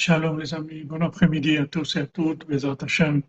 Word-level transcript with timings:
Shalom 0.00 0.38
les 0.38 0.52
amis, 0.54 0.84
bon 0.84 1.02
après-midi 1.02 1.56
à 1.56 1.66
tous 1.66 1.96
et 1.96 2.00
à 2.00 2.06
toutes, 2.06 2.46
Bezat 2.46 2.76
Hashem. 2.82 3.22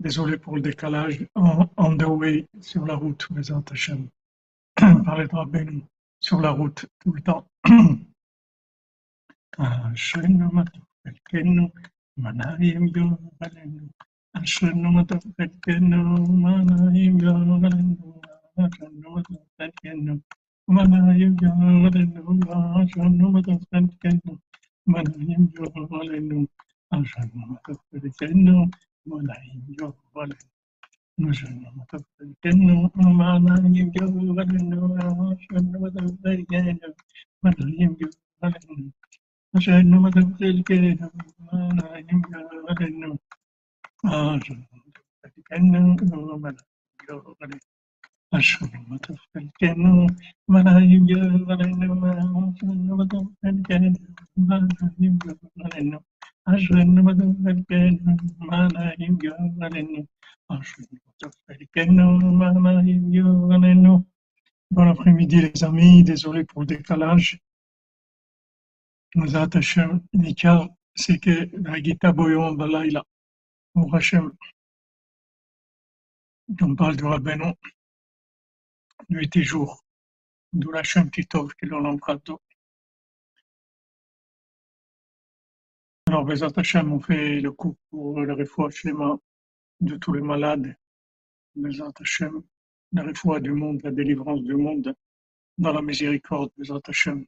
Désolé 0.00 0.38
pour 0.38 0.56
le 0.56 0.62
décalage, 0.62 1.26
on, 1.34 1.68
on 1.76 1.96
the 1.96 2.04
way, 2.04 2.46
sur 2.60 2.86
la 2.86 2.94
route, 2.94 3.26
Bezat 3.30 3.64
Hashem. 3.70 4.08
Parler 4.76 5.26
de 5.26 5.36
Rabbeinu, 5.36 5.82
sur 6.20 6.40
la 6.40 6.50
route, 6.50 6.86
tout 7.00 7.12
le 7.12 7.20
temps. 7.20 7.46
אשרינו 9.58 10.52
מה 10.52 10.64
טוב 10.64 10.84
חלקנו, 11.04 11.68
מה 12.16 12.32
נעים 12.32 12.88
גורלנו. 12.88 13.88
אשרינו 14.32 14.92
מה 14.92 15.04
טוב 15.04 15.18
חלקנו, 15.36 16.14
מה 16.42 16.62
נעים 16.64 17.18
גורלנו. 17.18 18.20
אשרינו 18.58 19.10
מה 19.10 19.22
טוב 19.22 19.36
חלקנו, 19.58 20.18
מה 20.68 20.82
נעים 20.86 21.36
גורלנו. 21.36 22.84
אשרינו 22.84 23.30
מה 23.30 23.42
טוב 23.42 23.64
חלקנו. 23.70 24.36
Manheim 24.85 25.47
Jogvalenu, 25.55 26.47
Asanamatakenu, 26.91 28.55
Manheim 29.07 29.61
Jogvalenu, 29.79 30.47
Asanamatakenu, 31.29 32.75
Manheim 33.19 33.87
Jogvalenu, 33.95 34.77
Asanamatakenu, 35.31 36.93
Manheim 37.43 37.91
Jogvalenu, 37.99 38.91
Asanamatakenu, 39.55 41.07
Manheim 41.47 42.19
Jogvalenu, 42.31 43.09
Asanamatakenu, 44.03 45.81
Manheim 46.43 46.59
Jogvalenu, 47.07 47.72
Bon 48.33 48.41
après-midi 64.89 65.41
les 65.41 65.63
amis, 65.63 66.03
désolé 66.03 66.43
pour 66.43 66.61
le 66.61 66.65
décalage. 66.65 67.39
Nous 69.13 69.35
attachons 69.35 70.01
l'écart, 70.13 70.67
c'est 70.95 71.19
que 71.19 71.49
la 71.55 71.79
guitare 71.79 72.15
Boyon 72.15 72.53
Balaïla, 72.53 73.03
on 73.75 73.87
parle 76.75 76.95
du 76.95 77.03
Rabbeinu, 77.03 77.53
nuit 79.09 79.29
et 79.35 79.43
jour, 79.43 79.83
d'où 80.53 80.71
la 80.71 80.83
Shem 80.83 81.09
Titov 81.11 81.53
qui 81.55 81.65
l'on 81.65 81.85
emprunte. 81.85 82.31
Alors, 86.07 86.25
Bezat 86.25 86.51
Hashem, 86.55 86.91
on 86.91 86.99
fait 86.99 87.41
le 87.41 87.51
coup 87.51 87.75
pour 87.89 88.21
le 88.21 88.45
schéma 88.69 89.17
de 89.79 89.95
tous 89.97 90.13
les 90.13 90.21
malades. 90.21 90.75
Bezat 91.55 91.91
Hashem, 91.99 92.43
la 92.91 93.03
refoua 93.03 93.39
du 93.39 93.51
monde, 93.51 93.81
la 93.83 93.91
délivrance 93.91 94.43
du 94.43 94.55
monde, 94.55 94.95
dans 95.57 95.73
la 95.73 95.81
miséricorde, 95.81 96.51
Bezat 96.57 96.81
Hashem. 96.87 97.25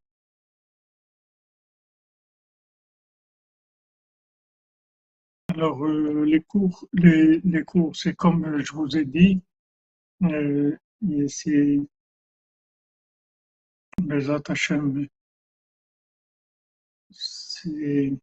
Alors, 5.49 5.85
euh, 5.85 6.25
les 6.25 6.41
cours, 6.41 6.87
les, 6.93 7.39
les 7.39 7.63
cours, 7.63 7.95
c'est 7.95 8.15
comme 8.15 8.59
je 8.59 8.73
vous 8.73 8.97
ai 8.97 9.05
dit, 9.05 9.41
euh, 10.23 10.77
et 11.11 11.27
c'est 11.27 11.79
Bezat 14.01 14.41
Hashem, 14.49 15.07
c'est 17.11 18.13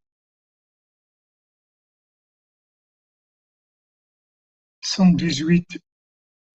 118 4.80 5.80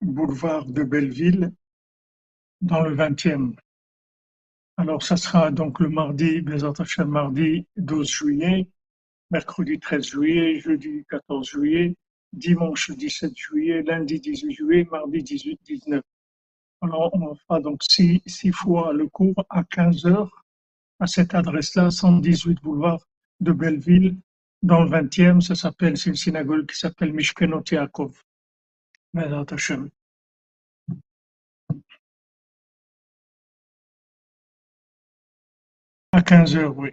boulevard 0.01 0.65
de 0.65 0.83
Belleville, 0.83 1.53
dans 2.61 2.81
le 2.81 2.95
20e. 2.95 3.55
Alors, 4.77 5.01
ça 5.01 5.17
sera 5.17 5.51
donc 5.51 5.79
le 5.79 5.89
mardi, 5.89 6.41
Bezat 6.41 6.73
Hashem, 6.77 7.07
mardi 7.07 7.65
12 7.77 8.07
juillet, 8.07 8.69
mercredi 9.31 9.79
13 9.79 10.05
juillet, 10.05 10.59
jeudi 10.59 11.03
14 11.09 11.47
juillet, 11.47 11.95
dimanche 12.33 12.91
17 12.91 13.35
juillet, 13.35 13.81
lundi 13.83 14.19
18 14.19 14.51
juillet, 14.51 14.87
mardi 14.91 15.23
18, 15.23 15.59
19. 15.63 16.03
Alors, 16.81 17.09
on 17.13 17.35
fera 17.35 17.59
donc 17.59 17.81
six, 17.83 18.21
six 18.25 18.51
fois 18.51 18.93
le 18.93 19.07
cours 19.07 19.45
à 19.49 19.63
15 19.63 20.05
heures 20.05 20.45
à 20.99 21.07
cette 21.07 21.33
adresse-là, 21.35 21.91
118 21.91 22.61
boulevard 22.61 22.99
de 23.39 23.51
Belleville, 23.51 24.17
dans 24.63 24.83
le 24.83 24.89
20e. 24.89 25.41
Ça 25.41 25.55
s'appelle, 25.55 25.97
c'est 25.97 26.09
une 26.09 26.15
synagogue 26.15 26.67
qui 26.67 26.77
s'appelle 26.77 27.13
Mishkenot 27.13 27.63
Yaakov. 27.71 28.23
À 36.11 36.21
15 36.21 36.55
heures, 36.57 36.77
oui. 36.77 36.89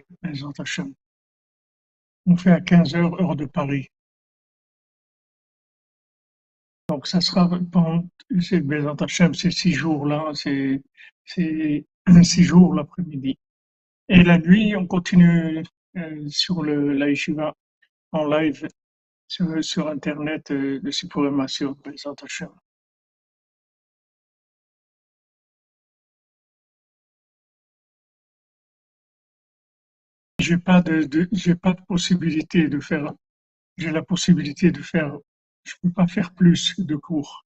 On 2.27 2.37
fait 2.37 2.51
à 2.51 2.61
15 2.61 2.95
heures, 2.95 3.19
heure 3.21 3.35
de 3.35 3.45
Paris. 3.45 3.89
Donc, 6.89 7.07
ça 7.07 7.21
sera 7.21 7.49
pendant, 7.71 8.07
c'est 8.39 9.51
six 9.51 9.73
jours 9.73 10.05
là, 10.05 10.31
c'est, 10.33 10.81
c'est 11.25 11.85
six 12.23 12.43
jours 12.43 12.73
l'après-midi. 12.75 13.37
Et 14.09 14.23
la 14.23 14.39
nuit, 14.39 14.75
on 14.75 14.87
continue 14.87 15.63
euh, 15.97 16.29
sur 16.29 16.63
le, 16.63 16.93
en 18.13 18.27
live 18.27 18.67
sur, 19.27 19.63
Internet, 19.89 20.51
euh, 20.51 20.79
le 20.83 20.91
Sipur 20.91 21.31
Massur, 21.31 21.75
Bezat 21.83 22.15
Hashem. 22.23 22.49
J'ai 30.39 30.57
pas 30.57 30.81
de, 30.81 31.03
de- 31.03 31.27
j'ai 31.33 31.55
pas 31.55 31.73
de 31.73 31.81
possibilité 31.81 32.69
de 32.69 32.79
faire, 32.79 33.11
j'ai 33.77 33.91
la 33.91 34.03
possibilité 34.03 34.71
de 34.71 34.81
faire, 34.81 35.17
je 35.65 35.73
peux 35.81 35.89
pas 35.89 36.07
faire 36.07 36.33
plus 36.33 36.79
de 36.79 36.95
cours. 36.95 37.45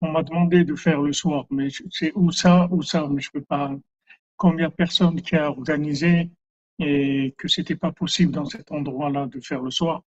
On 0.00 0.12
m'a 0.12 0.22
demandé 0.22 0.64
de 0.64 0.74
faire 0.74 1.02
le 1.02 1.12
soir, 1.12 1.46
mais 1.50 1.68
c'est 1.90 2.12
ou 2.14 2.30
ça 2.30 2.68
ou 2.70 2.82
ça, 2.82 3.06
mais 3.08 3.20
je 3.20 3.30
peux 3.30 3.42
pas. 3.42 3.72
Comme 4.36 4.58
il 4.58 4.62
y 4.62 4.64
a 4.64 4.70
personne 4.70 5.20
qui 5.20 5.36
a 5.36 5.50
organisé 5.50 6.30
et 6.78 7.34
que 7.38 7.48
c'était 7.48 7.76
pas 7.76 7.92
possible 7.92 8.32
dans 8.32 8.44
cet 8.44 8.70
endroit-là 8.70 9.26
de 9.26 9.40
faire 9.40 9.62
le 9.62 9.70
soir, 9.70 10.02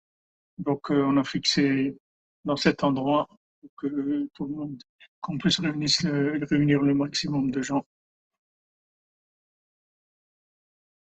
donc 0.59 0.91
euh, 0.91 1.03
on 1.05 1.17
a 1.17 1.25
fixé 1.25 1.97
dans 2.45 2.57
cet 2.57 2.85
endroit 2.85 3.27
pour 3.61 3.71
que 3.77 4.29
tout 4.35 4.47
le 4.47 4.55
monde, 4.55 4.83
qu'on 5.21 5.39
puisse 5.39 5.61
réunir 5.61 6.83
le, 6.83 6.95
maximum 6.95 7.51
de 7.51 7.63
gens. 7.63 7.85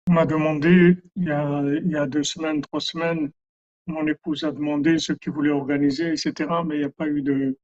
On 0.08 0.14
m'a 0.14 0.26
demandé 0.26 0.96
il 1.16 1.24
y 1.24 1.96
a 1.96 2.06
deux 2.06 2.24
semaines, 2.24 2.62
trois 2.62 2.80
semaines, 2.80 3.30
mon 3.86 4.06
épouse 4.06 4.44
a 4.44 4.52
demandé 4.52 4.98
ceux 4.98 5.16
qui 5.16 5.30
voulaient 5.30 5.50
organiser, 5.50 6.12
etc. 6.12 6.50
Mais 6.64 6.76
il 6.76 6.78
n'y 6.80 6.84
a 6.84 6.90
pas 6.90 7.08
eu 7.08 7.22
de, 7.22 7.56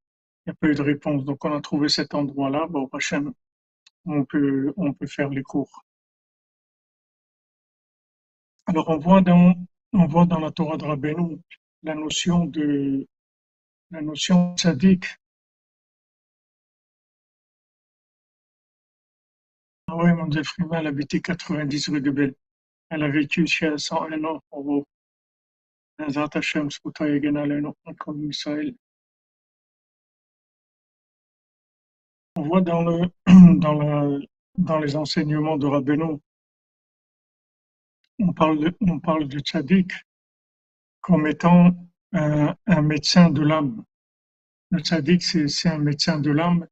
réponse. 0.82 1.24
Donc 1.24 1.44
on 1.44 1.52
a 1.52 1.60
trouvé 1.60 1.88
cet 1.88 2.14
endroit-là. 2.14 2.66
Bon, 2.68 2.88
Hachem, 2.92 3.32
on 4.04 4.24
peut, 4.24 4.72
on 4.76 4.92
peut 4.92 5.06
faire 5.06 5.28
les 5.28 5.42
cours. 5.42 5.84
Alors 8.66 8.88
on 8.90 8.98
voit 8.98 9.22
dans, 9.22 9.54
la 9.92 10.50
Torah 10.50 10.76
de 10.76 10.84
Rabbeinu 10.84 11.38
la 11.82 11.94
notion 11.94 12.44
de, 12.44 13.06
la 13.90 14.02
notion 14.02 14.54
tzaddik. 14.56 15.06
Ah 19.86 19.96
oui, 19.96 20.12
Mme 20.12 20.44
Frima, 20.44 20.80
elle 20.80 20.86
habitait 20.88 21.20
90 21.20 21.88
rue 21.88 22.00
de 22.02 22.10
Belle. 22.10 22.34
Elle 22.90 23.02
a 23.02 23.08
vécu 23.08 23.46
chez 23.46 23.76
101 23.76 24.22
ans 24.24 24.42
pour 24.50 24.62
vous. 24.62 24.84
On 32.36 32.42
voit 32.42 32.60
dans 32.60 32.82
le, 32.82 34.26
dans 34.58 34.78
les 34.78 34.96
enseignements 34.96 35.56
de 35.56 35.66
Rabbeinu, 35.66 36.18
on 38.20 38.32
parle 38.32 38.72
on 38.80 39.00
parle 39.00 39.28
du 39.28 39.40
tzaddik 39.40 39.92
comme 41.00 41.26
étant 41.26 41.74
un, 42.12 42.54
un 42.66 42.82
médecin 42.82 43.30
de 43.30 43.42
l'âme. 43.42 43.84
Le 44.70 44.80
tzaddik, 44.80 45.22
c'est 45.22 45.68
un 45.68 45.78
médecin 45.78 46.18
de 46.20 46.30
l'âme. 46.30 46.66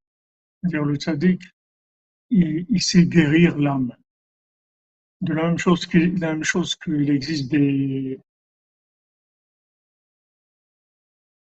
C'est-à-dire 0.61 0.85
le 0.85 0.97
tzaddik, 0.97 1.43
il, 2.31 2.67
il 2.69 2.83
sait 2.83 3.07
guérir 3.07 3.59
l'âme. 3.59 3.95
De 5.21 5.33
la 5.33 5.45
même 5.45 5.59
chose 5.59 5.87
qu'il 5.87 7.11
existe 7.11 7.51
des, 7.51 8.21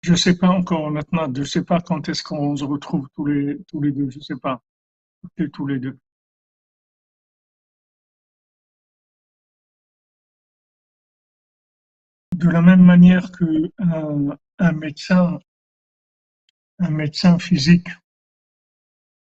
je 0.04 0.14
sais 0.14 0.36
pas 0.36 0.48
encore 0.48 0.90
maintenant, 0.90 1.32
je 1.34 1.44
sais 1.44 1.64
pas 1.64 1.80
quand 1.80 2.08
est-ce 2.10 2.22
qu'on 2.22 2.54
se 2.56 2.64
retrouve 2.64 3.08
tous 3.14 3.24
les, 3.24 3.58
tous 3.68 3.80
les 3.80 3.90
deux, 3.90 4.10
je 4.10 4.20
sais 4.20 4.36
pas, 4.36 4.62
tous 5.52 5.66
les 5.66 5.78
deux. 5.78 5.98
de 12.34 12.50
la 12.50 12.60
même 12.60 12.82
manière 12.82 13.30
que 13.32 13.70
un, 14.58 14.72
médecin, 14.72 15.38
un 16.80 16.90
médecin 16.90 17.38
physique, 17.38 17.88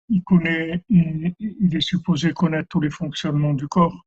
il 0.08 0.22
connaît, 0.24 0.82
il, 0.88 1.76
est 1.76 1.80
supposé 1.80 2.32
connaître 2.32 2.68
tous 2.68 2.80
les 2.80 2.90
fonctionnements 2.90 3.54
du 3.54 3.68
corps. 3.68 4.04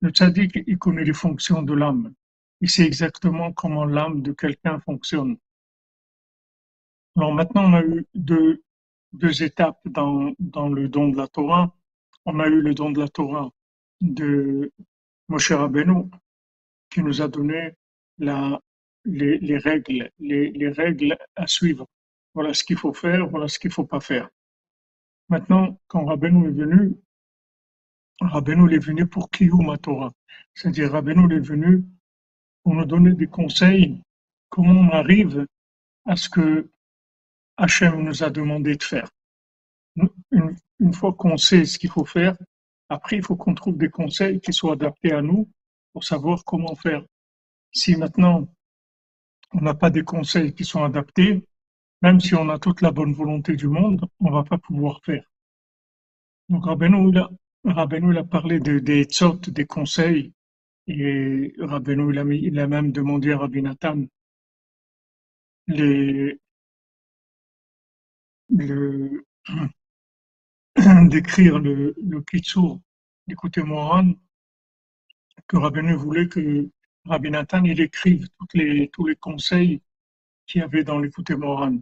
Le 0.00 0.10
tzaddik, 0.10 0.60
il 0.66 0.78
connaît 0.78 1.04
les 1.04 1.12
fonctions 1.12 1.62
de 1.62 1.74
l'âme. 1.74 2.14
Il 2.60 2.70
sait 2.70 2.86
exactement 2.86 3.52
comment 3.52 3.84
l'âme 3.84 4.22
de 4.22 4.32
quelqu'un 4.32 4.78
fonctionne. 4.80 5.36
Alors 7.16 7.32
maintenant, 7.32 7.70
on 7.70 7.74
a 7.74 7.82
eu 7.82 8.06
deux, 8.14 8.62
étapes 9.42 9.80
dans, 9.84 10.32
le 10.68 10.88
don 10.88 11.08
de 11.08 11.16
la 11.16 11.26
Torah. 11.26 11.74
On 12.24 12.38
a 12.40 12.46
eu 12.46 12.60
le 12.60 12.74
don 12.74 12.90
de 12.90 13.00
la 13.00 13.08
Torah 13.08 13.50
de 14.00 14.72
Moshe 15.28 15.52
Rabbeinu, 15.52 16.10
qui 16.90 17.02
nous 17.02 17.20
a 17.20 17.28
donné 17.28 17.72
les, 18.18 19.38
les 19.38 19.58
règles, 19.58 20.10
les, 20.18 20.50
les, 20.52 20.68
règles 20.68 21.16
à 21.36 21.46
suivre. 21.46 21.86
Voilà 22.34 22.54
ce 22.54 22.62
qu'il 22.64 22.76
faut 22.76 22.92
faire, 22.92 23.26
voilà 23.28 23.48
ce 23.48 23.58
qu'il 23.58 23.70
faut 23.70 23.84
pas 23.84 24.00
faire. 24.00 24.28
Maintenant, 25.28 25.78
quand 25.88 26.04
Rabbeinu 26.04 26.48
est 26.48 26.52
venu, 26.52 26.94
Rabbeinu 28.20 28.74
est 28.74 28.78
venu 28.78 29.06
pour 29.06 29.30
Kiyum 29.30 29.76
Torah. 29.78 30.12
C'est-à-dire, 30.54 30.92
Rabbeinu 30.92 31.34
est 31.34 31.40
venu 31.40 31.84
pour 32.62 32.74
nous 32.74 32.84
donner 32.84 33.12
des 33.12 33.26
conseils, 33.26 34.02
comment 34.48 34.80
on 34.80 34.90
arrive 34.90 35.46
à 36.04 36.16
ce 36.16 36.28
que 36.28 36.70
Hachem 37.58 38.04
nous 38.04 38.22
a 38.22 38.30
demandé 38.30 38.76
de 38.76 38.82
faire. 38.82 39.10
Une, 40.30 40.94
fois 40.94 41.12
qu'on 41.12 41.36
sait 41.36 41.64
ce 41.64 41.76
qu'il 41.76 41.90
faut 41.90 42.04
faire, 42.04 42.36
après, 42.88 43.16
il 43.16 43.24
faut 43.24 43.34
qu'on 43.34 43.54
trouve 43.54 43.76
des 43.76 43.90
conseils 43.90 44.40
qui 44.40 44.52
soient 44.52 44.74
adaptés 44.74 45.12
à 45.12 45.20
nous 45.20 45.50
pour 45.92 46.04
savoir 46.04 46.44
comment 46.44 46.76
faire. 46.76 47.04
Si 47.72 47.96
maintenant 47.96 48.46
on 49.52 49.60
n'a 49.60 49.74
pas 49.74 49.90
des 49.90 50.04
conseils 50.04 50.54
qui 50.54 50.64
sont 50.64 50.84
adaptés, 50.84 51.44
même 52.00 52.20
si 52.20 52.34
on 52.36 52.48
a 52.48 52.60
toute 52.60 52.80
la 52.80 52.92
bonne 52.92 53.12
volonté 53.12 53.56
du 53.56 53.66
monde, 53.66 54.06
on 54.20 54.30
va 54.30 54.44
pas 54.44 54.58
pouvoir 54.58 55.00
faire. 55.04 55.24
Donc 56.48 56.64
Rabbeinu, 56.66 57.10
il 57.10 58.18
a, 58.18 58.24
parlé 58.24 58.60
de, 58.60 58.78
des 58.78 59.04
sortes, 59.10 59.50
des 59.50 59.66
conseils, 59.66 60.32
et 60.86 61.54
Rabbeinu, 61.58 62.14
il 62.14 62.44
il 62.44 62.58
a 62.60 62.68
même 62.68 62.92
demandé 62.92 63.32
à 63.32 63.38
Rabbi 63.38 63.62
Nathan 63.62 64.04
les, 65.66 66.38
le, 68.50 69.24
d'écrire 71.08 71.58
le, 71.58 71.94
le 72.02 72.22
Kitsur 72.22 72.80
d'écouter 73.26 73.62
Moran, 73.62 74.14
que 75.46 75.56
Rabbeinu 75.56 75.94
voulait 75.94 76.28
que 76.28 76.68
Rabbi 77.04 77.30
Nathan 77.30 77.64
il 77.64 77.80
écrive 77.80 78.26
toutes 78.38 78.54
les, 78.54 78.88
tous 78.88 79.06
les 79.06 79.16
conseils 79.16 79.82
qu'il 80.46 80.60
y 80.60 80.64
avait 80.64 80.84
dans 80.84 80.98
l'écouter 80.98 81.36
Moran. 81.36 81.78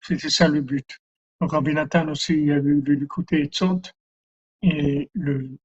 C'était 0.00 0.30
ça 0.30 0.48
le 0.48 0.60
but. 0.60 1.00
Donc 1.40 1.52
Rabbi 1.52 1.74
Nathan 1.74 2.08
aussi, 2.08 2.34
il 2.34 2.46
y 2.46 2.52
avait 2.52 2.74
l'écouter 2.86 3.42
Etzot 3.42 3.82
et 4.62 5.10
le, 5.14 5.58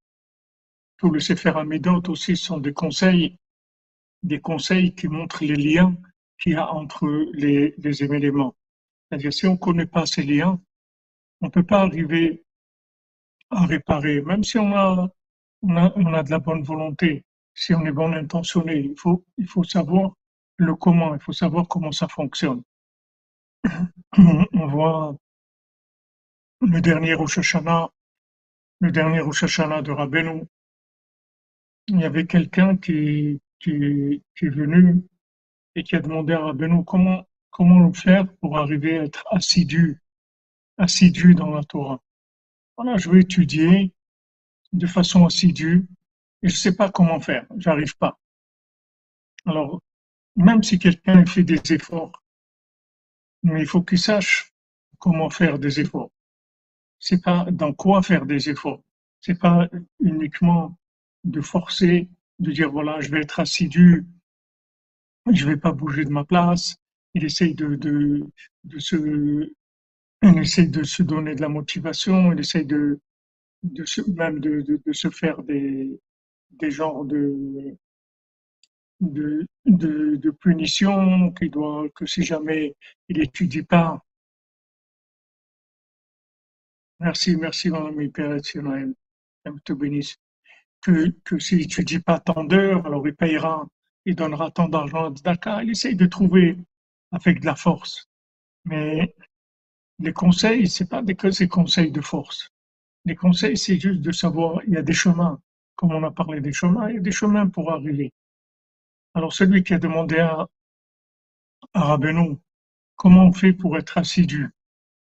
tout 0.97 1.09
le 1.09 1.19
Sefer 1.19 1.53
Amidot 1.55 2.03
aussi 2.09 2.35
sont 2.35 2.59
des 2.59 2.73
conseils, 2.73 3.37
des 4.23 4.41
conseils 4.41 4.93
qui 4.93 5.07
montrent 5.07 5.43
les 5.43 5.55
liens 5.55 5.95
qu'il 6.39 6.53
y 6.53 6.55
a 6.55 6.71
entre 6.73 7.07
les, 7.33 7.73
les 7.77 8.03
éléments. 8.03 8.55
C'est-à-dire, 9.09 9.33
si 9.33 9.47
on 9.47 9.53
ne 9.53 9.57
connaît 9.57 9.85
pas 9.85 10.05
ces 10.05 10.23
liens, 10.23 10.61
on 11.41 11.47
ne 11.47 11.51
peut 11.51 11.63
pas 11.63 11.81
arriver 11.81 12.43
à 13.49 13.65
réparer, 13.65 14.21
même 14.21 14.43
si 14.43 14.57
on 14.59 14.75
a, 14.75 15.09
on 15.63 15.75
a, 15.75 15.91
on 15.95 16.13
a 16.13 16.23
de 16.23 16.29
la 16.29 16.39
bonne 16.39 16.63
volonté, 16.63 17.25
si 17.53 17.73
on 17.73 17.85
est 17.85 17.91
bon 17.91 18.13
intentionné, 18.13 18.77
il 18.79 18.95
faut, 18.97 19.25
il 19.37 19.47
faut 19.47 19.63
savoir 19.63 20.13
le 20.57 20.75
comment, 20.75 21.15
il 21.15 21.21
faut 21.21 21.33
savoir 21.33 21.67
comment 21.67 21.91
ça 21.91 22.07
fonctionne. 22.07 22.61
On 24.53 24.67
voit 24.67 25.15
le 26.61 26.81
dernier 26.81 27.13
Rosh 27.13 27.55
le 28.81 28.91
dernier 28.91 29.19
Rosh 29.19 29.43
de 29.43 29.91
Rabbeinu, 29.91 30.43
il 31.87 31.99
y 31.99 32.05
avait 32.05 32.25
quelqu'un 32.25 32.77
qui, 32.77 33.41
qui, 33.59 34.23
qui 34.37 34.45
est 34.45 34.49
venu 34.49 35.03
et 35.75 35.83
qui 35.83 35.95
a 35.95 35.99
demandé 35.99 36.33
à 36.33 36.39
Rabbeinu 36.39 36.85
comment, 36.85 37.25
comment 37.59 37.91
faire 37.91 38.25
pour 38.37 38.57
arriver 38.57 38.99
à 38.99 39.03
être 39.03 39.25
assidu, 39.31 40.01
assidu 40.77 41.35
dans 41.35 41.49
la 41.49 41.61
Torah. 41.65 42.01
Voilà, 42.77 42.95
je 42.95 43.09
vais 43.09 43.19
étudier 43.19 43.93
de 44.71 44.87
façon 44.87 45.25
assidue 45.25 45.85
et 46.41 46.47
je 46.47 46.53
ne 46.53 46.57
sais 46.57 46.73
pas 46.73 46.89
comment 46.89 47.19
faire, 47.19 47.45
j'arrive 47.57 47.97
pas. 47.97 48.17
Alors, 49.45 49.81
même 50.37 50.63
si 50.63 50.79
quelqu'un 50.79 51.25
fait 51.25 51.43
des 51.43 51.61
efforts, 51.73 52.23
il 53.43 53.65
faut 53.65 53.83
qu'il 53.83 53.99
sache 53.99 54.53
comment 54.97 55.29
faire 55.29 55.59
des 55.59 55.81
efforts. 55.81 56.11
C'est 56.97 57.21
pas 57.21 57.43
dans 57.51 57.73
quoi 57.73 58.01
faire 58.01 58.25
des 58.25 58.49
efforts. 58.49 58.81
C'est 59.19 59.37
pas 59.37 59.67
uniquement 59.99 60.77
de 61.25 61.41
forcer, 61.41 62.07
de 62.39 62.53
dire 62.53 62.71
voilà, 62.71 63.01
je 63.01 63.09
vais 63.09 63.19
être 63.19 63.41
assidu, 63.41 64.07
je 65.29 65.45
vais 65.45 65.57
pas 65.57 65.73
bouger 65.73 66.05
de 66.05 66.09
ma 66.09 66.23
place. 66.23 66.79
Il 67.13 67.25
essaye 67.25 67.55
de, 67.55 67.77
se 68.77 68.95
il 70.21 70.37
essaie 70.37 70.67
de 70.67 70.83
se 70.83 71.01
donner 71.03 71.35
de 71.35 71.41
la 71.41 71.49
motivation, 71.49 72.31
il 72.33 72.39
essaie 72.39 72.65
de, 72.65 72.99
même 74.07 74.39
de, 74.39 74.93
se 74.93 75.09
faire 75.09 75.41
des, 75.43 75.99
des 76.51 76.71
genres 76.71 77.05
de, 77.05 77.77
de, 78.99 80.29
punitions, 80.31 81.31
qui 81.31 81.49
doit, 81.49 81.87
que 81.95 82.05
si 82.05 82.23
jamais 82.23 82.75
il 83.07 83.19
n'étudie 83.19 83.63
pas. 83.63 84.03
Merci, 86.99 87.35
merci, 87.37 87.69
mon 87.69 87.87
ami 87.87 88.09
Père 88.09 88.41
te 89.63 89.73
bénisse. 89.73 90.17
Que, 90.81 91.09
que 91.25 91.39
s'il 91.39 91.59
n'étudie 91.59 91.99
pas 91.99 92.19
tant 92.19 92.43
d'heures, 92.43 92.85
alors 92.85 93.05
il 93.07 93.15
payera, 93.15 93.67
il 94.05 94.15
donnera 94.15 94.49
tant 94.51 94.69
d'argent 94.69 95.11
D'accord, 95.11 95.61
il 95.61 95.71
essaye 95.71 95.95
de 95.95 96.05
trouver 96.05 96.57
avec 97.11 97.41
de 97.41 97.45
la 97.45 97.55
force. 97.55 98.09
Mais 98.65 99.15
les 99.99 100.13
conseils, 100.13 100.67
c'est 100.69 100.89
pas 100.89 101.01
des 101.01 101.15
conseils 101.15 101.91
de 101.91 102.01
force. 102.01 102.51
Les 103.05 103.15
conseils, 103.15 103.57
c'est 103.57 103.79
juste 103.79 104.01
de 104.01 104.11
savoir, 104.11 104.61
il 104.67 104.73
y 104.73 104.77
a 104.77 104.81
des 104.81 104.93
chemins. 104.93 105.39
Comme 105.75 105.93
on 105.93 106.03
a 106.03 106.11
parlé 106.11 106.41
des 106.41 106.53
chemins, 106.53 106.89
il 106.89 106.95
y 106.95 106.97
a 106.99 107.01
des 107.01 107.11
chemins 107.11 107.47
pour 107.47 107.71
arriver. 107.71 108.11
Alors 109.13 109.33
celui 109.33 109.63
qui 109.63 109.73
a 109.73 109.79
demandé 109.79 110.19
à, 110.19 110.47
à 111.73 111.97
comment 112.95 113.25
on 113.25 113.33
fait 113.33 113.53
pour 113.53 113.77
être 113.77 113.97
assidu? 113.97 114.49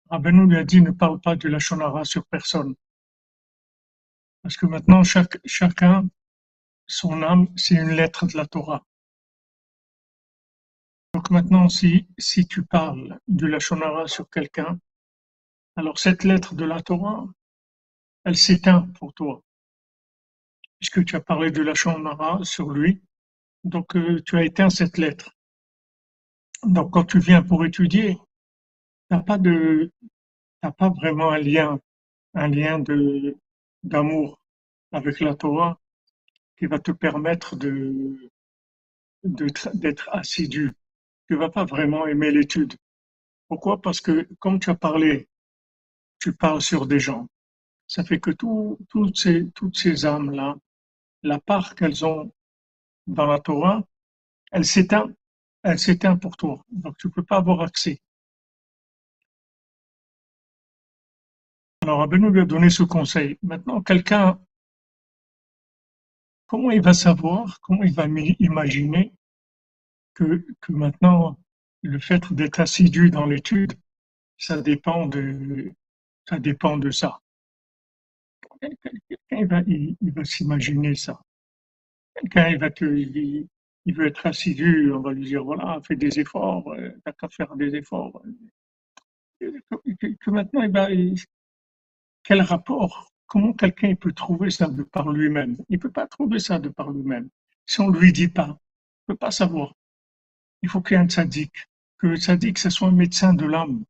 Rabbeinu 0.10 0.48
lui 0.48 0.58
a 0.58 0.64
dit, 0.64 0.82
ne 0.82 0.92
parle 0.92 1.20
pas 1.20 1.36
de 1.36 1.50
la 1.50 1.60
shonara 1.60 2.06
sur 2.06 2.26
personne. 2.26 2.76
Parce 4.42 4.56
que 4.56 4.66
maintenant, 4.66 5.04
chaque, 5.04 5.40
chacun, 5.46 6.08
son 6.88 7.22
âme, 7.22 7.48
c'est 7.58 7.76
une 7.76 7.92
lettre 7.92 8.28
de 8.28 8.38
la 8.38 8.46
Torah. 8.46 8.86
Donc 11.18 11.32
maintenant, 11.32 11.68
si, 11.68 12.08
si 12.20 12.46
tu 12.46 12.62
parles 12.62 13.20
de 13.28 13.48
la 13.48 13.58
Shonara 13.58 14.08
sur 14.08 14.30
quelqu'un, 14.30 14.80
alors 15.76 15.98
cette 15.98 16.24
lettre 16.24 16.54
de 16.54 16.64
la 16.64 16.80
Torah, 16.80 17.26
elle 18.24 18.38
s'éteint 18.38 18.88
pour 19.00 19.16
toi. 19.16 19.42
Puisque 20.78 21.04
tu 21.06 21.16
as 21.16 21.20
parlé 21.20 21.50
de 21.50 21.64
la 21.64 21.74
Shonara 21.74 22.42
sur 22.44 22.70
lui, 22.70 23.02
donc 23.64 23.96
euh, 23.96 24.22
tu 24.28 24.38
as 24.38 24.44
éteint 24.44 24.70
cette 24.70 25.00
lettre. 25.00 25.36
Donc 26.62 26.94
quand 26.94 27.06
tu 27.06 27.18
viens 27.18 27.42
pour 27.42 27.66
étudier, 27.66 28.14
tu 28.14 28.22
n'as 29.10 29.24
pas 29.24 29.40
pas 30.78 30.90
vraiment 30.90 31.32
un 31.32 31.40
lien, 31.40 31.80
un 32.36 32.48
lien 32.48 32.78
d'amour 33.82 34.40
avec 34.92 35.20
la 35.20 35.34
Torah 35.34 35.80
qui 36.60 36.68
va 36.68 36.78
te 36.78 36.92
permettre 36.92 37.56
de, 37.56 38.30
d'être 39.24 40.10
assidu 40.12 40.76
tu 41.28 41.36
vas 41.36 41.50
pas 41.50 41.66
vraiment 41.66 42.08
aimer 42.08 42.32
l'étude. 42.32 42.76
Pourquoi? 43.48 43.82
Parce 43.82 44.02
que 44.02 44.28
comme 44.40 44.60
tu 44.60 44.70
as 44.70 44.76
parlé, 44.76 45.28
tu 46.20 46.34
parles 46.34 46.62
sur 46.62 46.88
des 46.88 47.00
gens. 47.00 47.28
Ça 47.88 48.04
fait 48.04 48.20
que 48.20 48.32
toutes 48.32 49.18
ces, 49.18 49.50
toutes 49.52 49.78
ces 49.78 50.06
âmes-là, 50.06 50.56
la 51.24 51.40
part 51.40 51.76
qu'elles 51.76 52.06
ont 52.06 52.32
dans 53.08 53.26
la 53.26 53.40
Torah, 53.40 53.84
elle 54.52 54.66
s'éteint, 54.66 55.08
elle 55.64 55.80
s'éteint 55.80 56.18
pour 56.18 56.36
toi. 56.38 56.64
Donc 56.70 56.98
tu 56.98 57.10
peux 57.10 57.24
pas 57.24 57.38
avoir 57.38 57.62
accès. 57.62 58.02
Alors 61.82 62.02
Abenou 62.02 62.30
lui 62.30 62.42
a 62.42 62.46
donné 62.46 62.70
ce 62.70 62.84
conseil. 62.84 63.38
Maintenant, 63.44 63.82
quelqu'un, 63.82 64.42
comment 66.46 66.72
il 66.72 66.82
va 66.82 66.94
savoir, 66.94 67.62
comment 67.62 67.84
il 67.84 67.94
va 67.94 68.08
imaginer 68.40 69.14
que, 70.18 70.72
maintenant, 70.72 71.38
le 71.84 72.00
fait 72.00 72.34
d'être 72.34 72.60
assidu 72.60 73.10
dans 73.10 73.26
l'étude, 73.26 73.74
ça 74.38 74.62
dépend 74.62 75.06
de, 75.06 75.72
ça. 76.92 77.20
Quelqu'un 78.60 79.46
va, 79.46 80.24
s'imaginer 80.24 80.96
ça. 80.96 81.22
Quelqu'un 82.16 82.50
il 82.50 82.58
va 82.58 82.70
veut 83.94 84.08
être 84.08 84.26
assidu, 84.26 84.92
on 84.92 85.00
va 85.00 85.14
lui 85.14 85.26
dire, 85.26 85.44
voilà, 85.44 85.80
fais 85.88 85.96
des 85.96 86.20
efforts, 86.20 86.68
euh, 86.74 86.92
t'as 87.06 87.14
qu'à 87.14 87.30
faire 87.30 87.56
des 87.56 87.76
efforts. 87.76 88.22
Que, 89.40 90.32
maintenant, 90.32 90.68
quel 92.24 92.42
rapport 92.42 93.12
Comment 93.28 93.52
quelqu'un 93.54 93.94
peut 93.96 94.14
trouver 94.14 94.50
ça 94.50 94.68
de 94.68 94.84
par 94.84 95.12
lui-même? 95.12 95.58
Il 95.68 95.76
ne 95.76 95.82
peut 95.82 95.92
pas 95.92 96.08
trouver 96.08 96.40
ça 96.40 96.60
de 96.60 96.70
par 96.70 96.90
lui-même. 96.92 97.30
Si 97.66 97.82
on 97.82 97.92
ne 97.92 98.00
lui 98.00 98.14
dit 98.14 98.30
pas, 98.30 98.48
il 98.48 99.12
ne 99.12 99.14
peut 99.14 99.18
pas 99.18 99.32
savoir. 99.32 99.74
Il 100.62 100.70
faut 100.70 100.82
qu'il 100.82 100.96
y 100.96 101.00
ait 101.00 101.04
un 101.04 101.08
tzaddik. 101.08 101.52
Que 101.98 102.08
le 102.08 102.18
tzaddik, 102.18 102.58
ce 102.58 102.70
soit 102.70 102.90
un 102.90 102.92
médecin 102.92 103.34
de 103.34 103.46
l'âme. 103.46 103.84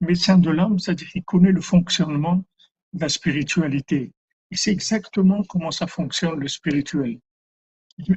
Médecin 0.00 0.38
de 0.38 0.50
l'âme, 0.50 0.78
c'est-à-dire 0.78 1.08
qu'il 1.08 1.24
connaît 1.24 1.52
le 1.52 1.60
fonctionnement 1.60 2.44
de 2.92 3.00
la 3.00 3.08
spiritualité. 3.08 4.12
Il 4.50 4.58
sait 4.58 4.72
exactement 4.72 5.42
comment 5.44 5.70
ça 5.70 5.86
fonctionne, 5.86 6.38
le 6.40 6.48
spirituel. 6.48 7.18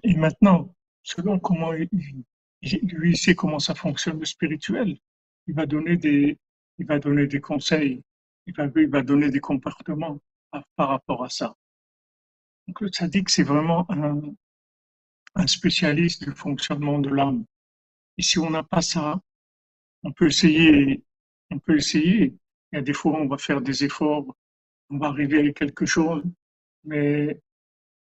Et 0.03 0.15
maintenant, 0.15 0.74
selon 1.03 1.39
comment 1.39 1.74
il, 1.74 1.89
lui 2.62 3.15
sait 3.15 3.35
comment 3.35 3.59
ça 3.59 3.75
fonctionne 3.75 4.19
le 4.19 4.25
spirituel, 4.25 4.97
il 5.47 5.53
va 5.53 5.65
donner 5.65 5.97
des, 5.97 6.38
il 6.79 6.85
va 6.85 7.00
donner 7.00 7.27
des 7.27 7.39
conseils, 7.39 8.01
il 8.47 8.55
va, 8.55 8.67
il 8.75 8.89
va 8.89 9.03
donner 9.03 9.29
des 9.29 9.39
comportements 9.39 10.19
par 10.75 10.89
rapport 10.89 11.24
à 11.24 11.29
ça. 11.29 11.55
Donc 12.67 12.81
le 12.81 12.89
tzaddik, 12.89 13.29
c'est 13.29 13.43
vraiment 13.43 13.85
un, 13.91 14.21
un 15.35 15.47
spécialiste 15.47 16.24
du 16.24 16.31
fonctionnement 16.31 17.00
de 17.00 17.09
l'âme. 17.09 17.45
Et 18.17 18.22
si 18.22 18.39
on 18.39 18.50
n'a 18.50 18.63
pas 18.63 18.81
ça, 18.81 19.19
on 20.03 20.12
peut 20.12 20.27
essayer, 20.27 21.03
on 21.51 21.60
peut 21.60 21.77
essayer. 21.77 22.36
Il 22.72 22.75
y 22.75 22.77
a 22.79 22.81
des 22.81 22.93
fois, 22.93 23.19
on 23.19 23.27
va 23.27 23.38
faire 23.38 23.62
des 23.62 23.84
efforts, 23.84 24.25
on 24.89 24.98
va 24.98 25.07
arriver 25.07 25.50
à 25.50 25.53
quelque 25.53 25.86
chose, 25.86 26.24
mais 26.84 27.39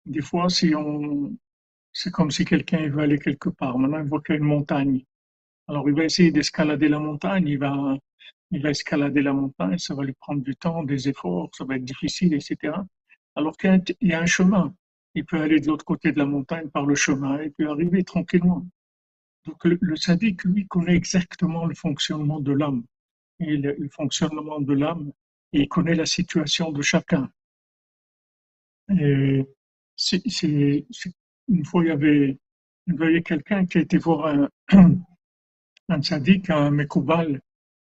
des 0.05 0.21
fois, 0.21 0.49
si 0.49 0.73
on, 0.75 1.35
c'est 1.91 2.11
comme 2.11 2.31
si 2.31 2.45
quelqu'un 2.45 2.87
veut 2.89 3.01
aller 3.01 3.19
quelque 3.19 3.49
part. 3.49 3.77
Maintenant, 3.77 3.99
il 3.99 4.07
voit 4.07 4.21
qu'il 4.21 4.35
y 4.35 4.37
a 4.37 4.39
une 4.39 4.47
montagne. 4.47 5.03
Alors, 5.67 5.89
il 5.89 5.95
va 5.95 6.05
essayer 6.05 6.31
d'escalader 6.31 6.87
la 6.89 6.99
montagne, 6.99 7.47
il 7.47 7.59
va, 7.59 7.97
il 8.51 8.61
va 8.61 8.69
escalader 8.69 9.21
la 9.21 9.33
montagne, 9.33 9.77
ça 9.77 9.95
va 9.95 10.03
lui 10.03 10.13
prendre 10.13 10.41
du 10.41 10.55
temps, 10.55 10.83
des 10.83 11.09
efforts, 11.09 11.49
ça 11.53 11.65
va 11.65 11.75
être 11.75 11.83
difficile, 11.83 12.33
etc. 12.33 12.73
Alors 13.35 13.57
qu'il 13.57 13.83
y 14.01 14.13
a 14.13 14.21
un 14.21 14.25
chemin. 14.25 14.73
Il 15.15 15.25
peut 15.25 15.41
aller 15.41 15.59
de 15.59 15.67
l'autre 15.67 15.85
côté 15.85 16.11
de 16.11 16.19
la 16.19 16.25
montagne 16.25 16.69
par 16.69 16.85
le 16.85 16.95
chemin, 16.95 17.41
il 17.41 17.51
peut 17.51 17.69
arriver 17.69 18.03
tranquillement. 18.03 18.65
Donc 19.47 19.63
le, 19.63 19.95
sadique, 19.95 20.43
lui, 20.43 20.67
connaît 20.67 20.95
exactement 20.95 21.65
le 21.65 21.73
fonctionnement 21.73 22.41
de 22.41 22.51
l'âme. 22.51 22.83
Et 23.39 23.55
le, 23.55 23.87
fonctionnement 23.89 24.59
de 24.59 24.73
l'âme, 24.73 25.13
il 25.53 25.69
connaît 25.69 25.95
la 25.95 26.05
situation 26.05 26.71
de 26.71 26.81
chacun. 26.81 27.31
Une 28.89 29.45
fois, 31.65 31.83
il 31.83 31.87
y 31.87 31.91
avait, 31.91 32.37
quelqu'un 33.23 33.65
qui 33.65 33.77
été 33.77 33.97
voir 33.97 34.27
un, 34.27 34.49
un 35.89 36.01
sadique, 36.01 36.49
un 36.49 36.69
Mekoubal, 36.71 37.39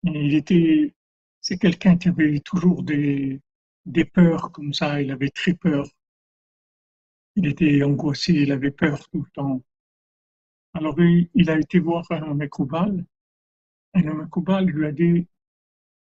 il 0.04 0.34
était, 0.36 0.94
c'est 1.42 1.58
quelqu'un 1.58 1.98
qui 1.98 2.08
avait 2.08 2.40
toujours 2.40 2.84
des 2.84 3.42
peurs 4.14 4.52
comme 4.54 4.74
ça, 4.74 5.02
il 5.02 5.12
avait 5.12 5.30
très 5.30 5.54
peur. 5.54 5.86
Il 7.36 7.48
était 7.48 7.84
angoissé, 7.84 8.34
il 8.34 8.52
avait 8.54 8.72
peur 8.72 9.10
tout 9.10 9.24
le 9.24 9.32
temps. 9.32 9.62
Alors 10.74 10.96
il, 11.00 11.50
a 11.50 11.58
été 11.58 11.80
voir 11.80 12.06
un 12.12 12.34
Mekoubal, 12.36 13.06
et 13.96 14.02
le 14.02 14.14
Mekoubal 14.14 14.66
lui 14.66 14.86
a 14.86 14.92
dit, 14.92 15.28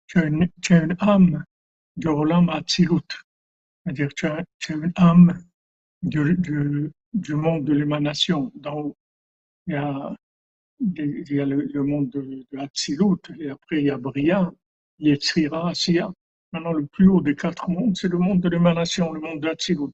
tu 0.07 0.19
as 0.19 0.27
une, 0.27 0.49
tu 0.61 0.75
as 0.75 0.85
une 0.85 0.97
âme 1.01 1.45
de 1.97 2.09
Rolam 2.09 2.49
Atzilut, 2.51 3.01
c'est-à-dire 3.85 4.09
tu 4.15 4.27
tu 4.59 4.75
une 4.75 4.93
âme 4.97 5.43
du, 6.03 7.35
monde 7.35 7.65
de 7.65 7.73
l'émanation. 7.73 8.53
Donc, 8.55 8.97
il 9.67 9.75
y 9.75 9.77
a 9.77 10.15
il 10.81 11.31
y 11.31 11.45
le, 11.45 11.83
monde 11.83 12.09
de, 12.11 12.21
de 12.51 13.43
et 13.43 13.51
après 13.51 13.81
il 13.81 13.85
y 13.85 13.91
a 13.91 13.99
Bria, 13.99 14.51
Yetzira, 14.99 15.71
Asiya. 15.71 16.11
Maintenant, 16.53 16.73
le 16.73 16.87
plus 16.87 17.07
haut 17.07 17.21
des 17.21 17.37
quatre 17.37 17.69
mondes, 17.69 17.97
c'est 17.97 18.09
le 18.09 18.19
monde 18.19 18.41
de 18.41 18.49
l'émanation, 18.49 19.13
le 19.13 19.21
monde 19.21 19.41
d'Atsilut. 19.41 19.93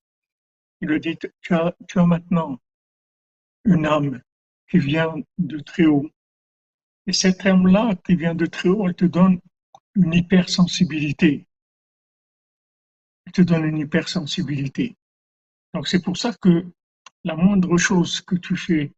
Il 0.81 0.93
a 0.93 0.99
dit, 0.99 1.19
tu 1.41 1.55
as 1.55 2.07
maintenant 2.07 2.59
une 3.65 3.85
âme 3.85 4.21
qui 4.69 4.79
vient 4.79 5.15
de 5.39 5.59
très 5.59 5.87
haut. 5.87 6.09
Et 7.07 7.13
cette 7.13 7.45
âme-là 7.47 7.95
qui 8.05 8.17
vient 8.17 8.35
de 8.35 8.47
très 8.47 8.69
haut, 8.69 8.87
elle 8.87 8.95
te 8.95 9.05
donne 9.05 9.41
une 9.95 10.13
hypersensibilité. 10.13 11.47
Elle 13.25 13.33
te 13.33 13.43
donne 13.43 13.65
une 13.65 13.79
hypersensibilité. 13.79 14.97
Donc 15.75 15.89
c'est 15.89 16.03
pour 16.03 16.17
ça 16.17 16.33
que 16.41 16.67
la 17.25 17.37
moindre 17.37 17.77
chose 17.77 18.21
que 18.21 18.37
tu 18.37 18.57
fais 18.57 18.93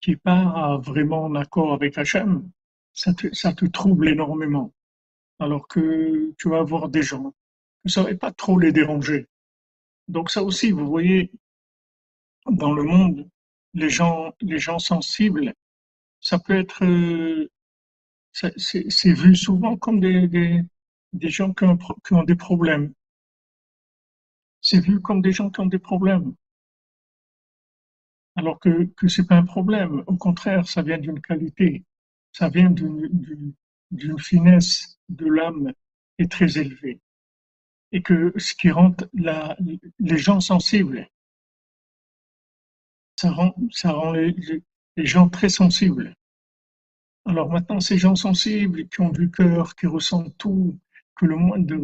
qui 0.00 0.10
n'est 0.10 0.16
pas 0.16 0.78
vraiment 0.78 1.24
en 1.24 1.34
accord 1.34 1.72
avec 1.72 1.98
Hachem, 1.98 2.50
ça 2.92 3.14
te, 3.14 3.32
ça 3.34 3.52
te 3.52 3.66
trouble 3.66 4.08
énormément. 4.08 4.72
Alors 5.38 5.68
que 5.68 6.34
tu 6.38 6.48
vas 6.48 6.58
avoir 6.58 6.88
des 6.88 7.02
gens, 7.02 7.34
ne 7.84 7.90
savez 7.90 8.14
pas 8.14 8.32
trop 8.32 8.58
les 8.58 8.72
déranger. 8.72 9.26
Donc 10.08 10.30
ça 10.30 10.42
aussi, 10.42 10.70
vous 10.70 10.86
voyez, 10.86 11.30
dans 12.46 12.72
le 12.72 12.82
monde, 12.82 13.28
les 13.74 13.90
gens, 13.90 14.32
les 14.40 14.58
gens 14.58 14.78
sensibles, 14.78 15.54
ça 16.20 16.38
peut 16.38 16.56
être, 16.56 16.84
euh, 16.84 17.50
c'est 18.32 19.12
vu 19.12 19.34
souvent 19.36 19.76
comme 19.76 20.00
des, 20.00 20.28
des, 21.12 21.28
gens 21.28 21.52
qui 21.52 21.64
ont, 21.64 21.78
qui 21.78 22.14
ont 22.14 22.24
des 22.24 22.36
problèmes. 22.36 22.92
C'est 24.60 24.80
vu 24.80 25.00
comme 25.00 25.22
des 25.22 25.32
gens 25.32 25.50
qui 25.50 25.60
ont 25.60 25.66
des 25.66 25.78
problèmes 25.78 26.34
alors 28.36 28.58
que 28.58 28.84
que 28.96 29.08
c'est 29.08 29.26
pas 29.26 29.36
un 29.36 29.44
problème. 29.44 30.02
Au 30.06 30.16
contraire, 30.16 30.66
ça 30.66 30.82
vient 30.82 30.98
d'une 30.98 31.20
qualité, 31.20 31.84
ça 32.32 32.48
vient 32.48 32.70
d'une 32.70 34.18
finesse 34.18 34.98
de 35.08 35.26
l'âme 35.26 35.72
est 36.18 36.30
très 36.30 36.58
élevée. 36.58 37.00
Et 37.92 38.02
que 38.02 38.32
ce 38.36 38.54
qui 38.54 38.70
rend 38.70 38.94
les 39.98 40.18
gens 40.18 40.40
sensibles, 40.40 41.08
ça 43.20 43.92
rend, 43.92 44.12
les, 44.12 44.62
gens 44.96 45.28
très 45.28 45.50
sensibles. 45.50 46.14
Alors 47.26 47.50
maintenant, 47.50 47.80
ces 47.80 47.98
gens 47.98 48.16
sensibles 48.16 48.88
qui 48.88 49.00
ont 49.02 49.10
du 49.10 49.30
cœur, 49.30 49.74
qui 49.76 49.86
ressentent 49.86 50.36
tout, 50.38 50.78
que 51.16 51.26
le 51.26 51.36
moindre, 51.36 51.76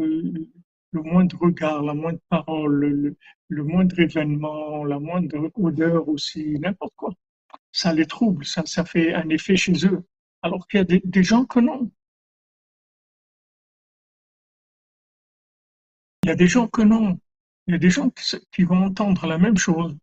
regard, 1.39 1.83
la 1.83 1.93
moindre 1.95 2.21
parole, 2.31 3.17
le, 3.49 3.65
moindre 3.65 4.01
événement, 4.01 4.85
la 4.85 4.99
moindre 4.99 5.51
odeur 5.55 6.09
aussi, 6.09 6.59
n'importe 6.59 6.95
quoi, 6.97 7.13
ça 7.71 7.93
les 7.93 8.07
trouble, 8.07 8.47
ça, 8.47 8.65
ça 8.65 8.85
fait 8.85 9.13
un 9.13 9.29
effet 9.29 9.57
chez 9.57 9.87
eux. 9.87 10.03
Alors 10.43 10.67
qu'il 10.69 10.79
y 10.79 10.81
a 10.81 10.85
des, 10.85 11.23
gens 11.23 11.45
que 11.45 11.61
non. 11.61 11.91
Il 16.23 16.29
y 16.29 16.31
a 16.33 16.37
des 16.37 16.49
gens 16.49 16.69
que 16.69 16.83
non. 16.83 17.19
Il 17.67 17.73
y 17.73 17.75
a 17.75 17.79
des 17.79 17.91
gens 17.91 18.11
qui, 18.53 18.65
vont 18.65 18.85
entendre 18.85 19.27
la 19.27 19.39
même 19.39 19.59
chose. 19.59 19.97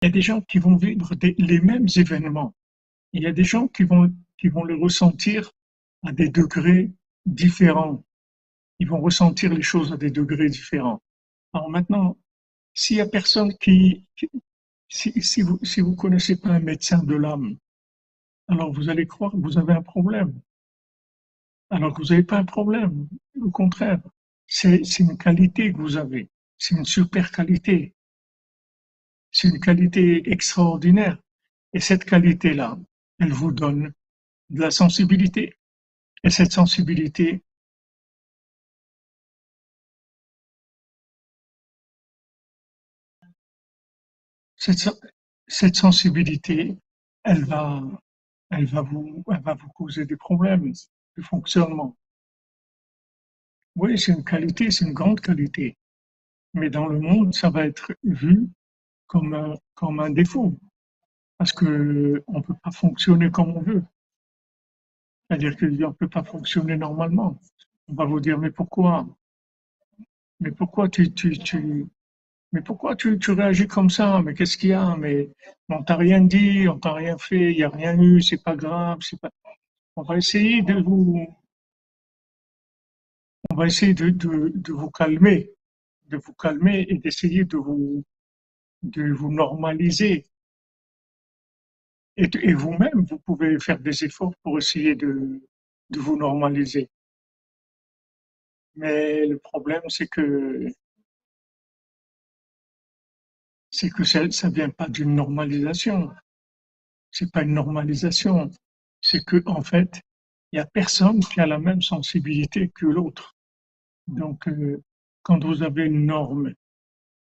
Il 0.00 0.06
y 0.06 0.08
a 0.08 0.12
des 0.12 0.22
gens 0.22 0.40
qui 0.40 0.58
vont 0.58 0.76
vivre 0.76 1.14
les 1.22 1.60
mêmes 1.60 1.86
événements. 1.96 2.54
Il 3.12 3.22
y 3.22 3.26
a 3.26 3.32
des 3.32 3.44
gens 3.44 3.68
qui 3.68 3.84
vont, 3.84 4.12
qui 4.38 4.48
vont 4.48 4.64
le 4.64 4.76
ressentir 4.76 5.50
à 6.04 6.12
des 6.12 6.28
degrés 6.28 6.92
différents 7.26 8.04
ils 8.78 8.88
vont 8.88 9.00
ressentir 9.00 9.52
les 9.52 9.62
choses 9.62 9.92
à 9.92 9.96
des 9.96 10.10
degrés 10.10 10.48
différents. 10.48 11.02
Alors 11.52 11.68
maintenant, 11.68 12.16
s'il 12.74 12.98
y 12.98 13.00
a 13.00 13.06
personne 13.06 13.52
qui, 13.58 14.06
si, 14.88 15.42
vous 15.42 15.58
si 15.64 15.80
vous 15.80 15.96
connaissez 15.96 16.36
pas 16.36 16.50
un 16.50 16.60
médecin 16.60 17.02
de 17.02 17.14
l'âme, 17.14 17.56
alors 18.46 18.72
vous 18.72 18.88
allez 18.88 19.06
croire 19.06 19.32
que 19.32 19.36
vous 19.36 19.58
avez 19.58 19.72
un 19.72 19.82
problème. 19.82 20.40
Alors 21.70 21.92
que 21.92 22.02
vous 22.02 22.08
n'avez 22.10 22.22
pas 22.22 22.38
un 22.38 22.44
problème. 22.44 23.08
Au 23.40 23.50
contraire, 23.50 24.00
c'est 24.46 24.80
une 25.00 25.18
qualité 25.18 25.72
que 25.72 25.78
vous 25.78 25.96
avez. 25.96 26.30
C'est 26.56 26.76
une 26.76 26.84
super 26.84 27.30
qualité. 27.30 27.94
C'est 29.30 29.48
une 29.48 29.60
qualité 29.60 30.30
extraordinaire. 30.30 31.18
Et 31.72 31.80
cette 31.80 32.04
qualité-là, 32.04 32.78
elle 33.18 33.32
vous 33.32 33.52
donne 33.52 33.92
de 34.50 34.60
la 34.60 34.70
sensibilité. 34.70 35.54
Et 36.24 36.30
cette 36.30 36.52
sensibilité, 36.52 37.42
cette, 44.56 45.76
sensibilité, 45.76 46.76
elle 47.24 47.44
va, 47.44 47.82
elle 48.50 48.66
va 48.66 48.82
vous, 48.82 49.24
elle 49.30 49.42
va 49.42 49.54
vous 49.54 49.68
causer 49.68 50.04
des 50.04 50.16
problèmes 50.16 50.72
de 51.16 51.22
fonctionnement. 51.22 51.96
Oui, 53.76 53.98
c'est 53.98 54.12
une 54.12 54.24
qualité, 54.24 54.70
c'est 54.70 54.86
une 54.86 54.92
grande 54.92 55.20
qualité. 55.20 55.76
Mais 56.54 56.70
dans 56.70 56.86
le 56.86 56.98
monde, 56.98 57.34
ça 57.34 57.50
va 57.50 57.66
être 57.66 57.92
vu 58.02 58.48
comme 59.08 59.34
un, 59.34 59.54
comme 59.74 60.00
un 60.00 60.10
défaut. 60.10 60.54
Parce 61.38 61.52
que 61.52 62.22
on 62.28 62.42
peut 62.42 62.54
pas 62.62 62.70
fonctionner 62.72 63.30
comme 63.30 63.56
on 63.56 63.62
veut. 63.62 63.82
C'est-à-dire 65.28 65.56
qu'on 65.56 65.66
ne 65.66 65.92
peut 65.92 66.08
pas 66.08 66.24
fonctionner 66.24 66.76
normalement. 66.76 67.38
On 67.88 67.94
va 67.94 68.04
vous 68.04 68.20
dire, 68.20 68.38
mais 68.38 68.50
pourquoi? 68.50 69.06
Mais 70.40 70.50
pourquoi 70.52 70.88
tu, 70.88 71.12
tu, 71.14 71.38
tu, 71.38 71.86
Mais 72.52 72.62
pourquoi 72.62 72.96
tu, 72.96 73.18
tu 73.18 73.32
réagis 73.32 73.68
comme 73.68 73.90
ça? 73.90 74.22
Mais 74.22 74.34
qu'est-ce 74.34 74.58
qu'il 74.58 74.70
y 74.70 74.74
a? 74.74 74.96
Mais 74.96 75.30
on 75.68 75.82
t'a 75.84 75.96
rien 75.96 76.20
dit, 76.22 76.68
on 76.68 76.78
t'a 76.78 76.94
rien 76.94 77.18
fait, 77.18 77.52
il 77.52 77.56
n'y 77.56 77.64
a 77.64 77.70
rien 77.70 78.00
eu, 78.00 78.22
c'est 78.22 78.42
pas 78.42 78.56
grave, 78.56 78.98
pas. 79.20 79.30
On 79.96 80.02
va 80.02 80.16
essayer 80.18 80.62
de 80.62 80.74
vous, 80.82 81.26
on 83.50 83.56
va 83.56 83.66
essayer 83.66 83.94
de, 83.94 84.10
de 84.10 84.72
vous 84.72 84.90
calmer, 84.90 85.50
de 86.08 86.16
vous 86.16 86.32
calmer 86.34 86.86
et 86.88 86.98
d'essayer 86.98 87.44
de 87.44 87.56
vous, 87.56 88.04
de 88.82 89.12
vous 89.12 89.32
normaliser. 89.32 90.26
Et, 92.16 92.52
vous-même, 92.52 93.04
vous 93.08 93.18
pouvez 93.20 93.58
faire 93.60 93.78
des 93.78 94.04
efforts 94.04 94.34
pour 94.42 94.58
essayer 94.58 94.96
de, 94.96 95.40
vous 95.96 96.16
normaliser. 96.16 96.90
Mais 98.74 99.26
le 99.26 99.38
problème, 99.38 99.82
c'est 99.88 100.08
que 100.08 100.68
c'est 103.70 103.90
que 103.90 104.02
ça, 104.04 104.28
ça 104.30 104.50
vient 104.50 104.70
pas 104.70 104.88
d'une 104.88 105.14
normalisation. 105.14 106.10
C'est 107.10 107.30
pas 107.30 107.42
une 107.42 107.54
normalisation. 107.54 108.50
C'est 109.00 109.24
que, 109.24 109.42
en 109.46 109.62
fait, 109.62 110.00
il 110.52 110.56
y 110.56 110.60
a 110.60 110.66
personne 110.66 111.20
qui 111.20 111.40
a 111.40 111.46
la 111.46 111.58
même 111.58 111.82
sensibilité 111.82 112.70
que 112.74 112.86
l'autre. 112.86 113.36
Donc, 114.08 114.48
euh, 114.48 114.82
quand 115.22 115.44
vous 115.44 115.62
avez 115.62 115.84
une 115.84 116.06
norme, 116.06 116.54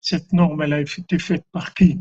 cette 0.01 0.34
norme, 0.34 0.63
elle 0.63 0.74
a 0.74 0.81
été 0.81 1.20
faite 1.20 1.46
par 1.51 1.74
qui? 1.74 2.00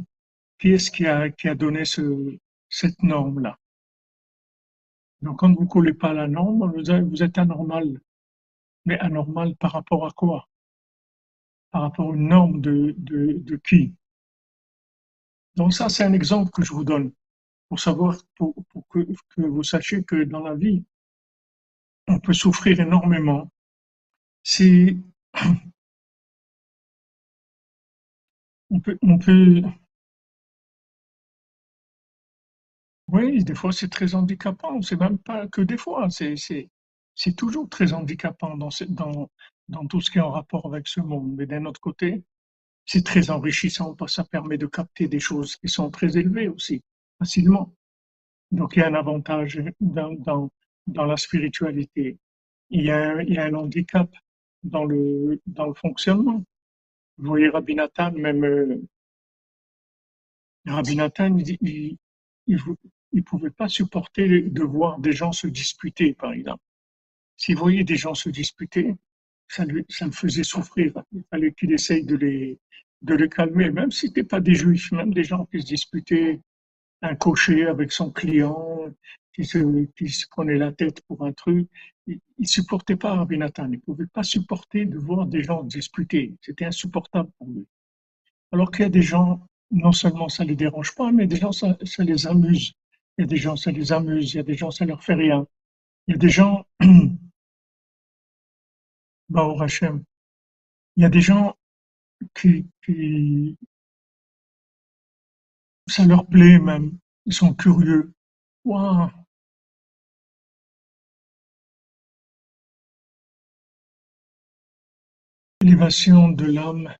Qui 0.58 0.70
est-ce 0.70 0.90
qui 0.90 1.06
a, 1.06 1.54
donné 1.54 1.84
ce, 1.84 2.36
cette 2.68 3.02
norme-là? 3.02 3.58
Donc, 5.22 5.38
quand 5.38 5.52
vous 5.54 5.64
ne 5.64 5.68
collez 5.68 5.92
pas 5.92 6.14
la 6.14 6.26
norme, 6.26 6.72
vous 6.72 7.22
êtes, 7.22 7.38
anormal. 7.38 8.00
Mais 8.86 8.98
anormal 8.98 9.54
par 9.56 9.72
rapport 9.72 10.06
à 10.06 10.10
quoi? 10.10 10.48
Par 11.70 11.82
rapport 11.82 12.10
à 12.10 12.16
une 12.16 12.28
norme 12.28 12.60
de, 12.60 13.60
qui? 13.64 13.94
Donc 15.56 15.74
ça, 15.74 15.88
c'est 15.90 16.04
un 16.04 16.14
exemple 16.14 16.50
que 16.50 16.62
je 16.62 16.72
vous 16.72 16.84
donne 16.84 17.12
pour 17.68 17.78
savoir, 17.78 18.16
pour, 18.36 18.54
pour 18.70 18.88
que, 18.88 19.06
que 19.30 19.42
vous 19.42 19.62
sachiez 19.62 20.02
que 20.02 20.24
dans 20.24 20.40
la 20.40 20.54
vie, 20.54 20.84
on 22.08 22.18
peut 22.18 22.32
souffrir 22.32 22.80
énormément 22.80 23.50
si 24.42 25.02
on 28.70 28.80
peut, 28.80 28.98
on 29.02 29.18
peut, 29.18 29.62
oui, 33.08 33.42
des 33.44 33.54
fois 33.54 33.72
c'est 33.72 33.88
très 33.88 34.14
handicapant. 34.14 34.80
C'est 34.82 34.98
même 34.98 35.18
pas 35.18 35.48
que 35.48 35.60
des 35.62 35.76
fois, 35.76 36.08
c'est, 36.10 36.36
toujours 37.36 37.68
très 37.68 37.92
handicapant 37.92 38.56
dans, 38.56 38.68
dans, 38.88 39.30
dans 39.68 39.86
tout 39.86 40.00
ce 40.00 40.10
qui 40.10 40.18
est 40.18 40.20
en 40.22 40.30
rapport 40.30 40.66
avec 40.66 40.88
ce 40.88 41.00
monde. 41.00 41.34
Mais 41.36 41.46
d'un 41.46 41.64
autre 41.66 41.80
côté, 41.80 42.22
c'est 42.86 43.04
très 43.04 43.30
enrichissant 43.30 43.94
parce 43.94 44.12
que 44.12 44.16
ça 44.16 44.24
permet 44.24 44.58
de 44.58 44.66
capter 44.66 45.08
des 45.08 45.20
choses 45.20 45.56
qui 45.56 45.68
sont 45.68 45.90
très 45.90 46.16
élevées 46.18 46.48
aussi, 46.48 46.82
facilement. 47.18 47.74
Donc 48.52 48.76
il 48.76 48.80
y 48.80 48.82
a 48.82 48.88
un 48.88 48.94
avantage 48.94 49.62
dans, 49.80 50.12
dans, 50.14 50.50
dans 50.86 51.04
la 51.06 51.16
spiritualité. 51.16 52.18
Il 52.70 52.84
y 52.84 52.90
a, 52.90 53.22
il 53.22 53.34
y 53.34 53.38
a 53.38 53.44
un 53.44 53.54
handicap 53.54 54.10
dans 54.62 54.84
le, 54.84 55.40
dans 55.46 55.66
le 55.66 55.74
fonctionnement. 55.74 56.44
Vous 57.20 57.28
voyez 57.28 57.48
Rabbi 57.48 57.74
Nathan, 57.74 58.12
même 58.12 58.44
euh, 58.44 58.82
Rabbi 60.66 60.96
Nathan, 60.96 61.36
il, 61.38 61.98
il 63.12 63.24
pouvait 63.24 63.50
pas 63.50 63.68
supporter 63.68 64.42
de 64.42 64.62
voir 64.62 64.98
des 64.98 65.12
gens 65.12 65.32
se 65.32 65.46
disputer, 65.46 66.14
par 66.14 66.32
exemple. 66.32 66.62
S'il 67.36 67.56
voyait 67.56 67.84
des 67.84 67.96
gens 67.96 68.14
se 68.14 68.28
disputer, 68.28 68.94
ça, 69.48 69.64
me 69.66 70.12
faisait 70.12 70.44
souffrir. 70.44 70.92
Il 71.12 71.24
fallait 71.30 71.52
qu'il 71.52 71.72
essaye 71.72 72.04
de 72.04 72.16
les, 72.16 73.28
calmer, 73.28 73.70
même 73.70 73.90
si 73.90 74.08
c'était 74.08 74.24
pas 74.24 74.40
des 74.40 74.54
juifs, 74.54 74.92
même 74.92 75.12
des 75.12 75.24
gens 75.24 75.46
qui 75.46 75.60
se 75.60 75.66
disputaient, 75.66 76.40
un 77.02 77.14
cocher 77.16 77.66
avec 77.66 77.92
son 77.92 78.10
client, 78.10 78.84
qui 79.40 79.46
se, 79.46 79.58
qui 79.96 80.26
prenait 80.30 80.56
la 80.56 80.72
tête 80.72 81.00
pour 81.06 81.24
un 81.24 81.32
truc. 81.32 81.68
Il, 82.06 82.20
il 82.38 82.48
supportait 82.48 82.96
pas 82.96 83.14
Rabbi 83.14 83.38
Nathan. 83.38 83.70
Il 83.72 83.80
pouvait 83.80 84.06
pas 84.06 84.22
supporter 84.22 84.84
de 84.84 84.98
voir 84.98 85.26
des 85.26 85.42
gens 85.42 85.62
disputer. 85.62 86.36
C'était 86.42 86.66
insupportable 86.66 87.30
pour 87.38 87.48
lui. 87.48 87.66
Alors 88.52 88.70
qu'il 88.70 88.82
y 88.82 88.86
a 88.86 88.90
des 88.90 89.02
gens, 89.02 89.46
non 89.70 89.92
seulement 89.92 90.28
ça 90.28 90.44
les 90.44 90.56
dérange 90.56 90.94
pas, 90.94 91.12
mais 91.12 91.26
des 91.26 91.36
gens, 91.36 91.52
ça, 91.52 91.76
les 91.98 92.26
amuse. 92.26 92.72
Il 93.16 93.22
y 93.22 93.24
a 93.24 93.26
des 93.26 93.36
gens, 93.36 93.56
ça 93.56 93.70
les 93.70 93.92
amuse. 93.92 94.34
Il 94.34 94.36
y 94.38 94.40
a 94.40 94.42
des 94.42 94.54
gens, 94.54 94.70
ça 94.70 94.84
leur 94.84 95.02
fait 95.02 95.14
rien. 95.14 95.46
Il 96.06 96.12
y 96.12 96.14
a 96.14 96.18
des 96.18 96.28
gens, 96.28 96.66
bah, 99.28 99.44
au 99.44 99.60
Hachem, 99.62 100.02
il 100.96 101.02
y 101.02 101.06
a 101.06 101.08
des 101.08 101.20
gens 101.20 101.56
qui, 102.34 102.66
qui, 102.84 103.56
ça 105.86 106.04
leur 106.04 106.26
plaît 106.26 106.58
même. 106.58 106.98
Ils 107.26 107.32
sont 107.32 107.54
curieux. 107.54 108.12
Waouh, 108.64 109.10
L'élévation 115.62 116.30
de 116.30 116.46
l'âme 116.46 116.94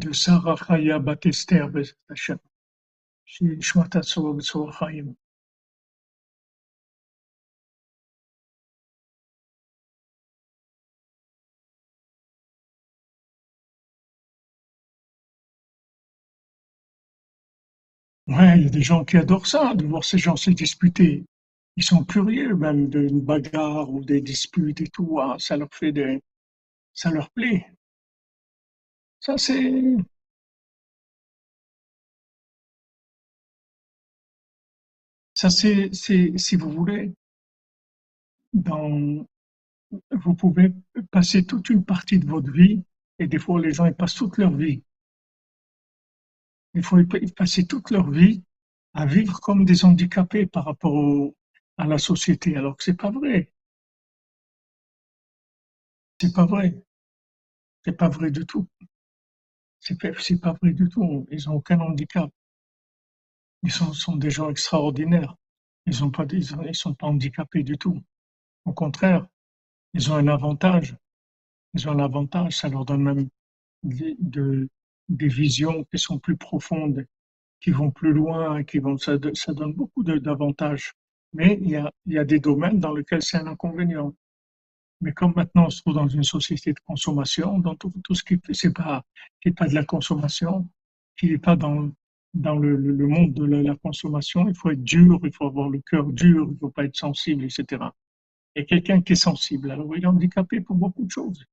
de 0.00 0.12
Sarah 0.12 0.56
Chaya 0.56 0.98
Battister 0.98 1.66
chez 2.14 2.34
Ouais, 18.26 18.58
il 18.58 18.64
y 18.64 18.66
a 18.66 18.70
des 18.70 18.82
gens 18.82 19.04
qui 19.04 19.16
adorent 19.16 19.46
ça, 19.46 19.74
de 19.74 19.86
voir 19.86 20.02
ces 20.02 20.18
gens 20.18 20.34
se 20.34 20.50
disputer. 20.50 21.24
Ils 21.76 21.84
sont 21.84 22.02
curieux 22.02 22.56
même 22.56 22.88
d'une 22.88 23.20
bagarre 23.20 23.90
ou 23.90 24.02
des 24.02 24.22
disputes 24.22 24.80
et 24.80 24.86
tout. 24.88 25.18
Ah, 25.20 25.36
ça 25.38 25.58
leur 25.58 25.68
fait 25.70 25.92
des, 25.92 26.22
ça 26.94 27.10
leur 27.10 27.30
plaît. 27.30 27.66
Ça 29.20 29.38
c'est, 29.38 29.96
ça 35.34 35.50
c'est, 35.50 35.90
si 35.92 36.56
vous 36.56 36.70
voulez, 36.70 37.12
dans, 38.54 39.26
vous 40.12 40.34
pouvez 40.34 40.72
passer 41.10 41.44
toute 41.44 41.70
une 41.70 41.84
partie 41.84 42.18
de 42.18 42.26
votre 42.26 42.52
vie, 42.52 42.82
et 43.18 43.26
des 43.26 43.38
fois 43.38 43.60
les 43.60 43.72
gens 43.72 43.86
ils 43.86 43.94
passent 43.94 44.14
toute 44.14 44.38
leur 44.38 44.52
vie. 44.52 44.82
Des 46.74 46.82
fois 46.82 47.00
ils 47.00 47.32
passer 47.32 47.66
toute 47.66 47.90
leur 47.90 48.10
vie 48.10 48.42
à 48.92 49.06
vivre 49.06 49.40
comme 49.40 49.64
des 49.64 49.86
handicapés 49.86 50.44
par 50.44 50.66
rapport 50.66 50.92
au- 50.92 51.34
à 51.76 51.86
la 51.86 51.98
société, 51.98 52.56
alors 52.56 52.76
que 52.78 52.84
c'est 52.84 52.96
pas 52.96 53.10
vrai. 53.10 53.52
C'est 56.18 56.32
pas 56.32 56.46
vrai. 56.46 56.82
C'est 57.84 57.92
pas 57.96 58.08
vrai 58.08 58.32
du 58.32 58.44
tout. 58.44 58.66
C'est 59.80 60.00
pas, 60.00 60.08
pas 60.40 60.52
vrai 60.62 60.72
du 60.72 60.88
tout. 60.88 61.26
Ils 61.30 61.50
ont 61.50 61.56
aucun 61.56 61.78
handicap. 61.80 62.30
Ils 63.64 63.72
sont, 63.72 64.14
des 64.16 64.30
gens 64.30 64.50
extraordinaires. 64.50 65.34
Ils 65.86 66.04
ont 66.04 66.10
pas, 66.12 66.24
sont 66.74 66.94
pas 66.94 67.08
handicapés 67.08 67.64
du 67.64 67.76
tout. 67.76 68.00
Au 68.66 68.72
contraire, 68.72 69.26
ils 69.94 70.12
ont 70.12 70.16
un 70.16 70.28
avantage. 70.28 70.96
Ils 71.74 71.88
ont 71.88 71.92
un 71.92 72.00
avantage. 72.00 72.56
Ça 72.58 72.68
leur 72.68 72.84
donne 72.86 73.02
même 73.02 73.28
des, 73.84 74.16
de- 74.20 74.68
des 75.08 75.28
visions 75.28 75.84
qui 75.92 75.98
sont 75.98 76.18
plus 76.18 76.36
profondes, 76.36 77.06
qui 77.60 77.70
vont 77.72 77.90
plus 77.92 78.12
loin, 78.12 78.64
qui 78.64 78.78
vont, 78.80 78.98
ça, 78.98 79.14
ça 79.34 79.54
donne 79.54 79.74
beaucoup 79.74 80.04
d'avantages. 80.04 80.94
Mais 81.32 81.58
il 81.62 81.70
y 82.06 82.18
a, 82.18 82.24
des 82.24 82.40
domaines 82.40 82.78
dans 82.78 82.94
lesquels 82.94 83.22
c'est 83.22 83.38
un 83.38 83.46
inconvénient. 83.46 84.14
Mais 85.00 85.12
comme 85.12 85.32
maintenant 85.34 85.66
on 85.66 85.70
se 85.70 85.80
trouve 85.80 85.94
dans 85.94 86.08
une 86.08 86.22
société 86.22 86.72
de 86.72 86.80
consommation, 86.86 87.58
dans 87.58 87.74
tout, 87.74 87.92
ce 88.12 88.22
qui 88.22 88.38
c'est 88.52 88.74
pas, 88.74 89.02
pas 89.56 89.66
de 89.66 89.74
la 89.74 89.84
consommation, 89.84 90.68
qui 91.16 91.30
n'est 91.30 91.38
pas 91.38 91.56
dans, 91.56 91.90
le, 92.34 93.06
monde 93.06 93.32
de 93.34 93.44
la, 93.44 93.74
consommation, 93.76 94.48
il 94.48 94.54
faut 94.54 94.70
être 94.70 94.84
dur, 94.84 95.18
il 95.24 95.32
faut 95.32 95.46
avoir 95.46 95.68
le 95.70 95.80
cœur 95.80 96.06
dur, 96.12 96.48
il 96.50 96.58
faut 96.58 96.70
pas 96.70 96.84
être 96.84 96.96
sensible, 96.96 97.44
etc. 97.44 97.82
Et 98.54 98.66
quelqu'un 98.66 99.00
qui 99.00 99.14
est 99.14 99.16
sensible, 99.16 99.70
alors 99.70 99.96
il 99.96 100.04
est 100.04 100.06
handicapé 100.06 100.60
pour 100.60 100.76
beaucoup 100.76 101.04
de 101.04 101.10
choses. 101.10 101.44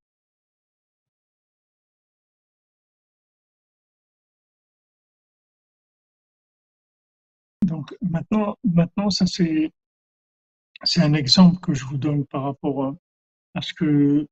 Donc 7.64 7.96
maintenant, 8.02 8.58
maintenant 8.64 9.10
ça 9.10 9.26
c'est, 9.26 9.72
un 10.98 11.14
exemple 11.14 11.60
que 11.60 11.74
je 11.74 11.86
vous 11.86 11.98
donne 11.98 12.26
par 12.26 12.44
rapport 12.44 12.86
à, 12.86 12.96
à 13.56 13.62
ce 13.62 13.74
que 13.74 14.28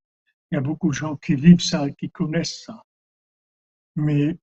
il 0.51 0.55
y 0.55 0.57
a 0.57 0.61
beaucoup 0.61 0.89
de 0.89 0.93
gens 0.93 1.17
qui 1.17 1.35
vivent 1.35 1.61
ça, 1.61 1.89
qui 1.91 2.09
connaissent 2.09 2.63
ça. 2.63 2.81
Mais 3.95 4.37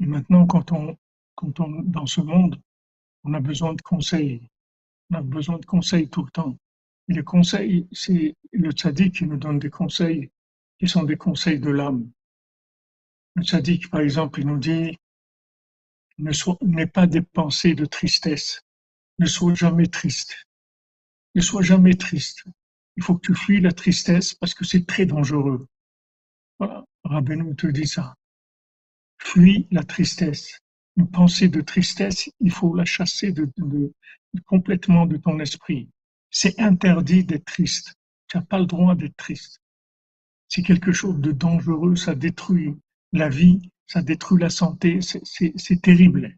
maintenant, 0.00 0.46
quand 0.46 0.72
on, 0.72 0.96
quand 1.34 1.60
on, 1.60 1.82
dans 1.82 2.06
ce 2.06 2.20
monde, 2.20 2.60
on 3.24 3.34
a 3.34 3.40
besoin 3.40 3.74
de 3.74 3.82
conseils. 3.82 4.48
On 5.10 5.16
a 5.16 5.22
besoin 5.22 5.58
de 5.58 5.66
conseils 5.66 6.08
tout 6.08 6.24
le 6.24 6.30
temps. 6.30 6.56
Et 7.08 7.14
les 7.14 7.24
conseils, 7.24 7.86
c'est 7.92 8.34
le 8.52 8.70
tzaddik 8.70 9.16
qui 9.16 9.26
nous 9.26 9.36
donne 9.36 9.58
des 9.58 9.70
conseils 9.70 10.30
qui 10.78 10.88
sont 10.88 11.02
des 11.02 11.16
conseils 11.16 11.60
de 11.60 11.70
l'âme. 11.70 12.10
Le 13.34 13.42
tzaddik, 13.42 13.90
par 13.90 14.00
exemple, 14.00 14.40
il 14.40 14.46
nous 14.46 14.58
dit 14.58 14.96
n'aie 16.18 16.86
pas 16.86 17.06
des 17.06 17.22
pensées 17.22 17.74
de 17.74 17.86
tristesse, 17.86 18.62
ne 19.18 19.26
sois 19.26 19.54
jamais 19.54 19.86
triste, 19.86 20.46
ne 21.34 21.40
sois 21.40 21.62
jamais 21.62 21.94
triste. 21.94 22.44
Il 22.96 23.02
faut 23.02 23.16
que 23.16 23.26
tu 23.26 23.34
fuis 23.34 23.60
la 23.60 23.72
tristesse 23.72 24.34
parce 24.34 24.54
que 24.54 24.64
c'est 24.64 24.86
très 24.86 25.06
dangereux. 25.06 25.66
Voilà, 26.58 26.84
Rabbeinu 27.04 27.56
te 27.56 27.66
dit 27.66 27.86
ça. 27.86 28.14
Fuis 29.18 29.66
la 29.70 29.82
tristesse. 29.82 30.60
Une 30.96 31.10
pensée 31.10 31.48
de 31.48 31.60
tristesse, 31.60 32.30
il 32.38 32.52
faut 32.52 32.74
la 32.76 32.84
chasser 32.84 33.32
de, 33.32 33.50
complètement 34.46 35.06
de 35.06 35.16
ton 35.16 35.40
esprit. 35.40 35.88
C'est 36.30 36.58
interdit 36.60 37.24
d'être 37.24 37.44
triste. 37.44 37.94
Tu 38.28 38.36
n'as 38.36 38.44
pas 38.44 38.60
le 38.60 38.66
droit 38.66 38.94
d'être 38.94 39.16
triste. 39.16 39.60
C'est 40.48 40.62
quelque 40.62 40.92
chose 40.92 41.18
de 41.18 41.32
dangereux, 41.32 41.96
ça 41.96 42.14
détruit 42.14 42.76
la 43.12 43.28
vie, 43.28 43.70
ça 43.86 44.02
détruit 44.02 44.40
la 44.40 44.50
santé, 44.50 45.00
c'est 45.00 45.82
terrible. 45.82 46.36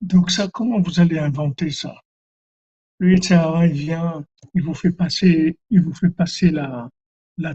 Donc 0.00 0.30
ça, 0.30 0.48
comment 0.48 0.80
vous 0.80 1.00
allez 1.00 1.18
inventer 1.18 1.70
ça? 1.70 1.94
Le 2.98 3.12
Yitzhara, 3.12 3.66
il 3.66 3.72
vient, 3.74 4.24
il 4.54 4.62
vous 4.62 4.74
fait 4.74 4.90
passer, 4.92 5.58
il 5.70 5.82
vous 5.82 5.94
fait 5.94 6.10
passer 6.10 6.50
la, 6.50 6.90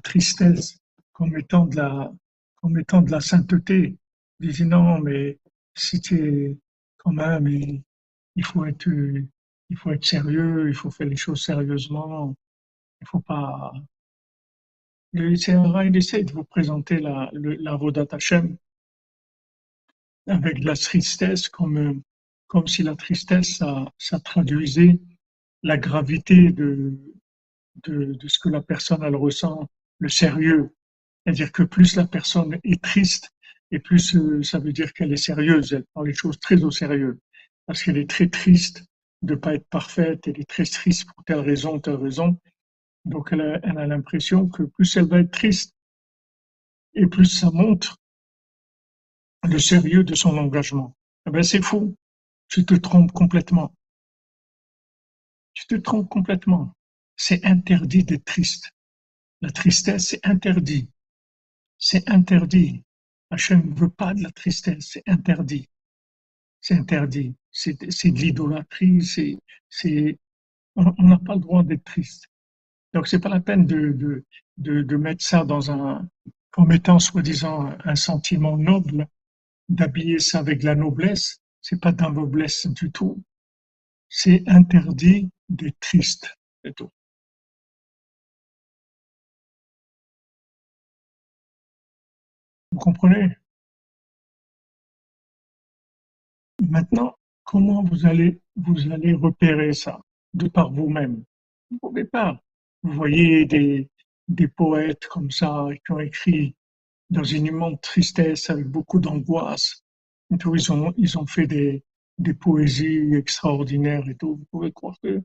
tristesse 0.01 0.77
comme 1.13 1.37
étant 1.37 1.65
de 1.65 1.77
la, 1.77 2.11
comme 2.55 2.73
de 2.73 3.11
la 3.11 3.21
sainteté. 3.21 3.97
Il 4.39 4.51
dit 4.51 4.65
non, 4.65 4.99
mais 4.99 5.39
si 5.75 5.99
tu 5.99 6.57
quand 6.97 7.11
même, 7.11 7.47
il, 7.47 8.45
faut 8.45 8.65
être, 8.65 8.87
il 9.73 9.77
faut 9.79 9.91
être 9.91 10.05
sérieux, 10.05 10.69
il 10.69 10.75
faut 10.75 10.91
faire 10.91 11.07
les 11.07 11.15
choses 11.15 11.43
sérieusement. 11.43 12.35
Il 13.01 13.07
faut 13.07 13.21
pas. 13.21 13.73
Le 15.13 15.31
Yitzhara, 15.31 15.85
il 15.85 15.97
essaie 15.97 16.23
de 16.23 16.31
vous 16.31 16.43
présenter 16.43 16.99
la, 16.99 17.31
la 17.33 17.79
Hashem 18.11 18.55
avec 20.27 20.59
de 20.59 20.65
la 20.67 20.75
tristesse 20.75 21.49
comme 21.49 22.01
comme 22.47 22.67
si 22.67 22.83
la 22.83 22.95
tristesse, 22.95 23.57
ça, 23.57 23.91
ça 23.97 24.19
traduisait 24.19 24.99
la 25.63 25.75
gravité 25.75 26.51
de, 26.51 26.93
de, 27.83 28.13
de, 28.13 28.27
ce 28.27 28.37
que 28.37 28.49
la 28.49 28.61
personne 28.61 29.01
elle 29.01 29.15
ressent, 29.15 29.67
le 29.97 30.07
sérieux. 30.07 30.69
C'est-à-dire 31.25 31.51
que 31.51 31.63
plus 31.63 31.95
la 31.95 32.05
personne 32.05 32.59
est 32.63 32.83
triste, 32.83 33.31
et 33.71 33.79
plus 33.79 34.15
euh, 34.15 34.43
ça 34.43 34.59
veut 34.59 34.71
dire 34.71 34.93
qu'elle 34.93 35.11
est 35.11 35.25
sérieuse, 35.29 35.73
elle 35.73 35.85
prend 35.95 36.03
les 36.03 36.13
choses 36.13 36.39
très 36.39 36.63
au 36.63 36.69
sérieux. 36.69 37.19
Parce 37.65 37.81
qu'elle 37.81 37.97
est 37.97 38.09
très 38.09 38.29
triste 38.29 38.85
de 39.23 39.35
pas 39.35 39.55
être 39.55 39.67
parfaite, 39.69 40.27
elle 40.27 40.39
est 40.39 40.49
très 40.49 40.65
triste 40.65 41.07
pour 41.07 41.23
telle 41.23 41.39
raison, 41.39 41.79
telle 41.79 41.95
raison. 41.95 42.39
Donc 43.05 43.29
elle 43.31 43.41
a, 43.41 43.59
elle 43.63 43.77
a 43.77 43.87
l'impression 43.87 44.47
que 44.47 44.63
plus 44.63 44.95
elle 44.95 45.07
va 45.07 45.19
être 45.19 45.31
triste, 45.31 45.73
et 46.93 47.07
plus 47.07 47.25
ça 47.25 47.49
montre 47.51 47.97
le 49.43 49.59
sérieux 49.59 50.03
de 50.03 50.15
son 50.15 50.37
engagement. 50.37 50.95
Eh 51.25 51.31
ben 51.31 51.43
c'est 51.43 51.61
faux 51.61 51.95
tu 52.53 52.65
te 52.65 52.75
trompes 52.75 53.11
complètement. 53.11 53.73
Tu 55.55 55.65
te 55.65 55.73
trompes 55.73 56.07
complètement. 56.07 56.75
C'est 57.15 57.43
interdit 57.45 58.03
d'être 58.03 58.25
triste. 58.25 58.71
La 59.41 59.49
tristesse, 59.49 60.09
c'est 60.09 60.23
interdit. 60.23 60.87
C'est 61.79 62.07
interdit. 62.07 62.83
Hachem 63.31 63.71
ne 63.71 63.75
veut 63.75 63.89
pas 63.89 64.13
de 64.13 64.21
la 64.21 64.29
tristesse, 64.29 64.87
c'est 64.91 65.03
interdit. 65.07 65.67
C'est 66.61 66.75
interdit. 66.75 67.35
C'est 67.53 67.77
de 67.77 68.19
l'idolâtrie, 68.19 69.01
c'est, 69.69 70.19
on 70.75 71.03
n'a 71.03 71.19
pas 71.19 71.35
le 71.35 71.39
droit 71.39 71.63
d'être 71.63 71.83
triste. 71.83 72.27
Donc 72.93 73.07
c'est 73.07 73.19
pas 73.19 73.29
la 73.29 73.39
peine 73.39 73.65
de, 73.65 73.91
de, 73.91 74.25
de, 74.57 74.81
de, 74.81 74.97
mettre 74.97 75.23
ça 75.23 75.45
dans 75.45 75.71
un, 75.71 76.07
comme 76.51 76.71
étant 76.71 76.99
soi-disant 76.99 77.75
un 77.85 77.95
sentiment 77.95 78.57
noble, 78.57 79.07
d'habiller 79.69 80.19
ça 80.19 80.39
avec 80.39 80.63
la 80.63 80.75
noblesse, 80.75 81.39
c'est 81.61 81.81
pas 81.81 81.91
d'un 81.91 82.11
noblesse 82.11 82.67
du 82.67 82.91
tout. 82.91 83.23
C'est 84.09 84.43
interdit 84.47 85.29
d'être 85.49 85.79
triste, 85.79 86.37
c'est 86.63 86.75
tout. 86.75 86.91
Vous 92.71 92.79
comprenez? 92.79 93.37
Maintenant, 96.67 97.15
comment 97.53 97.83
vous 97.83 98.07
allez 98.07 98.41
vous 98.55 98.91
allez 98.91 99.13
repérer 99.13 99.73
ça 99.73 100.01
de 100.33 100.47
par 100.47 100.71
vous-même 100.71 101.23
Vous 101.69 101.75
ne 101.75 101.79
pouvez 101.79 102.03
pas. 102.03 102.41
Vous 102.81 102.93
voyez 102.93 103.45
des, 103.45 103.89
des 104.27 104.47
poètes 104.47 105.05
comme 105.05 105.29
ça 105.29 105.67
qui 105.85 105.91
ont 105.91 105.99
écrit 105.99 106.55
dans 107.11 107.23
une 107.23 107.45
immense 107.45 107.79
tristesse 107.81 108.49
avec 108.49 108.65
beaucoup 108.65 108.99
d'angoisse 108.99 109.83
ils 110.31 110.71
ont, 110.71 110.93
ils 110.97 111.19
ont 111.19 111.27
fait 111.27 111.45
des, 111.45 111.83
des 112.17 112.33
poésies 112.33 113.13
extraordinaires 113.13 114.09
et 114.09 114.15
tout. 114.15 114.37
Vous 114.37 114.45
pouvez 114.49 114.71
croire 114.71 114.97
que 115.03 115.21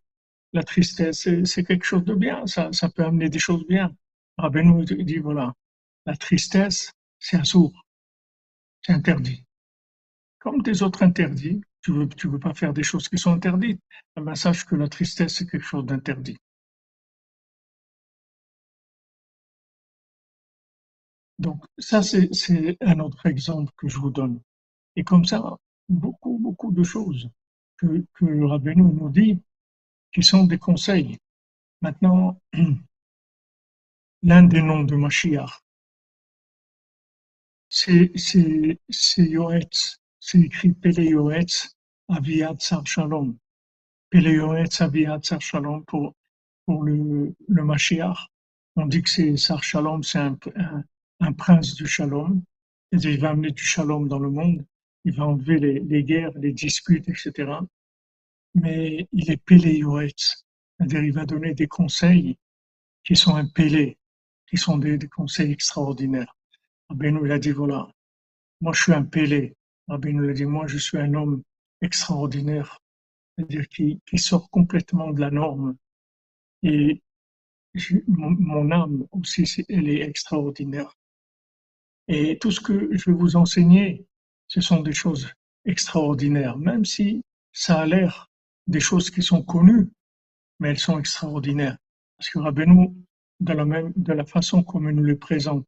la 0.53 0.63
tristesse, 0.63 1.27
c'est 1.45 1.65
quelque 1.65 1.87
chose 1.87 2.05
de 2.05 2.15
bien. 2.15 2.47
Ça, 2.47 2.69
ça 2.73 2.91
peut 2.91 3.07
amener 3.07 3.31
des 3.31 3.39
choses 3.39 3.67
bien. 3.67 3.97
Rabbeinu 4.37 4.85
dit, 4.85 5.17
voilà, 5.17 5.55
la 6.05 6.15
tristesse, 6.15 6.93
c'est 7.19 7.39
un 7.39 7.45
sourd. 7.45 7.87
C'est 8.83 8.93
interdit. 8.93 9.47
Comme 10.41 10.61
des 10.61 10.83
autres 10.83 11.03
interdits, 11.03 11.63
tu 11.89 11.95
veux, 11.95 12.07
tu 12.07 12.29
veux 12.29 12.39
pas 12.39 12.53
faire 12.53 12.75
des 12.75 12.83
choses 12.83 13.09
qui 13.09 13.17
sont 13.17 13.33
interdites. 13.33 13.81
Eh 14.19 14.35
sache 14.35 14.67
que 14.67 14.77
la 14.77 14.89
tristesse, 14.89 15.37
c'est 15.37 15.47
quelque 15.51 15.65
chose 15.65 15.87
d'interdit. 15.87 16.37
Donc, 21.39 21.65
ça, 21.79 22.03
c'est 22.03 22.77
un 22.83 23.01
autre 23.01 23.25
exemple 23.25 23.73
que 23.79 23.89
je 23.89 23.99
vous 23.99 24.11
donne. 24.11 24.39
Et 24.97 25.03
comme 25.03 25.25
ça, 25.25 25.57
beaucoup, 25.89 26.39
beaucoup 26.39 26.73
de 26.73 26.83
choses 26.83 27.31
que, 27.79 28.05
que 28.13 28.45
Rabbeinu 28.45 28.83
nous 28.83 29.09
dit 29.09 29.41
qui 30.13 30.23
sont 30.23 30.45
des 30.45 30.59
conseils. 30.59 31.17
Maintenant, 31.81 32.39
l'un 34.23 34.43
des 34.43 34.61
noms 34.61 34.85
de 34.85 34.95
Mashiach, 34.95 35.63
c'est 37.71 38.13
Yoetz, 39.17 40.01
c'est 40.21 40.41
écrit 40.41 40.73
Pele 40.73 41.05
Yoetz 41.05 41.78
Aviat 42.09 42.57
Sar 42.59 42.87
Shalom. 42.87 43.37
Pele 44.11 44.33
Yoetz 44.33 44.81
Aviat 44.81 45.21
Sar 45.23 45.41
Shalom 45.41 45.85
pour, 45.85 46.15
pour 46.67 46.83
le, 46.85 47.35
le 47.47 47.65
Mashiach. 47.65 48.29
On 48.77 48.87
dit 48.87 49.03
que 49.03 49.11
c'est 49.11 49.37
Sar 49.37 49.63
Shalom, 49.63 50.03
c'est 50.03 50.19
un, 50.19 50.39
un, 51.21 51.33
prince 51.33 51.75
du 51.75 51.87
Shalom. 51.87 52.43
Il 52.93 53.21
va 53.21 53.31
amener 53.31 53.51
du 53.51 53.63
Shalom 53.63 54.09
dans 54.09 54.19
le 54.19 54.31
monde 54.31 54.65
il 55.09 55.15
va 55.15 55.27
enlever 55.27 55.59
les, 55.59 56.05
guerres, 56.05 56.37
les 56.37 56.53
disputes, 56.53 57.09
etc. 57.09 57.53
Mais 58.55 59.09
il 59.13 59.31
est 59.31 59.43
péléoète, 59.43 60.19
c'est-à-dire 60.19 61.03
il 61.03 61.13
va 61.13 61.25
donner 61.25 61.55
des 61.55 61.67
conseils 61.67 62.37
qui 63.05 63.17
sont 63.17 63.35
impélés, 63.35 63.97
qui 64.49 64.57
sont 64.57 64.77
des, 64.77 64.99
conseils 65.09 65.53
extraordinaires. 65.53 66.37
Rabbeinu, 66.91 67.21
il 67.25 67.33
a 67.33 67.39
dit, 67.39 67.53
voilà, 67.53 67.89
moi 68.61 68.73
je 68.75 68.83
suis 68.83 68.93
un 68.93 69.05
pélé. 69.05 69.55
Rabbeinu, 69.89 70.31
a 70.31 70.35
dit, 70.35 70.45
moi 70.45 70.67
je 70.67 70.79
suis 70.79 70.99
un 70.99 71.15
homme 71.15 71.43
extraordinaire, 71.83 72.81
c'est-à-dire 73.37 73.69
qui, 73.69 74.01
sort 74.17 74.51
complètement 74.51 75.11
de 75.11 75.21
la 75.21 75.31
norme. 75.31 75.77
Et 76.63 77.03
mon, 78.07 78.71
âme 78.71 79.07
aussi, 79.13 79.65
elle 79.69 79.89
est 79.89 80.03
extraordinaire. 80.03 80.93
Et 82.09 82.39
tout 82.39 82.51
ce 82.51 82.61
que 82.61 82.97
je 82.97 83.11
vais 83.11 83.17
vous 83.17 83.37
enseigner, 83.37 84.07
ce 84.49 84.61
sont 84.61 84.81
des 84.81 84.93
choses 84.93 85.31
extraordinaires, 85.65 86.59
même 86.59 86.85
si 86.85 87.23
ça 87.53 87.81
a 87.81 87.87
l'air 87.87 88.31
des 88.67 88.81
choses 88.81 89.11
qui 89.11 89.23
sont 89.23 89.43
connues, 89.43 89.89
mais 90.59 90.71
elles 90.71 90.79
sont 90.79 90.99
extraordinaires. 90.99 91.77
Parce 92.17 92.31
que 92.31 92.39
Rabbeinu, 92.39 92.95
de 93.41 93.53
la, 93.53 93.65
même, 93.65 93.93
de 93.95 94.13
la 94.13 94.25
façon 94.25 94.63
comme 94.63 94.89
il 94.89 94.97
nous 94.97 95.05
les 95.05 95.17
présente 95.17 95.67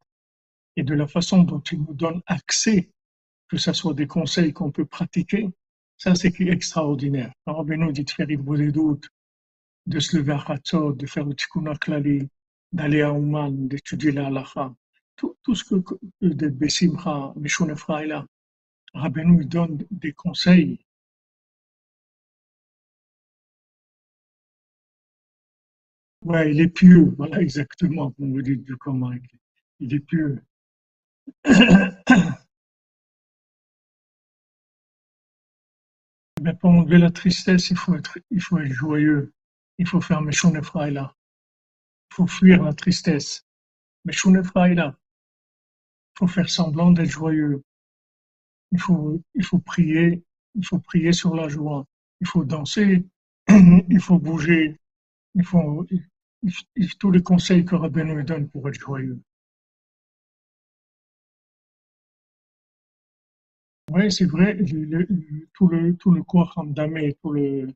et 0.76 0.82
de 0.82 0.94
la 0.94 1.06
façon 1.06 1.42
dont 1.42 1.60
il 1.60 1.80
nous 1.82 1.94
donne 1.94 2.22
accès, 2.26 2.90
que 3.48 3.56
ce 3.56 3.72
soit 3.72 3.94
des 3.94 4.06
conseils 4.06 4.52
qu'on 4.52 4.72
peut 4.72 4.86
pratiquer, 4.86 5.50
ça 6.00 6.14
c'est 6.14 6.32
extraordinaire. 6.40 7.32
Rabbeinu 7.46 7.92
dit 7.92 8.04
de 8.04 8.10
faire 8.10 8.26
doutes, 8.72 9.08
de 9.86 10.00
se 10.00 10.16
lever 10.16 10.32
à 10.32 10.42
Khatzot, 10.46 10.92
de 10.94 11.06
faire 11.06 11.26
le 11.26 11.34
tikkun 11.34 11.74
klali, 11.76 12.28
d'aller 12.72 13.02
à 13.02 13.12
Ouman, 13.12 13.68
d'étudier 13.68 14.12
la 14.12 14.26
halakha, 14.28 14.74
tout, 15.16 15.36
ce 15.54 15.64
que, 15.64 15.76
de 16.22 16.48
Bessimcha, 16.48 17.34
Mishun 17.36 17.74
là, 18.06 18.26
Rabbeinu 18.94 19.44
donne 19.44 19.84
des 19.90 20.12
conseils. 20.12 20.78
Ouais, 26.24 26.50
il 26.50 26.60
est 26.60 26.68
pieux, 26.68 27.12
voilà 27.18 27.40
exactement, 27.42 28.10
comme 28.12 28.32
vous 28.32 28.42
dites 28.42 28.64
du 28.64 28.76
comment 28.76 29.10
il 29.80 29.94
est 29.94 30.00
pieux. 30.00 30.42
Mais 36.40 36.54
pour 36.54 36.70
enlever 36.70 36.96
la 36.96 37.10
tristesse, 37.10 37.68
il 37.70 37.76
faut 37.76 37.94
être, 37.94 38.18
il 38.30 38.40
faut 38.40 38.58
être 38.58 38.72
joyeux. 38.72 39.34
Il 39.76 39.86
faut 39.86 40.00
faire 40.00 40.22
Meshon 40.22 40.52
là. 40.52 41.14
Il 42.10 42.14
faut 42.14 42.26
fuir 42.26 42.62
la 42.62 42.72
tristesse. 42.72 43.46
Meshon 44.06 44.32
là. 44.32 44.96
Il 46.14 46.18
faut 46.18 46.26
faire 46.26 46.48
semblant 46.48 46.92
d'être 46.92 47.10
joyeux. 47.10 47.62
Il 48.72 48.80
faut, 48.80 49.22
il 49.34 49.44
faut 49.44 49.58
prier. 49.58 50.24
Il 50.54 50.64
faut 50.64 50.78
prier 50.78 51.12
sur 51.12 51.34
la 51.34 51.48
joie. 51.48 51.86
Il 52.22 52.26
faut 52.26 52.44
danser. 52.44 53.06
il 53.48 54.00
faut 54.00 54.18
bouger. 54.18 54.80
Il 55.34 55.44
faut, 55.44 55.86
tous 56.98 57.10
les 57.10 57.22
conseils 57.22 57.66
que 57.66 57.74
Rabbi 57.74 58.02
nous 58.02 58.22
donne 58.22 58.48
pour 58.48 58.66
être 58.68 58.80
joyeux. 58.80 59.20
Oui, 63.90 64.10
c'est 64.12 64.24
vrai, 64.26 64.56
tout 65.52 65.68
le, 65.68 65.96
tout 65.96 66.10
le 66.12 66.22
corps 66.22 66.54
tout 66.54 67.32
le, 67.32 67.66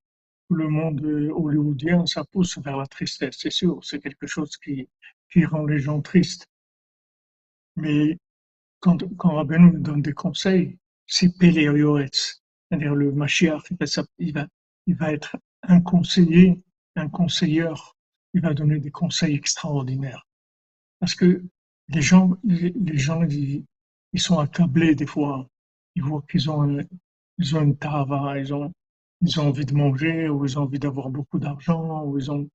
tout 0.48 0.54
le 0.54 0.68
monde 0.68 1.04
hollywoodien, 1.34 2.06
ça 2.06 2.24
pousse 2.24 2.58
vers 2.58 2.76
la 2.76 2.86
tristesse, 2.86 3.36
c'est 3.38 3.50
sûr, 3.50 3.84
c'est 3.84 3.98
quelque 3.98 4.26
chose 4.26 4.56
qui, 4.56 4.88
qui 5.30 5.44
rend 5.44 5.66
les 5.66 5.80
gens 5.80 6.00
tristes. 6.00 6.46
Mais 7.76 8.16
quand, 8.80 8.98
quand 9.16 9.44
nous 9.44 9.78
donne 9.78 10.02
des 10.02 10.12
conseils, 10.12 10.78
c'est 11.06 11.36
Péléoyoetz, 11.36 12.42
c'est-à-dire 12.70 12.94
le 12.94 13.10
Mashiach, 13.12 13.64
il 14.18 14.32
va, 14.32 14.46
il 14.86 14.94
va 14.94 15.12
être 15.12 15.36
un 15.62 15.80
conseiller, 15.80 16.62
un 16.94 17.08
conseilleur 17.08 17.94
il 18.34 18.40
va 18.40 18.52
donner 18.52 18.78
des 18.80 18.90
conseils 18.90 19.34
extraordinaires. 19.34 20.26
Parce 20.98 21.14
que 21.14 21.42
les 21.88 22.02
gens, 22.02 22.36
les, 22.42 22.98
gens, 22.98 23.22
ils, 23.22 23.64
sont 24.16 24.38
accablés 24.38 24.94
des 24.94 25.06
fois. 25.06 25.48
Ils 25.94 26.02
voient 26.02 26.24
qu'ils 26.28 26.50
ont, 26.50 26.78
ils 27.38 27.56
ont 27.56 27.62
une 27.62 27.76
tava, 27.76 28.38
ils 28.38 28.52
ont, 28.54 28.72
ils 29.20 29.40
ont 29.40 29.48
envie 29.48 29.64
de 29.66 29.74
manger, 29.74 30.28
ou 30.28 30.44
ils 30.44 30.58
ont 30.58 30.62
envie 30.62 30.78
d'avoir 30.78 31.10
beaucoup 31.10 31.38
d'argent, 31.38 32.04
ou 32.04 32.18
ils 32.18 32.30
ont, 32.30 32.48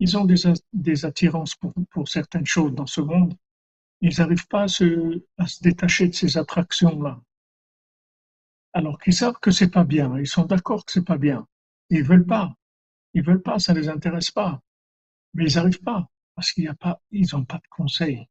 ils 0.00 0.16
ont 0.16 0.24
des, 0.24 0.36
des 0.72 1.04
attirances 1.04 1.54
pour, 1.56 1.72
pour 1.90 2.08
certaines 2.08 2.46
choses 2.46 2.74
dans 2.74 2.86
ce 2.86 3.00
monde. 3.00 3.34
Ils 4.00 4.16
n'arrivent 4.18 4.48
pas 4.48 4.64
à 4.64 4.68
se, 4.68 5.22
à 5.38 5.46
se 5.46 5.62
détacher 5.62 6.08
de 6.08 6.14
ces 6.14 6.38
attractions-là. 6.38 7.20
Alors 8.72 8.98
qu'ils 8.98 9.14
savent 9.14 9.38
que 9.40 9.50
c'est 9.50 9.70
pas 9.70 9.84
bien, 9.84 10.18
ils 10.18 10.26
sont 10.26 10.44
d'accord 10.44 10.84
que 10.84 10.92
c'est 10.92 11.04
pas 11.04 11.18
bien. 11.18 11.46
Ils 11.90 12.02
veulent 12.04 12.26
pas. 12.26 12.54
Ils 13.14 13.24
veulent 13.24 13.42
pas, 13.42 13.58
ça 13.58 13.74
les 13.74 13.88
intéresse 13.88 14.30
pas. 14.30 14.60
Mais 15.34 15.46
ils 15.50 15.56
n'arrivent 15.56 15.82
pas, 15.82 16.08
parce 16.34 16.52
qu'il 16.52 16.64
n'y 16.64 16.68
a 16.68 16.74
pas, 16.74 17.00
ils 17.10 17.28
n'ont 17.32 17.44
pas 17.44 17.58
de 17.58 17.68
conseils. 17.70 18.26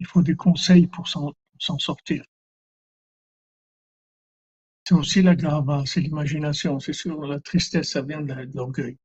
Il 0.00 0.06
faut 0.06 0.22
des 0.22 0.36
conseils 0.36 0.86
pour 0.86 1.08
s'en 1.08 1.32
sortir. 1.78 2.24
C'est 4.84 4.94
aussi 4.94 5.22
la 5.22 5.34
grava, 5.36 5.84
c'est 5.86 6.00
l'imagination, 6.00 6.80
c'est 6.80 6.92
sûr, 6.92 7.24
la 7.26 7.40
tristesse, 7.40 7.90
ça 7.92 8.02
vient 8.02 8.20
de 8.20 8.34
l'orgueil. 8.54 8.96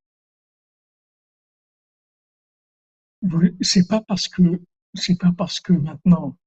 C'est 3.61 3.87
pas 3.87 4.01
parce 4.01 4.27
que, 4.27 4.61
c'est 4.93 5.19
pas 5.19 5.31
parce 5.31 5.59
que 5.59 5.73
maintenant, 5.73 6.37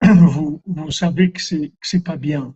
vous, 0.02 0.62
vous 0.66 0.90
savez 0.90 1.32
que 1.32 1.40
c'est, 1.40 1.68
que 1.70 1.86
c'est 1.86 2.04
pas 2.04 2.16
bien 2.16 2.54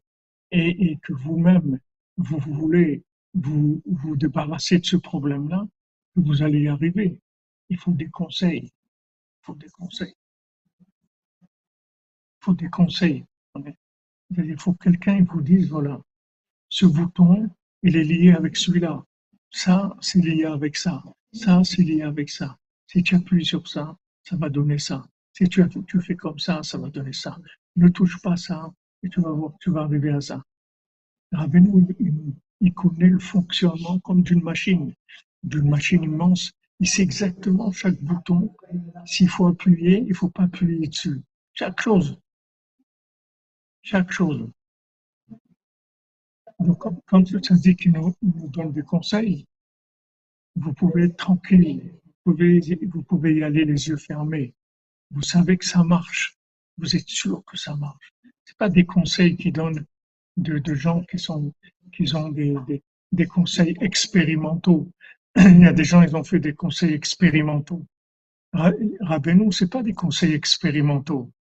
et, 0.51 0.93
et 0.93 0.99
que 1.03 1.13
vous-même, 1.13 1.79
vous 2.17 2.39
voulez 2.39 3.05
vous, 3.35 3.83
vous 3.87 4.17
débarrasser 4.17 4.79
de 4.79 4.87
ce 4.87 4.97
problème-là, 4.97 5.67
que 6.15 6.21
vous 6.21 6.43
allez 6.43 6.63
y 6.63 6.69
arriver 6.69 7.21
il 7.69 7.79
faut 7.79 7.93
des 7.93 8.09
conseils. 8.09 8.65
Il 8.65 9.43
faut 9.43 9.55
des 9.55 9.69
conseils. 9.69 10.15
Il 11.41 12.45
faut 12.45 12.55
des 12.55 12.69
conseils. 12.69 13.25
Il 14.37 14.59
faut 14.59 14.75
que 14.75 14.85
quelqu'un 14.85 15.25
vous 15.25 15.41
dise, 15.41 15.69
voilà, 15.69 16.01
ce 16.69 16.87
bouton, 16.87 17.49
il 17.83 17.97
est 17.97 18.05
lié 18.05 18.33
avec 18.33 18.57
celui-là. 18.57 19.05
Ça, 19.51 19.97
c'est 20.01 20.21
lié 20.21 20.45
avec 20.45 20.77
ça. 20.77 21.03
Ça, 21.33 21.63
c'est 21.65 21.83
lié 21.83 22.03
avec 22.03 22.29
ça. 22.29 22.57
Si 22.87 23.03
tu 23.03 23.15
appuies 23.15 23.45
sur 23.45 23.67
ça, 23.67 23.97
ça 24.23 24.37
va 24.37 24.49
donner 24.49 24.79
ça. 24.79 25.07
Si 25.33 25.49
tu, 25.49 25.63
fais 26.01 26.17
comme 26.17 26.39
ça, 26.39 26.63
ça 26.63 26.79
va 26.79 26.91
donner 26.91 27.13
ça. 27.13 27.39
Ne 27.77 27.89
touche 27.89 28.21
pas 28.23 28.37
ça 28.37 28.71
et 29.03 29.09
tu 29.09 29.21
vas 29.21 29.31
voir, 29.31 29.53
tu 29.61 29.71
vas 29.71 29.83
arriver 29.83 30.11
à 30.11 30.21
ça. 30.21 30.43
Rabbeinu, 31.33 31.87
il 32.61 32.75
connaît 32.75 33.09
le 33.09 33.19
fonctionnement 33.19 33.99
comme 34.01 34.23
d'une 34.23 34.43
machine, 34.43 34.93
d'une 35.43 35.69
machine 35.69 36.03
immense 36.03 36.53
il 36.81 36.89
sait 36.89 37.03
exactement 37.03 37.73
chaque 37.73 38.01
bouton, 38.01 38.55
s'il 39.05 39.29
faut 39.29 39.47
appuyer, 39.47 40.05
il 40.07 40.15
faut 40.15 40.31
pas 40.31 40.45
appuyer 40.45 40.87
dessus. 40.87 41.21
Chaque 41.53 41.81
chose. 41.81 42.19
Chaque 43.91 44.13
chose. 44.13 44.47
Donc, 46.61 46.85
quand 47.07 47.27
ça 47.43 47.55
dit 47.55 47.75
qu'il 47.75 47.93
nous, 47.93 48.15
donne 48.21 48.71
des 48.71 48.83
conseils, 48.83 49.47
vous 50.57 50.75
pouvez 50.75 51.05
être 51.05 51.17
tranquille, 51.17 51.95
vous 52.27 52.35
pouvez, 52.35 52.61
vous 52.83 53.03
pouvez 53.03 53.37
y 53.37 53.43
aller 53.43 53.65
les 53.65 53.89
yeux 53.89 53.97
fermés. 53.97 54.53
Vous 55.11 55.23
savez 55.23 55.57
que 55.57 55.65
ça 55.65 55.83
marche. 55.85 56.37
Vous 56.77 56.97
êtes 56.97 57.09
sûr 57.09 57.43
que 57.47 57.57
ça 57.57 57.77
marche. 57.77 58.13
C'est 58.45 58.59
pas 58.59 58.69
des 58.69 58.85
conseils 58.85 59.39
qui 59.39 59.53
donnent 59.53 59.87
de, 60.37 60.75
gens 60.75 61.03
qui 61.05 61.19
sont, 61.19 61.55
qui 61.91 62.15
ont 62.15 62.29
des, 62.29 62.57
des, 63.13 63.27
conseils 63.27 63.75
expérimentaux. 63.81 64.93
Il 65.37 65.61
y 65.61 65.67
a 65.67 65.73
des 65.73 65.85
gens, 65.85 66.03
ils 66.03 66.15
ont 66.15 66.25
fait 66.25 66.41
des 66.41 66.55
conseils 66.55 66.93
expérimentaux. 66.93 67.87
Rabbeinu, 68.53 69.51
c'est 69.51 69.71
pas 69.71 69.83
des 69.83 69.95
conseils 69.95 70.35
expérimentaux. 70.35 71.33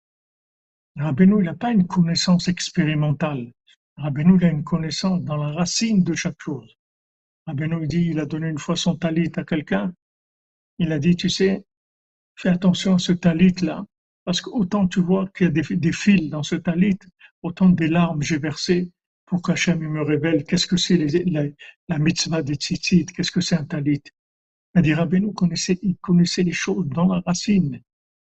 Rabbeinu, 0.99 1.41
il 1.41 1.45
n'a 1.45 1.53
pas 1.53 1.71
une 1.71 1.85
connaissance 1.85 2.47
expérimentale. 2.47 3.51
Rabbeinu, 3.97 4.37
il 4.37 4.45
a 4.45 4.49
une 4.49 4.63
connaissance 4.63 5.21
dans 5.21 5.37
la 5.37 5.51
racine 5.51 6.03
de 6.03 6.15
chaque 6.15 6.41
chose. 6.41 6.75
Rabbeinu, 7.45 7.83
il 7.83 7.87
dit, 7.87 8.05
il 8.07 8.19
a 8.19 8.25
donné 8.25 8.49
une 8.49 8.57
fois 8.57 8.75
son 8.75 8.95
talit 8.95 9.31
à 9.35 9.43
quelqu'un. 9.43 9.93
Il 10.79 10.91
a 10.91 10.97
dit, 10.97 11.15
tu 11.15 11.29
sais, 11.29 11.65
fais 12.35 12.49
attention 12.49 12.95
à 12.95 12.99
ce 12.99 13.11
talit-là, 13.11 13.85
parce 14.25 14.41
que 14.41 14.49
autant 14.49 14.87
tu 14.87 14.99
vois 14.99 15.27
qu'il 15.35 15.45
y 15.45 15.49
a 15.49 15.75
des, 15.75 15.91
fils 15.91 16.31
dans 16.31 16.43
ce 16.43 16.55
talit, 16.55 16.97
autant 17.43 17.69
des 17.69 17.87
larmes 17.87 18.23
j'ai 18.23 18.39
versées 18.39 18.91
pour 19.27 19.43
qu'Hachem 19.43 19.79
me 19.79 20.01
révèle 20.01 20.45
qu'est-ce 20.45 20.65
que 20.65 20.77
c'est 20.77 20.97
la, 20.97 21.43
la, 21.89 21.99
mitzvah 21.99 22.41
des 22.41 22.55
tzitzit, 22.55 23.05
qu'est-ce 23.05 23.31
que 23.31 23.41
c'est 23.41 23.55
un 23.55 23.65
talit. 23.65 24.01
C'est-à-dire, 24.73 24.97
Rabbeinu 24.97 25.31
connaissait, 25.33 25.77
il 25.83 25.95
connaissait 25.97 26.43
les 26.43 26.53
choses 26.53 26.87
dans 26.87 27.13
la 27.13 27.19
racine, 27.19 27.81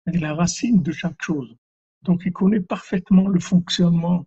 la 0.06 0.34
racine 0.34 0.82
de 0.82 0.92
chaque 0.92 1.20
chose. 1.20 1.56
Donc, 2.02 2.22
il 2.24 2.32
connaît 2.32 2.60
parfaitement 2.60 3.28
le 3.28 3.40
fonctionnement, 3.40 4.26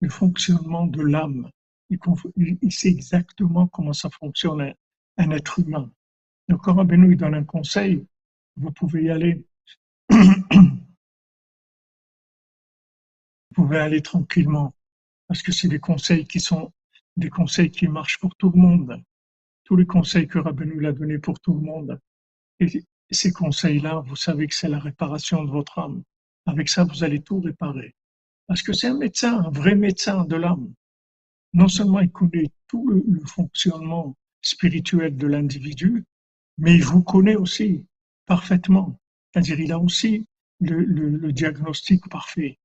le 0.00 0.08
fonctionnement 0.08 0.86
de 0.86 1.02
l'âme. 1.02 1.50
Il, 1.90 2.72
sait 2.72 2.88
exactement 2.88 3.66
comment 3.66 3.92
ça 3.92 4.08
fonctionne 4.10 4.74
un, 5.18 5.30
être 5.30 5.58
humain. 5.58 5.90
Donc, 6.48 6.62
quand 6.62 6.74
Rabbeinu 6.74 7.12
il 7.12 7.16
donne 7.16 7.34
un 7.34 7.44
conseil, 7.44 8.06
vous 8.56 8.72
pouvez 8.72 9.04
y 9.04 9.10
aller. 9.10 9.46
vous 10.10 10.78
pouvez 13.54 13.78
aller 13.78 14.00
tranquillement 14.00 14.74
parce 15.28 15.42
que 15.42 15.52
c'est 15.52 15.68
des 15.68 15.78
conseils 15.78 16.26
qui 16.26 16.40
sont 16.40 16.72
des 17.16 17.30
conseils 17.30 17.70
qui 17.70 17.88
marchent 17.88 18.18
pour 18.18 18.34
tout 18.36 18.50
le 18.50 18.60
monde. 18.60 19.02
Tous 19.64 19.76
les 19.76 19.86
conseils 19.86 20.26
que 20.26 20.38
Rabbeinu 20.38 20.80
l'a 20.80 20.92
donnés 20.92 21.18
pour 21.18 21.40
tout 21.40 21.54
le 21.54 21.60
monde. 21.60 22.00
Et 22.58 22.84
ces 23.10 23.32
conseils-là, 23.32 24.02
vous 24.06 24.16
savez 24.16 24.46
que 24.46 24.54
c'est 24.54 24.68
la 24.68 24.78
réparation 24.78 25.44
de 25.44 25.50
votre 25.50 25.78
âme. 25.78 26.02
Avec 26.46 26.68
ça, 26.68 26.84
vous 26.84 27.04
allez 27.04 27.20
tout 27.20 27.40
réparer. 27.40 27.94
Parce 28.46 28.62
que 28.62 28.72
c'est 28.72 28.88
un 28.88 28.98
médecin, 28.98 29.44
un 29.44 29.50
vrai 29.50 29.74
médecin 29.74 30.24
de 30.24 30.36
l'âme. 30.36 30.72
Non 31.52 31.68
seulement 31.68 32.00
il 32.00 32.10
connaît 32.10 32.50
tout 32.66 32.88
le, 32.88 33.20
fonctionnement 33.26 34.16
spirituel 34.40 35.16
de 35.16 35.26
l'individu, 35.26 36.04
mais 36.58 36.74
il 36.74 36.84
vous 36.84 37.02
connaît 37.02 37.36
aussi 37.36 37.84
parfaitement. 38.26 38.98
C'est-à-dire, 39.32 39.60
il 39.60 39.72
a 39.72 39.78
aussi 39.78 40.26
le 40.60 41.30
diagnostic 41.32 42.08
parfait 42.08 42.58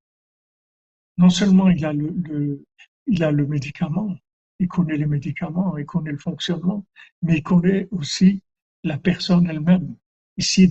non 1.17 1.29
seulement 1.29 1.69
il 1.69 1.83
a 1.85 1.93
le, 1.93 2.63
il 3.07 3.23
a 3.23 3.31
le 3.31 3.45
médicament, 3.45 4.15
il 4.59 4.67
connaît 4.67 4.97
les 4.97 5.05
médicaments, 5.05 5.77
il 5.77 5.85
connaît 5.85 6.11
le 6.11 6.17
fonctionnement, 6.17 6.85
mais 7.21 7.37
il 7.37 7.43
connaît 7.43 7.87
aussi 7.91 8.41
la 8.83 8.97
personne 8.97 9.49
elle-même. 9.49 9.95
Ici, 10.37 10.69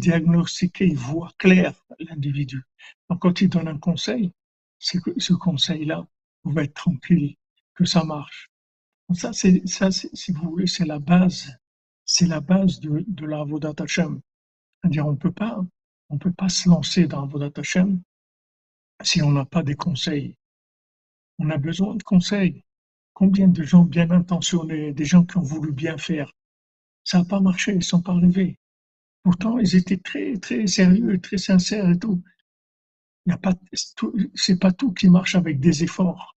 il 0.80 0.96
voit 0.96 1.32
clair 1.38 1.74
l'individu. 1.98 2.62
Donc, 3.10 3.20
quand 3.20 3.40
il 3.40 3.48
donne 3.48 3.68
un 3.68 3.78
conseil, 3.78 4.32
c'est 4.78 5.02
que 5.02 5.10
ce 5.18 5.32
conseil-là, 5.32 6.06
vous 6.44 6.52
va 6.52 6.62
être 6.62 6.74
tranquille, 6.74 7.34
que 7.74 7.84
ça 7.84 8.04
marche. 8.04 8.50
ça, 9.12 9.32
c'est, 9.32 9.62
si 9.66 10.32
vous 10.32 10.50
voulez, 10.50 10.66
c'est 10.68 10.84
la 10.84 11.00
base, 11.00 11.56
c'est 12.04 12.26
la 12.26 12.40
base 12.40 12.78
de, 12.80 13.04
de. 13.08 13.26
C'est-à-dire, 13.26 15.06
on 15.06 15.16
peut 15.16 15.32
pas, 15.32 15.64
on 16.10 16.18
peut 16.18 16.32
pas 16.32 16.48
se 16.48 16.68
lancer 16.68 17.08
dans 17.08 17.26
Vodat 17.26 17.50
Hashem 17.56 18.00
si 19.02 19.20
on 19.22 19.32
n'a 19.32 19.44
pas 19.44 19.62
des 19.62 19.74
conseils. 19.74 20.36
On 21.38 21.50
a 21.50 21.58
besoin 21.58 21.96
de 21.96 22.02
conseils. 22.02 22.62
Combien 23.12 23.48
de 23.48 23.62
gens 23.62 23.84
bien 23.84 24.10
intentionnés, 24.10 24.92
des 24.92 25.04
gens 25.04 25.24
qui 25.24 25.38
ont 25.38 25.42
voulu 25.42 25.72
bien 25.72 25.98
faire, 25.98 26.30
ça 27.02 27.18
n'a 27.18 27.24
pas 27.24 27.40
marché, 27.40 27.72
ils 27.72 27.78
ne 27.78 27.82
sont 27.82 28.02
pas 28.02 28.12
arrivés. 28.12 28.58
Pourtant, 29.26 29.58
ils 29.58 29.74
étaient 29.74 29.96
très, 29.96 30.36
très 30.36 30.68
sérieux, 30.68 31.18
très 31.20 31.36
sincères 31.36 31.90
et 31.90 31.98
tout. 31.98 32.22
Il 33.26 33.32
a 33.32 33.36
pas, 33.36 33.54
c'est 34.36 34.60
pas 34.60 34.70
tout 34.70 34.92
qui 34.92 35.10
marche 35.10 35.34
avec 35.34 35.58
des 35.58 35.82
efforts. 35.82 36.36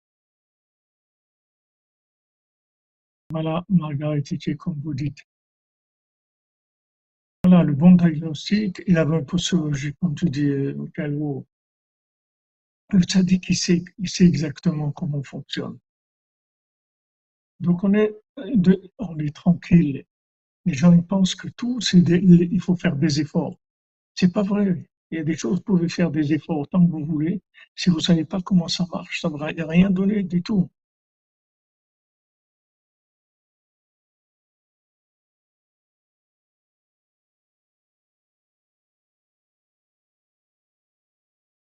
Voilà, 3.28 3.62
Margaret 3.68 4.22
comme 4.58 4.80
vous 4.80 4.94
dites. 4.94 5.18
Voilà, 7.44 7.62
le 7.62 7.74
bon 7.74 7.92
diagnostic 7.92 8.82
et 8.86 8.92
la 8.92 9.04
bonne 9.04 9.26
posologie, 9.26 9.92
comme 10.00 10.14
tu 10.14 10.30
dis, 10.30 10.50
Calvo. 10.94 11.46
Le 12.88 13.02
tzaddik, 13.02 13.50
il 13.50 13.56
sait, 13.56 13.84
il 13.98 14.08
sait 14.08 14.24
exactement 14.24 14.92
comment 14.92 15.18
on 15.18 15.22
fonctionne. 15.22 15.78
Donc 17.60 17.84
on 17.84 17.92
est, 17.92 18.16
on 18.98 19.18
est 19.18 19.34
tranquille. 19.34 20.06
Les 20.68 20.74
gens 20.74 20.92
ils 20.92 21.02
pensent 21.02 21.34
que 21.34 21.48
tout, 21.48 21.80
c'est 21.80 21.98
il 21.98 22.60
faut 22.60 22.76
faire 22.76 22.94
des 22.94 23.20
efforts. 23.22 23.56
C'est 24.14 24.32
pas 24.32 24.42
vrai. 24.42 24.84
Il 25.10 25.18
y 25.18 25.20
a 25.20 25.24
des 25.24 25.36
choses, 25.36 25.56
vous 25.58 25.62
pouvez 25.64 25.88
faire 25.88 26.10
des 26.10 26.34
efforts 26.34 26.58
autant 26.58 26.84
que 26.86 26.90
vous 26.92 27.04
voulez. 27.04 27.40
Si 27.74 27.90
vous 27.90 28.00
savez 28.00 28.24
pas 28.26 28.40
comment 28.42 28.68
ça 28.68 28.84
marche, 28.92 29.20
ça 29.22 29.30
ne 29.30 29.38
va 29.38 29.46
rien 29.46 29.90
donner 29.90 30.22
du 30.22 30.42
tout. 30.42 30.68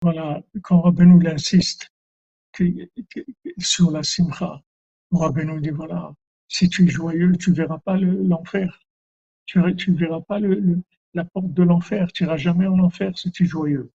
Voilà, 0.03 0.41
quand 0.63 0.83
Rabbeinu 0.83 1.27
insiste 1.27 1.91
sur 3.59 3.91
la 3.91 4.03
simcha, 4.05 4.63
Rabbeinu 5.11 5.61
dit 5.61 5.71
voilà, 5.71 6.15
si 6.49 6.69
tu 6.69 6.85
es 6.85 6.89
joyeux, 6.89 7.33
tu 7.37 7.53
verras 7.53 7.79
pas 7.79 7.97
l'enfer. 7.97 8.84
Tu, 9.47 9.59
ne 9.59 9.97
verras 9.97 10.21
pas 10.21 10.39
la 10.41 11.25
porte 11.25 11.53
de 11.53 11.63
l'enfer. 11.63 12.13
Tu 12.13 12.25
n'iras 12.25 12.37
jamais 12.37 12.67
en 12.67 12.79
enfer 12.79 13.17
si 13.19 13.31
tu 13.31 13.45
es 13.45 13.47
joyeux? 13.47 13.91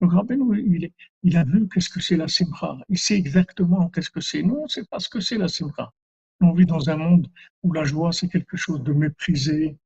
Donc 0.00 0.12
Rabbeinu, 0.12 0.92
il, 1.22 1.36
a 1.36 1.44
vu 1.44 1.68
qu'est-ce 1.68 1.88
que 1.88 2.00
c'est 2.00 2.16
la 2.16 2.28
simcha. 2.28 2.76
Il 2.88 2.98
sait 2.98 3.16
exactement 3.16 3.88
qu'est-ce 3.88 4.10
que 4.10 4.20
c'est. 4.20 4.42
Non, 4.42 4.68
c'est 4.68 4.88
pas 4.88 4.98
ce 4.98 5.08
que 5.08 5.20
c'est 5.20 5.38
la 5.38 5.48
simcha. 5.48 5.90
On 6.40 6.52
vit 6.52 6.66
dans 6.66 6.90
un 6.90 6.96
monde 6.96 7.28
où 7.62 7.72
la 7.72 7.84
joie, 7.84 8.12
c'est 8.12 8.28
quelque 8.28 8.58
chose 8.58 8.82
de 8.82 8.92
méprisé, 8.92 9.78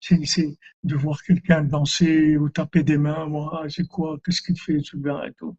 c'est 0.00 0.56
de 0.84 0.94
voir 0.94 1.22
quelqu'un 1.22 1.64
danser 1.64 2.36
ou 2.36 2.48
taper 2.48 2.84
des 2.84 2.98
mains, 2.98 3.26
moi, 3.26 3.64
c'est 3.68 3.88
quoi, 3.88 4.18
qu'est-ce 4.24 4.42
qu'il 4.42 4.58
fait, 4.60 4.78
et 4.78 5.32
tout. 5.36 5.56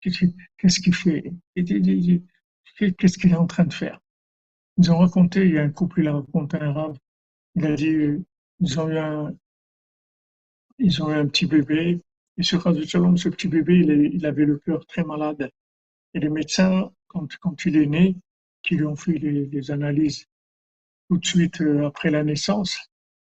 Qu'est-ce 0.00 0.80
qu'il 0.80 0.94
fait? 0.94 1.32
Qu'est-ce 1.54 3.18
qu'il 3.18 3.30
est 3.30 3.36
en 3.36 3.46
train 3.46 3.64
de 3.64 3.72
faire? 3.72 4.00
Ils 4.78 4.90
ont 4.90 4.98
raconté, 4.98 5.46
il 5.46 5.54
y 5.54 5.58
a 5.58 5.62
un 5.62 5.70
couple, 5.70 6.00
il 6.00 6.08
a 6.08 6.14
raconté 6.14 6.58
un 6.58 6.72
rave, 6.72 6.98
il 7.54 7.64
a 7.64 7.74
dit, 7.74 8.24
ils 8.60 8.80
ont 8.80 8.88
eu 8.88 8.98
un, 8.98 9.34
ils 10.78 11.02
ont 11.02 11.10
eu 11.10 11.14
un 11.14 11.26
petit 11.26 11.46
bébé, 11.46 12.00
et 12.38 12.42
sur 12.42 12.62
Shalom, 12.86 13.16
ce 13.16 13.28
petit 13.28 13.48
bébé, 13.48 13.78
il, 14.12 14.26
avait 14.26 14.44
le 14.44 14.58
cœur 14.58 14.84
très 14.86 15.04
malade. 15.04 15.50
Et 16.12 16.20
les 16.20 16.28
médecins, 16.28 16.90
quand, 17.08 17.34
quand 17.38 17.64
il 17.64 17.76
est 17.76 17.86
né, 17.86 18.16
qui 18.62 18.76
lui 18.76 18.84
ont 18.84 18.96
fait 18.96 19.18
les, 19.18 19.70
analyses 19.70 20.26
tout 21.08 21.18
de 21.18 21.24
suite 21.24 21.60
euh, 21.60 21.86
après 21.86 22.10
la 22.10 22.24
naissance, 22.24 22.78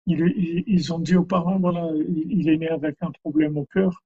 ils 0.08 0.94
ont 0.94 1.00
dit 1.00 1.16
aux 1.16 1.26
parents, 1.26 1.60
voilà, 1.60 1.90
il 1.96 2.50
est 2.50 2.58
né 2.58 2.70
avec 2.70 2.96
un 3.02 3.12
problème 3.12 3.58
au 3.58 3.66
cœur. 3.66 4.04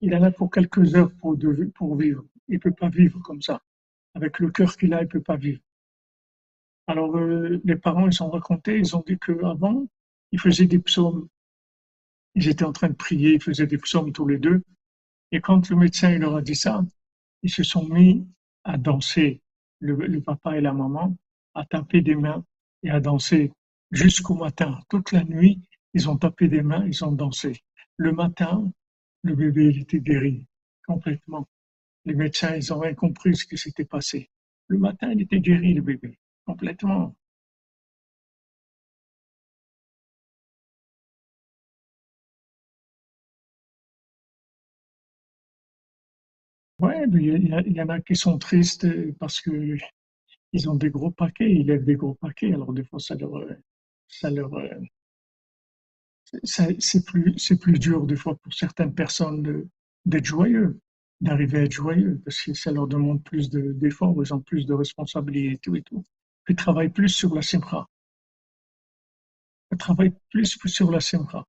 Il 0.00 0.14
en 0.14 0.22
a 0.22 0.30
pour 0.30 0.50
quelques 0.50 0.94
heures 0.94 1.10
pour, 1.20 1.36
pour 1.74 1.96
vivre. 1.96 2.24
Il 2.48 2.60
peut 2.60 2.72
pas 2.72 2.88
vivre 2.88 3.20
comme 3.20 3.42
ça. 3.42 3.60
Avec 4.14 4.38
le 4.38 4.50
cœur 4.50 4.76
qu'il 4.76 4.94
a, 4.94 5.02
il 5.02 5.08
peut 5.08 5.22
pas 5.22 5.36
vivre. 5.36 5.60
Alors, 6.86 7.16
euh, 7.16 7.60
les 7.64 7.76
parents, 7.76 8.06
ils 8.06 8.12
sont 8.12 8.30
racontés, 8.30 8.78
ils 8.78 8.94
ont 8.94 9.02
dit 9.06 9.18
qu'avant, 9.18 9.86
ils 10.36 10.40
faisaient 10.40 10.66
des 10.66 10.78
psaumes. 10.78 11.28
Ils 12.34 12.48
étaient 12.48 12.66
en 12.66 12.72
train 12.72 12.90
de 12.90 12.94
prier, 12.94 13.36
ils 13.36 13.42
faisaient 13.42 13.66
des 13.66 13.78
psaumes 13.78 14.12
tous 14.12 14.26
les 14.26 14.36
deux. 14.36 14.62
Et 15.32 15.40
quand 15.40 15.70
le 15.70 15.76
médecin 15.76 16.18
leur 16.18 16.36
a 16.36 16.42
dit 16.42 16.54
ça, 16.54 16.84
ils 17.42 17.50
se 17.50 17.62
sont 17.62 17.88
mis 17.88 18.28
à 18.62 18.76
danser, 18.76 19.40
le 19.80 20.20
papa 20.20 20.58
et 20.58 20.60
la 20.60 20.74
maman, 20.74 21.16
à 21.54 21.64
taper 21.64 22.02
des 22.02 22.16
mains 22.16 22.44
et 22.82 22.90
à 22.90 23.00
danser 23.00 23.50
jusqu'au 23.90 24.34
matin. 24.34 24.78
Toute 24.90 25.12
la 25.12 25.24
nuit, 25.24 25.62
ils 25.94 26.10
ont 26.10 26.18
tapé 26.18 26.48
des 26.48 26.62
mains, 26.62 26.84
ils 26.86 27.02
ont 27.02 27.12
dansé. 27.12 27.62
Le 27.96 28.12
matin, 28.12 28.70
le 29.22 29.34
bébé 29.34 29.70
il 29.70 29.80
était 29.80 30.00
guéri 30.00 30.46
complètement. 30.86 31.48
Les 32.04 32.14
médecins, 32.14 32.54
ils 32.54 32.74
ont 32.74 32.80
rien 32.80 32.94
compris 32.94 33.34
ce 33.34 33.46
qui 33.46 33.56
s'était 33.56 33.86
passé. 33.86 34.28
Le 34.68 34.76
matin, 34.76 35.10
il 35.12 35.22
était 35.22 35.40
guéri, 35.40 35.72
le 35.72 35.80
bébé, 35.80 36.18
complètement. 36.44 37.16
Ouais, 46.78 47.04
il 47.12 47.74
y, 47.74 47.80
en 47.82 47.88
a 47.88 48.00
qui 48.00 48.16
sont 48.16 48.38
tristes 48.38 48.86
parce 49.18 49.40
que 49.40 49.76
ils 50.52 50.70
ont 50.70 50.74
des 50.74 50.90
gros 50.90 51.10
paquets, 51.10 51.50
ils 51.50 51.66
lèvent 51.66 51.84
des 51.84 51.96
gros 51.96 52.14
paquets, 52.14 52.52
alors 52.52 52.72
des 52.72 52.84
fois 52.84 52.98
ça 53.00 53.14
leur, 53.14 53.32
ça 54.08 54.30
leur, 54.30 54.54
euh, 54.54 54.68
c'est 56.44 57.04
plus, 57.04 57.34
c'est 57.38 57.58
plus 57.58 57.78
dur 57.78 58.06
des 58.06 58.16
fois 58.16 58.36
pour 58.36 58.52
certaines 58.52 58.94
personnes 58.94 59.68
d'être 60.04 60.24
joyeux, 60.24 60.80
d'arriver 61.20 61.58
à 61.60 61.62
être 61.64 61.72
joyeux, 61.72 62.20
parce 62.24 62.40
que 62.42 62.54
ça 62.54 62.72
leur 62.72 62.86
demande 62.86 63.22
plus 63.22 63.50
d'efforts, 63.50 64.14
ils 64.24 64.34
ont 64.34 64.40
plus 64.40 64.66
de 64.66 64.74
responsabilités 64.74 65.52
et 65.54 65.58
tout 65.58 65.76
et 65.76 65.82
tout. 65.82 66.04
Ils 66.48 66.56
travaillent 66.56 66.90
plus 66.90 67.08
sur 67.08 67.34
la 67.34 67.42
simra. 67.42 67.88
Ils 69.72 69.78
travaillent 69.78 70.14
plus 70.30 70.58
sur 70.66 70.90
la 70.90 71.00
simra. 71.00 71.46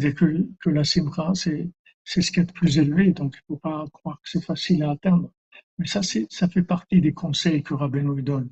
cest 0.00 0.16
que, 0.16 0.48
que 0.60 0.70
la 0.70 0.84
simra, 0.84 1.34
c'est, 1.34 1.70
c'est 2.06 2.22
ce 2.22 2.30
qui 2.32 2.40
est 2.40 2.46
le 2.46 2.52
plus 2.52 2.78
élevé, 2.78 3.12
donc 3.12 3.34
il 3.34 3.52
ne 3.52 3.56
faut 3.56 3.60
pas 3.60 3.84
croire 3.92 4.18
que 4.22 4.30
c'est 4.30 4.44
facile 4.44 4.82
à 4.84 4.92
atteindre. 4.92 5.30
Mais 5.76 5.86
ça, 5.86 6.00
ça 6.02 6.48
fait 6.48 6.62
partie 6.62 7.02
des 7.02 7.12
conseils 7.12 7.62
que 7.62 7.74
Rabbeinu 7.74 8.22
donne. 8.22 8.48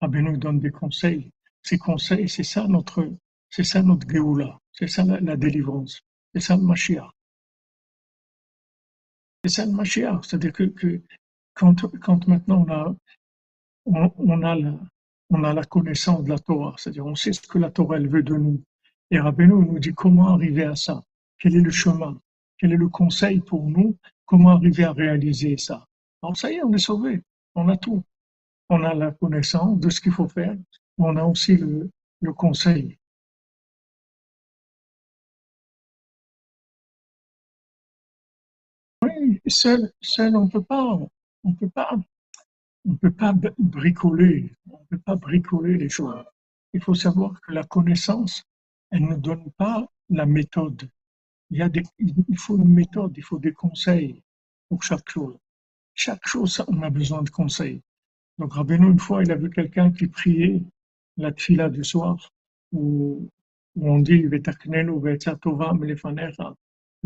Rabbeinu 0.00 0.38
donne 0.38 0.60
des 0.60 0.70
conseils 0.70 1.30
ces 1.62 1.78
conseils, 1.78 2.28
c'est 2.28 2.42
ça 2.42 2.66
notre, 2.66 3.08
c'est 3.50 3.64
ça 3.64 3.82
notre 3.82 4.08
Géoula, 4.08 4.58
c'est 4.72 4.88
ça 4.88 5.04
la, 5.04 5.36
délivrance, 5.36 6.02
c'est 6.34 6.40
ça 6.40 6.56
le 6.56 6.62
Mashiach. 6.62 7.10
C'est 9.44 9.50
ça 9.50 9.66
le 9.66 9.72
Mashiach, 9.72 10.24
c'est-à-dire 10.24 10.52
que, 10.52 11.00
quand, 11.54 12.26
maintenant 12.26 12.64
on 12.66 12.72
a, 12.72 14.10
on, 14.18 14.42
a 14.42 14.54
la, 14.56 14.74
on 15.30 15.44
a 15.44 15.52
la 15.52 15.64
connaissance 15.64 16.24
de 16.24 16.30
la 16.30 16.38
Torah, 16.38 16.74
c'est-à-dire 16.78 17.06
on 17.06 17.14
sait 17.14 17.32
ce 17.32 17.42
que 17.42 17.58
la 17.58 17.70
Torah 17.70 17.98
veut 17.98 18.22
de 18.22 18.34
nous. 18.34 18.62
Et 19.10 19.20
Rabbeinu 19.20 19.54
nous 19.54 19.78
dit 19.78 19.92
comment 19.92 20.34
arriver 20.34 20.64
à 20.64 20.74
ça, 20.74 21.02
quel 21.38 21.56
est 21.56 21.60
le 21.60 21.70
chemin, 21.70 22.20
quel 22.62 22.74
est 22.74 22.76
le 22.76 22.88
conseil 22.88 23.40
pour 23.40 23.68
nous, 23.68 23.98
comment 24.24 24.50
arriver 24.50 24.84
à 24.84 24.92
réaliser 24.92 25.56
ça. 25.56 25.84
Alors 26.22 26.36
ça 26.36 26.48
y 26.52 26.54
est, 26.54 26.62
on 26.62 26.72
est 26.72 26.78
sauvé, 26.78 27.20
on 27.56 27.68
a 27.68 27.76
tout. 27.76 28.04
On 28.68 28.84
a 28.84 28.94
la 28.94 29.10
connaissance 29.10 29.80
de 29.80 29.90
ce 29.90 30.00
qu'il 30.00 30.12
faut 30.12 30.28
faire, 30.28 30.56
on 30.96 31.16
a 31.16 31.24
aussi 31.24 31.56
le, 31.56 31.90
conseil. 32.34 32.96
Oui, 39.02 39.40
seul, 39.48 39.90
seul 40.00 40.36
on 40.36 40.48
peut 40.48 40.62
pas, 40.62 41.00
on 41.42 41.54
peut 41.54 41.68
pas, 41.68 41.96
on 42.88 42.94
peut 42.94 43.10
pas 43.10 43.34
bricoler, 43.58 44.52
on 44.70 44.84
peut 44.84 44.98
pas 44.98 45.16
bricoler 45.16 45.78
les 45.78 45.88
choses. 45.88 46.24
Il 46.74 46.80
faut 46.80 46.94
savoir 46.94 47.40
que 47.40 47.50
la 47.52 47.64
connaissance, 47.64 48.44
elle 48.92 49.06
ne 49.06 49.16
donne 49.16 49.50
pas 49.58 49.84
la 50.10 50.26
méthode. 50.26 50.88
Il 51.52 51.58
y 51.58 51.62
a 51.62 51.68
des, 51.68 51.82
il 51.98 52.38
faut 52.38 52.56
une 52.56 52.72
méthode, 52.72 53.12
il 53.14 53.22
faut 53.22 53.38
des 53.38 53.52
conseils 53.52 54.22
pour 54.70 54.82
chaque 54.82 55.10
chose. 55.10 55.36
Chaque 55.92 56.26
chose, 56.26 56.64
on 56.66 56.80
a 56.80 56.88
besoin 56.88 57.22
de 57.22 57.28
conseils. 57.28 57.82
Donc 58.38 58.54
Rabbeinu, 58.54 58.86
une 58.90 58.98
fois, 58.98 59.22
il 59.22 59.30
a 59.30 59.34
vu 59.34 59.50
quelqu'un 59.50 59.92
qui 59.92 60.06
priait 60.06 60.62
la 61.18 61.30
tfila 61.30 61.68
du 61.68 61.84
soir, 61.84 62.32
où, 62.72 63.28
où 63.76 63.90
on 63.90 63.98
dit 63.98 64.24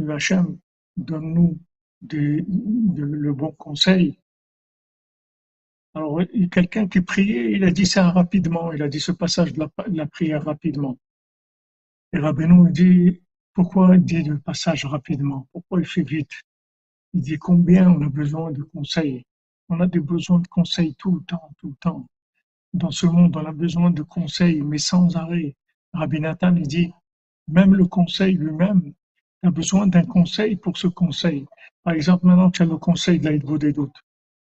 Hachem, 0.09 0.59
donne-nous 0.97 1.59
de, 2.03 2.45
le 2.47 3.33
bon 3.33 3.51
conseil. 3.51 4.17
Alors, 5.95 6.21
quelqu'un 6.53 6.87
qui 6.87 7.01
priait, 7.01 7.51
il 7.51 7.65
a 7.65 7.73
dit 7.73 7.87
ça 7.87 8.11
rapidement, 8.11 8.73
il 8.73 8.81
a 8.81 8.89
dit 8.89 9.01
ce 9.01 9.11
passage 9.11 9.53
de 9.55 9.59
la, 9.59 9.89
de 9.89 9.97
la 9.97 10.07
prière 10.07 10.45
rapidement. 10.45 10.97
Et 12.13 12.19
Rabbeinu 12.19 12.71
dit, 12.71 13.23
pourquoi 13.57 13.97
il 13.97 14.05
dit 14.05 14.23
le 14.23 14.39
passage 14.39 14.85
rapidement? 14.85 15.49
Pourquoi 15.51 15.81
il 15.81 15.87
fait 15.87 16.03
vite? 16.03 16.31
Il 17.15 17.23
dit 17.23 17.39
combien 17.39 17.91
on 17.91 18.03
a 18.03 18.09
besoin 18.09 18.53
de 18.53 18.63
conseils? 18.63 19.25
On 19.69 19.81
a 19.81 19.89
des 19.89 19.99
besoins 19.99 20.41
de 20.41 20.47
conseils 20.47 20.95
tout 20.97 21.17
le 21.17 21.25
temps, 21.25 21.51
tout 21.59 21.71
le 21.71 21.77
temps 21.81 22.07
dans 22.75 22.91
ce 22.91 23.07
monde, 23.07 23.35
on 23.37 23.47
a 23.47 23.53
besoin 23.53 23.91
de 23.91 24.03
conseils, 24.03 24.61
mais 24.61 24.77
sans 24.77 25.17
arrêt. 25.17 25.57
Rabbi 25.95 26.21
Nathan 26.21 26.53
dit, 26.53 26.93
même 27.49 27.75
le 27.75 27.87
conseil 27.87 28.35
lui-même, 28.35 28.93
a 29.43 29.51
besoin 29.51 29.87
d'un 29.87 30.05
conseil 30.05 30.57
pour 30.57 30.77
ce 30.77 30.89
conseil. 30.89 31.47
Par 31.83 31.95
exemple, 31.95 32.27
maintenant, 32.27 32.51
tu 32.51 32.63
as 32.63 32.67
le 32.67 32.77
conseil 32.77 33.19
de 33.19 33.31
la 33.31 33.39
des 33.59 33.73
doutes. 33.73 33.97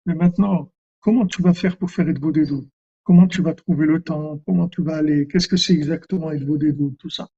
Mais 0.06 0.14
maintenant, 0.14 0.70
comment 1.00 1.26
tu 1.26 1.42
vas 1.42 1.54
faire 1.54 1.76
pour 1.76 1.90
faire 1.90 2.06
des 2.06 2.14
doutes 2.14 2.68
Comment 3.04 3.28
tu 3.28 3.42
vas 3.42 3.54
trouver 3.54 3.86
le 3.86 4.02
temps? 4.02 4.40
Comment 4.46 4.68
tu 4.68 4.82
vas 4.82 4.96
aller? 4.96 5.28
Qu'est-ce 5.28 5.46
que 5.46 5.56
c'est 5.56 5.74
exactement 5.74 6.30
des 6.32 6.72
doutes 6.72 6.98
Tout 6.98 7.10
ça. 7.10 7.28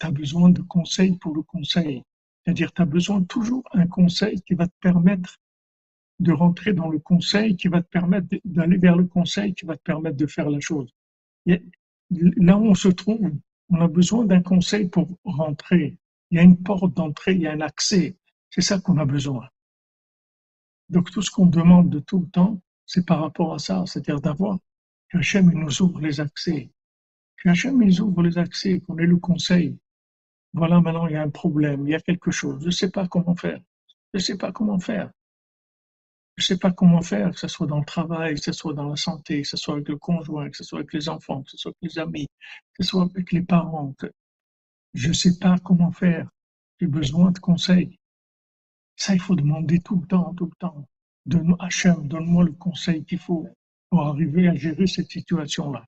Tu 0.00 0.06
as 0.06 0.10
besoin 0.10 0.50
de 0.50 0.62
conseils 0.62 1.16
pour 1.18 1.34
le 1.34 1.42
conseil. 1.42 2.02
C'est-à-dire, 2.42 2.72
tu 2.72 2.82
as 2.82 2.86
besoin 2.86 3.22
toujours 3.22 3.62
un 3.72 3.86
conseil 3.86 4.40
qui 4.42 4.54
va 4.54 4.66
te 4.66 4.74
permettre 4.80 5.38
de 6.20 6.32
rentrer 6.32 6.72
dans 6.72 6.88
le 6.88 6.98
conseil 6.98 7.56
qui 7.56 7.68
va 7.68 7.82
te 7.82 7.88
permettre 7.88 8.28
d'aller 8.44 8.76
vers 8.76 8.96
le 8.96 9.06
conseil 9.06 9.54
qui 9.54 9.64
va 9.64 9.76
te 9.76 9.82
permettre 9.82 10.16
de 10.16 10.26
faire 10.26 10.50
la 10.50 10.60
chose. 10.60 10.90
là 11.46 12.56
où 12.58 12.66
on 12.66 12.74
se 12.74 12.88
trouve, 12.88 13.30
on 13.70 13.80
a 13.80 13.88
besoin 13.88 14.24
d'un 14.24 14.42
conseil 14.42 14.88
pour 14.88 15.08
rentrer. 15.24 15.98
Il 16.30 16.36
y 16.36 16.38
a 16.38 16.42
une 16.42 16.62
porte 16.62 16.94
d'entrée, 16.94 17.34
il 17.34 17.42
y 17.42 17.46
a 17.46 17.52
un 17.52 17.60
accès. 17.60 18.16
C'est 18.50 18.60
ça 18.60 18.80
qu'on 18.80 18.98
a 18.98 19.04
besoin. 19.04 19.48
Donc 20.88 21.10
tout 21.10 21.22
ce 21.22 21.30
qu'on 21.30 21.46
demande 21.46 21.88
de 21.88 22.00
tout 22.00 22.20
le 22.20 22.28
temps, 22.28 22.60
c'est 22.84 23.06
par 23.06 23.20
rapport 23.20 23.54
à 23.54 23.58
ça, 23.58 23.84
c'est-à-dire 23.86 24.20
d'avoir 24.20 24.58
qu'Hachem 25.10 25.50
nous 25.52 25.82
ouvre 25.82 26.00
les 26.00 26.20
accès, 26.20 26.70
qu'Hachem 27.42 27.82
nous 27.82 28.00
ouvre 28.00 28.22
les 28.22 28.38
accès, 28.38 28.80
qu'on 28.80 28.98
ait 28.98 29.06
le 29.06 29.16
conseil. 29.16 29.78
Voilà, 30.52 30.80
maintenant 30.80 31.06
il 31.06 31.12
y 31.12 31.16
a 31.16 31.22
un 31.22 31.30
problème, 31.30 31.86
il 31.86 31.90
y 31.90 31.94
a 31.94 32.00
quelque 32.00 32.30
chose, 32.30 32.60
je 32.60 32.66
ne 32.66 32.70
sais 32.70 32.90
pas 32.90 33.06
comment 33.06 33.36
faire, 33.36 33.60
je 34.12 34.18
ne 34.18 34.22
sais 34.22 34.36
pas 34.36 34.52
comment 34.52 34.78
faire. 34.78 35.10
Je 36.36 36.44
ne 36.44 36.46
sais 36.46 36.58
pas 36.58 36.72
comment 36.72 37.02
faire, 37.02 37.32
que 37.32 37.38
ce 37.38 37.48
soit 37.48 37.66
dans 37.66 37.80
le 37.80 37.84
travail, 37.84 38.34
que 38.34 38.40
ce 38.40 38.52
soit 38.52 38.72
dans 38.72 38.88
la 38.88 38.96
santé, 38.96 39.42
que 39.42 39.48
ce 39.48 39.58
soit 39.58 39.74
avec 39.74 39.88
le 39.88 39.98
conjoint, 39.98 40.48
que 40.48 40.56
ce 40.56 40.64
soit 40.64 40.78
avec 40.78 40.92
les 40.94 41.08
enfants, 41.10 41.42
que 41.42 41.50
ce 41.50 41.58
soit 41.58 41.72
avec 41.82 41.92
les 41.92 41.98
amis, 41.98 42.28
que 42.72 42.82
ce 42.82 42.88
soit 42.88 43.02
avec 43.02 43.30
les 43.32 43.42
parents. 43.42 43.94
Je 44.94 45.08
ne 45.08 45.12
sais 45.12 45.38
pas 45.38 45.58
comment 45.58 45.92
faire. 45.92 46.30
J'ai 46.80 46.86
besoin 46.86 47.30
de 47.30 47.38
conseils. 47.38 47.98
Ça, 48.96 49.12
il 49.12 49.20
faut 49.20 49.36
demander 49.36 49.80
tout 49.80 49.96
le 50.00 50.06
temps, 50.06 50.32
tout 50.34 50.46
le 50.46 50.56
temps. 50.58 50.88
Donne-moi, 51.26 51.58
Hachem, 51.60 52.08
donne-moi 52.08 52.44
le 52.44 52.52
conseil 52.52 53.04
qu'il 53.04 53.18
faut 53.18 53.46
pour 53.90 54.06
arriver 54.06 54.48
à 54.48 54.54
gérer 54.54 54.86
cette 54.86 55.10
situation-là. 55.10 55.84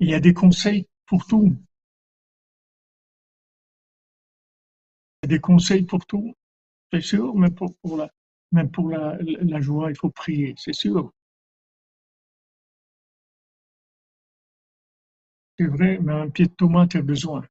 Il 0.00 0.08
y 0.08 0.14
a 0.14 0.20
des 0.20 0.32
conseils 0.32 0.88
pour 1.04 1.26
tout. 1.26 1.54
Des 5.28 5.40
conseils 5.40 5.82
pour 5.84 6.04
tout, 6.06 6.34
c'est 6.92 7.02
sûr, 7.02 7.34
mais 7.36 7.50
pour, 7.50 7.96
la, 7.96 8.10
même 8.52 8.70
pour 8.70 8.88
la, 8.90 9.18
joie, 9.60 9.90
il 9.90 9.96
faut 9.96 10.10
prier, 10.10 10.54
c'est 10.58 10.72
sûr. 10.74 11.12
C'est 15.58 15.66
vrai, 15.66 15.98
mais 16.02 16.12
un 16.12 16.30
pied 16.30 16.46
de 16.46 16.52
tomate, 16.52 16.90
tu 16.90 16.96
as 16.98 17.02
besoin. 17.02 17.44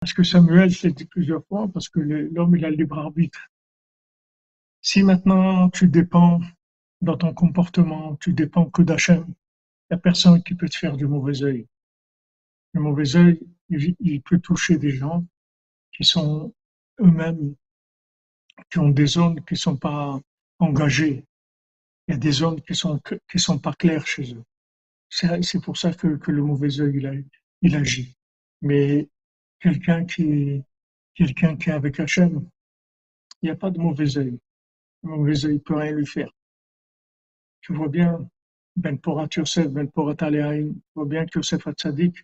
Parce 0.00 0.12
que 0.12 0.22
Samuel 0.22 0.72
s'est 0.74 0.92
dit 0.92 1.06
plusieurs 1.06 1.44
fois, 1.46 1.68
parce 1.68 1.88
que 1.88 2.00
l'homme, 2.00 2.56
il 2.56 2.64
a 2.64 2.70
le 2.70 2.76
libre 2.76 2.98
arbitre. 2.98 3.48
Si 4.82 5.02
maintenant 5.02 5.70
tu 5.70 5.88
dépends 5.88 6.40
dans 7.00 7.16
ton 7.16 7.32
comportement, 7.32 8.16
tu 8.16 8.34
dépends 8.34 8.66
que 8.66 8.82
d'Hachem, 8.82 9.24
personne 9.96 10.42
qui 10.42 10.54
peut 10.54 10.68
te 10.68 10.76
faire 10.76 10.96
du 10.96 11.06
mauvais 11.06 11.42
œil. 11.42 11.66
Le 12.72 12.80
mauvais 12.80 13.16
œil, 13.16 13.40
il 13.68 14.22
peut 14.22 14.38
toucher 14.38 14.78
des 14.78 14.90
gens 14.90 15.24
qui 15.92 16.04
sont 16.04 16.52
eux-mêmes, 17.00 17.54
qui 18.70 18.78
ont 18.78 18.88
des 18.88 19.06
zones 19.06 19.44
qui 19.44 19.54
ne 19.54 19.58
sont 19.58 19.76
pas 19.76 20.20
engagées. 20.58 21.24
Il 22.06 22.12
y 22.12 22.14
a 22.14 22.18
des 22.18 22.32
zones 22.32 22.60
qui 22.60 22.74
sont 22.74 23.00
qui 23.30 23.38
sont 23.38 23.58
pas 23.58 23.72
claires 23.72 24.06
chez 24.06 24.34
eux. 24.34 24.44
C'est 25.08 25.62
pour 25.62 25.76
ça 25.76 25.92
que, 25.92 26.16
que 26.16 26.32
le 26.32 26.42
mauvais 26.42 26.80
œil 26.80 27.26
il, 27.62 27.76
agit. 27.76 28.16
Mais 28.62 29.08
quelqu'un 29.60 30.04
qui, 30.04 30.62
quelqu'un 31.14 31.56
qui 31.56 31.70
est 31.70 31.72
avec 31.72 32.00
Hachem, 32.00 32.48
il 33.40 33.46
n'y 33.46 33.50
a 33.50 33.56
pas 33.56 33.70
de 33.70 33.78
mauvais 33.78 34.18
œil. 34.18 34.38
Le 35.02 35.10
mauvais 35.10 35.44
œil 35.44 35.54
ne 35.54 35.58
peut 35.58 35.76
rien 35.76 35.92
lui 35.92 36.06
faire. 36.06 36.30
Tu 37.60 37.72
vois 37.74 37.88
bien, 37.88 38.28
Ben 38.76 38.98
Porat 38.98 39.28
Yosef, 39.36 39.68
Ben 39.68 39.88
Porat 39.88 40.16
tu 40.16 40.74
vois 40.94 41.06
bien 41.06 41.26
que 41.26 41.38
Yosef 41.38 41.66
Hatzadik, 41.66 42.16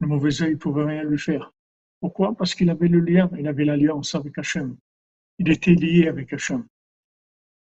le 0.00 0.06
mauvais 0.06 0.42
œil 0.42 0.52
ne 0.52 0.56
pouvait 0.56 0.84
rien 0.84 1.04
lui 1.04 1.18
faire. 1.18 1.52
Pourquoi? 2.00 2.34
Parce 2.34 2.54
qu'il 2.54 2.70
avait 2.70 2.88
le 2.88 3.00
lien, 3.00 3.30
il 3.38 3.46
avait 3.46 3.66
l'alliance 3.66 4.14
avec 4.14 4.38
Hachem. 4.38 4.76
Il 5.38 5.50
était 5.50 5.74
lié 5.74 6.08
avec 6.08 6.32
Hachem. 6.32 6.66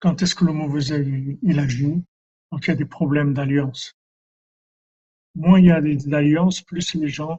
Quand 0.00 0.22
est-ce 0.22 0.34
que 0.34 0.44
le 0.44 0.52
mauvais 0.52 0.92
œil 0.92 1.38
il 1.42 1.58
agit? 1.58 2.02
Donc 2.50 2.66
il 2.66 2.68
y 2.68 2.72
a 2.72 2.76
des 2.76 2.86
problèmes 2.86 3.34
d'alliance. 3.34 3.94
Moins 5.34 5.60
il 5.60 5.66
y 5.66 5.70
a 5.70 5.80
des 5.80 6.12
alliances, 6.12 6.62
plus 6.62 6.94
les 6.94 7.08
gens 7.08 7.38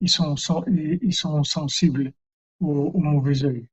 ils 0.00 0.10
sont, 0.10 0.34
ils 0.66 1.14
sont 1.14 1.44
sensibles 1.44 2.12
au, 2.60 2.98
mauvais 2.98 3.44
œil. 3.44 3.66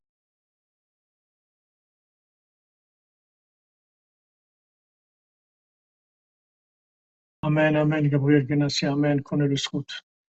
Amen, 7.51 7.75
Amen, 7.75 8.07
Gabriel 8.07 8.45
Ganassi, 8.45 8.85
Amen, 8.85 9.21
connaît 9.21 9.45
le 9.45 9.57
srout, 9.57 9.85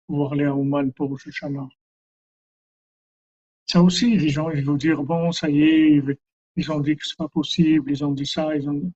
pouvoir 0.08 0.34
aller 0.34 0.46
à 0.46 0.56
Ouman 0.56 0.92
pour 0.94 1.20
Shoshana. 1.20 1.70
Ça 3.68 3.84
aussi, 3.84 4.18
les 4.18 4.30
gens, 4.30 4.50
ils 4.50 4.66
vont 4.66 4.74
dire, 4.74 5.04
bon, 5.04 5.32
ça 5.32 5.48
y 5.48 5.62
est, 5.62 6.04
ils 6.56 6.72
ont 6.72 6.80
dit 6.80 6.96
que 6.96 7.06
c'est 7.06 7.16
pas 7.16 7.28
possible, 7.28 7.92
ils 7.92 8.04
ont 8.04 8.14
dit 8.14 8.26
ça, 8.26 8.56
ils 8.56 8.68
ont 8.68 8.92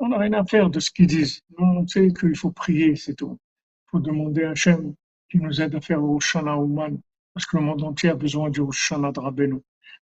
On 0.00 0.08
n'a 0.08 0.18
rien 0.18 0.32
à 0.32 0.44
faire 0.44 0.68
de 0.68 0.80
ce 0.80 0.90
qu'ils 0.90 1.06
disent. 1.06 1.42
Nous, 1.56 1.64
on 1.64 1.86
sait 1.86 2.12
qu'il 2.12 2.36
faut 2.36 2.50
prier, 2.50 2.96
c'est 2.96 3.14
tout. 3.14 3.38
Il 3.86 3.90
faut 3.92 4.00
demander 4.00 4.42
à 4.42 4.50
Hachem 4.50 4.92
qui 5.30 5.38
nous 5.38 5.60
aide 5.60 5.76
à 5.76 5.80
faire 5.80 6.02
Oshana 6.02 6.56
Ouman, 6.56 6.98
parce 7.34 7.46
que 7.46 7.56
le 7.56 7.62
monde 7.62 7.84
entier 7.84 8.08
a 8.08 8.16
besoin 8.16 8.50
du 8.50 8.58
Oshana 8.58 9.12
de 9.12 9.20
Rabbeinu. 9.20 9.60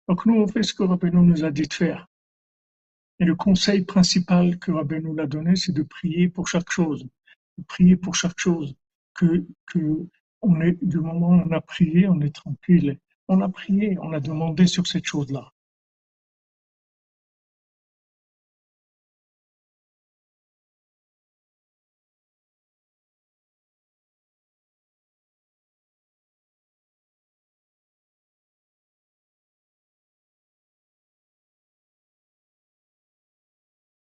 Donc 0.07 0.27
nous, 0.27 0.35
on 0.35 0.47
fait 0.47 0.65
ce 0.65 0.75
que 0.75 0.83
Rabbeinu 0.83 1.23
nous 1.23 1.43
a 1.43 1.51
dit 1.51 1.67
de 1.67 1.73
faire. 1.73 2.07
Et 3.21 3.25
le 3.25 3.35
conseil 3.35 3.87
principal 3.87 4.59
que 4.59 4.71
Rabbeinu 4.71 5.15
nous 5.15 5.23
a 5.23 5.27
donné, 5.27 5.57
c'est 5.57 5.73
de 5.73 5.83
prier 5.83 6.29
pour 6.29 6.47
chaque 6.47 6.71
chose. 6.71 7.09
Prier 7.69 7.97
pour 7.97 8.15
chaque 8.15 8.39
chose. 8.39 8.75
Que, 9.15 9.45
que 9.67 10.07
on 10.43 10.61
est, 10.61 10.79
du 10.85 10.99
moment 10.99 11.31
où 11.31 11.43
on 11.49 11.53
a 11.53 11.61
prié, 11.61 12.09
on 12.09 12.21
est 12.21 12.35
tranquille. 12.35 12.99
On 13.29 13.41
a 13.41 13.49
prié, 13.49 13.99
on 14.01 14.13
a 14.13 14.21
demandé 14.21 14.67
sur 14.67 14.87
cette 14.87 15.05
chose-là. 15.07 15.53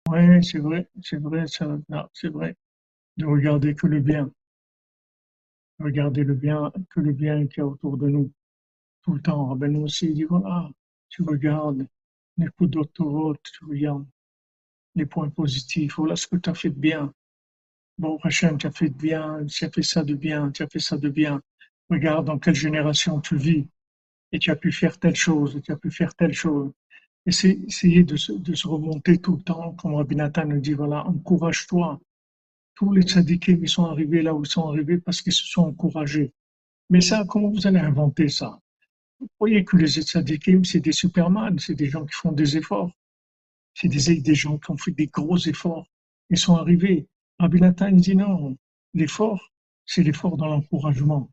Oui, 0.08 0.44
c'est 0.44 0.58
vrai, 0.58 0.88
c'est 1.02 1.18
vrai, 1.20 1.44
c'est 1.46 2.28
vrai. 2.28 2.54
De 3.18 3.26
regarder 3.26 3.74
que 3.74 3.86
le 3.86 4.00
bien, 4.00 4.30
regarder 5.80 6.24
le 6.24 6.34
bien, 6.34 6.72
que 6.90 7.00
le 7.00 7.12
bien 7.12 7.46
qu'il 7.46 7.58
y 7.58 7.60
a 7.60 7.66
autour 7.66 7.96
de 7.96 8.08
nous, 8.08 8.32
tout 9.02 9.14
le 9.14 9.20
temps. 9.20 9.54
Ben 9.56 9.72
nous 9.72 9.82
aussi, 9.82 10.14
dit 10.14 10.24
voilà, 10.24 10.70
tu 11.08 11.22
regardes 11.22 11.86
les 12.36 12.46
coups 12.48 12.70
d'autoroute, 12.70 13.42
tu 13.42 13.64
regardes 13.64 14.06
les 14.94 15.06
points 15.06 15.28
positifs, 15.30 15.96
voilà 15.96 16.16
ce 16.16 16.26
que 16.26 16.36
tu 16.36 16.48
as 16.48 16.54
fait 16.54 16.70
de 16.70 16.78
bien. 16.78 17.12
Bon, 17.98 18.18
Hachem, 18.22 18.56
tu 18.56 18.66
as 18.66 18.72
fait 18.72 18.88
de 18.88 18.96
bien, 18.96 19.44
tu 19.46 19.64
as 19.64 19.70
fait 19.70 19.82
ça 19.82 20.04
de 20.04 20.14
bien, 20.14 20.50
tu 20.52 20.62
as 20.62 20.68
fait 20.68 20.78
ça 20.78 20.96
de 20.96 21.08
bien. 21.08 21.42
Regarde 21.90 22.26
dans 22.26 22.38
quelle 22.38 22.54
génération 22.54 23.20
tu 23.20 23.36
vis, 23.36 23.66
et 24.32 24.38
tu 24.38 24.50
as 24.50 24.56
pu 24.56 24.70
faire 24.72 24.98
telle 24.98 25.16
chose, 25.16 25.56
et 25.56 25.60
tu 25.60 25.72
as 25.72 25.76
pu 25.76 25.90
faire 25.90 26.14
telle 26.14 26.34
chose 26.34 26.72
essayer 27.28 28.04
de 28.04 28.16
se, 28.16 28.32
de 28.32 28.54
se 28.54 28.66
remonter 28.66 29.18
tout 29.18 29.36
le 29.36 29.42
temps, 29.42 29.72
comme 29.72 29.94
Rabbi 29.94 30.16
Nathan 30.16 30.46
nous 30.46 30.60
dit, 30.60 30.72
voilà, 30.72 31.06
encourage-toi. 31.06 32.00
Tous 32.78 32.92
les 32.92 33.02
tzadikim, 33.02 33.58
ils 33.60 33.68
sont 33.68 33.86
arrivés 33.86 34.22
là 34.22 34.32
où 34.32 34.44
ils 34.44 34.48
sont 34.48 34.68
arrivés 34.68 34.98
parce 34.98 35.20
qu'ils 35.20 35.32
se 35.32 35.44
sont 35.44 35.62
encouragés. 35.62 36.32
Mais 36.90 37.00
ça, 37.00 37.24
comment 37.28 37.50
vous 37.50 37.66
allez 37.66 37.80
inventer 37.80 38.28
ça? 38.28 38.60
Vous 39.18 39.26
croyez 39.34 39.64
que 39.64 39.76
les 39.76 39.88
tzadikim, 39.88 40.64
c'est 40.64 40.78
des 40.78 40.92
superman, 40.92 41.58
c'est 41.58 41.74
des 41.74 41.90
gens 41.90 42.06
qui 42.06 42.14
font 42.14 42.30
des 42.30 42.56
efforts. 42.56 42.92
C'est 43.74 43.88
des, 43.88 44.34
gens 44.36 44.58
qui 44.58 44.70
ont 44.70 44.76
fait 44.76 44.92
des 44.92 45.08
gros 45.08 45.38
efforts. 45.38 45.88
Ils 46.30 46.38
sont 46.38 46.54
arrivés. 46.54 47.08
Rabbi 47.40 47.60
Nathan 47.60 47.90
dit 47.90 48.14
non, 48.14 48.56
l'effort, 48.94 49.52
c'est 49.84 50.04
l'effort 50.04 50.36
dans 50.36 50.46
l'encouragement. 50.46 51.28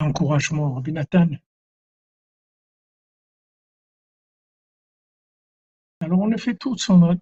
encouragement, 0.00 0.72
Rabbi 0.72 0.92
Nathan. 0.92 1.28
Alors 6.06 6.20
on 6.20 6.30
a 6.30 6.36
fait 6.36 6.54
tout 6.54 6.76
son 6.78 7.18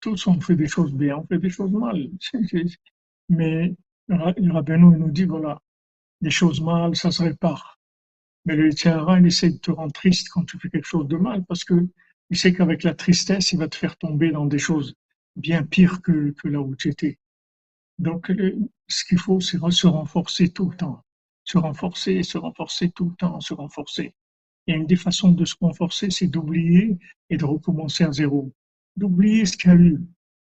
tous 0.00 0.26
on 0.28 0.40
fait 0.40 0.54
des 0.54 0.68
choses 0.68 0.92
bien, 0.92 1.16
on 1.18 1.26
fait 1.26 1.38
des 1.38 1.50
choses 1.50 1.72
mal. 1.72 2.08
Mais 3.28 3.74
Rabbeinu 4.08 4.96
nous 4.96 5.10
dit 5.10 5.24
voilà, 5.24 5.60
des 6.20 6.30
choses 6.30 6.60
mal, 6.60 6.94
ça 6.94 7.10
se 7.10 7.20
répare. 7.22 7.80
Mais 8.44 8.54
le 8.54 8.70
Tchara, 8.70 9.18
il 9.18 9.26
essaie 9.26 9.50
de 9.50 9.58
te 9.58 9.72
rendre 9.72 9.92
triste 9.92 10.28
quand 10.28 10.44
tu 10.44 10.56
fais 10.58 10.70
quelque 10.70 10.86
chose 10.86 11.08
de 11.08 11.16
mal 11.16 11.44
parce 11.46 11.64
que 11.64 11.88
il 12.30 12.38
sait 12.38 12.52
qu'avec 12.54 12.84
la 12.84 12.94
tristesse, 12.94 13.50
il 13.50 13.58
va 13.58 13.66
te 13.66 13.74
faire 13.76 13.96
tomber 13.96 14.30
dans 14.30 14.46
des 14.46 14.60
choses 14.60 14.94
bien 15.34 15.64
pires 15.64 16.00
que, 16.00 16.30
que 16.40 16.46
là 16.46 16.60
où 16.60 16.76
tu 16.76 16.90
étais. 16.90 17.18
Donc, 17.98 18.30
ce 18.86 19.04
qu'il 19.04 19.18
faut, 19.18 19.40
c'est 19.40 19.58
se 19.70 19.86
renforcer 19.88 20.50
tout 20.50 20.70
le 20.70 20.76
temps 20.76 21.02
se 21.48 21.56
renforcer, 21.56 22.22
se 22.22 22.36
renforcer 22.36 22.90
tout 22.90 23.08
le 23.08 23.16
temps, 23.16 23.40
se 23.40 23.54
renforcer. 23.54 24.14
Et 24.68 24.74
une 24.74 24.86
des 24.86 24.96
façons 24.96 25.32
de 25.32 25.44
se 25.44 25.56
renforcer, 25.60 26.10
c'est 26.10 26.28
d'oublier 26.28 26.98
et 27.30 27.36
de 27.36 27.44
recommencer 27.44 28.04
à 28.04 28.12
zéro. 28.12 28.52
D'oublier 28.96 29.44
ce 29.46 29.56
qu'il 29.56 29.70
y 29.70 29.72
a 29.72 29.76
eu. 29.76 29.98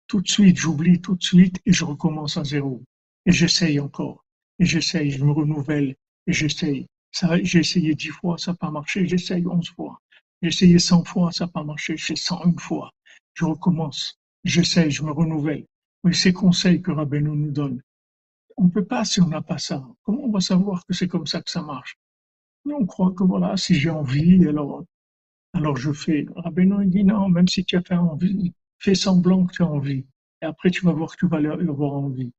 Tout 0.09 0.20
de 0.22 0.29
suite, 0.29 0.57
j'oublie 0.57 1.01
tout 1.01 1.14
de 1.14 1.22
suite 1.22 1.61
et 1.66 1.72
je 1.72 1.85
recommence 1.85 2.37
à 2.37 2.43
zéro. 2.43 2.83
Et 3.27 3.33
j'essaye 3.33 3.79
encore. 3.79 4.25
Et 4.59 4.64
j'essaye, 4.64 5.11
je 5.11 5.25
me 5.25 5.31
renouvelle 5.31 5.95
et 6.27 6.33
j'essaye. 6.33 6.87
J'ai 7.43 7.61
essayé 7.61 7.95
dix 7.95 8.09
fois, 8.09 8.39
ça 8.39 8.53
n'a 8.53 8.57
pas 8.57 8.70
marché, 8.70 9.07
j'essaye 9.07 9.47
onze 9.47 9.68
fois. 9.68 10.01
J'ai 10.43 10.49
essayé 10.49 10.79
cent 10.79 11.05
fois, 11.05 11.31
ça 11.31 11.45
n'a 11.45 11.53
pas 11.53 11.62
marché, 11.62 11.97
je 11.97 12.05
fais 12.05 12.16
cent 12.16 12.43
une 12.45 12.59
fois. 12.59 12.91
Je 13.35 13.45
recommence, 13.45 14.18
j'essaye, 14.43 14.91
je 14.91 15.03
me 15.05 15.12
renouvelle. 15.12 15.64
Oui, 16.03 16.14
ces 16.14 16.33
conseils 16.33 16.83
que 16.83 16.91
Rabbeinu 16.91 17.31
nous 17.31 17.51
donne, 17.51 17.81
on 18.57 18.64
ne 18.64 18.70
peut 18.70 18.85
pas 18.85 19.05
si 19.05 19.20
on 19.20 19.29
n'a 19.29 19.43
pas 19.43 19.59
ça. 19.59 19.87
Comment 20.03 20.25
on 20.25 20.31
va 20.31 20.41
savoir 20.41 20.85
que 20.87 20.95
c'est 20.95 21.09
comme 21.09 21.27
ça 21.27 21.41
que 21.41 21.51
ça 21.51 21.62
marche? 21.62 21.97
On 22.73 22.87
croit 22.87 23.12
que 23.12 23.25
voilà, 23.25 23.57
si 23.57 23.75
j'ai 23.75 23.91
envie, 23.91 24.47
alors, 24.47 24.85
alors 25.53 25.77
je 25.77 25.93
fais. 25.93 26.27
Rabbeinu 26.37 26.87
dit 26.87 27.05
non, 27.05 27.29
même 27.29 27.49
si 27.49 27.65
tu 27.65 27.77
as 27.77 27.83
fait 27.83 27.95
envie, 27.95 28.53
fais 28.79 28.95
semblant 28.95 29.47
que 29.47 29.53
tu 29.53 29.62
as 29.62 29.67
envie. 29.67 30.05
Et 30.43 30.47
après, 30.47 30.71
tu 30.71 30.85
vas 30.85 30.93
voir 30.93 31.11
que 31.12 31.17
tu 31.17 31.27
vas 31.27 31.39
avoir 31.39 31.93
envie. 31.93 32.33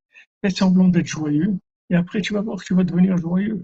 Fais 0.43 0.49
semblant 0.49 0.87
d'être 0.89 1.07
joyeux. 1.07 1.57
Et 1.89 1.95
après, 1.95 2.21
tu 2.21 2.33
vas 2.33 2.41
voir 2.41 2.59
que 2.59 2.65
tu 2.65 2.73
vas 2.73 2.83
devenir 2.83 3.17
joyeux. 3.17 3.63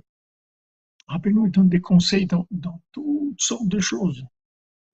Rabbeinu 1.07 1.49
donne 1.49 1.70
des 1.70 1.82
conseils 1.82 2.26
dans, 2.26 2.47
toutes 2.91 3.41
sortes 3.41 3.68
de 3.68 3.80
choses, 3.80 4.24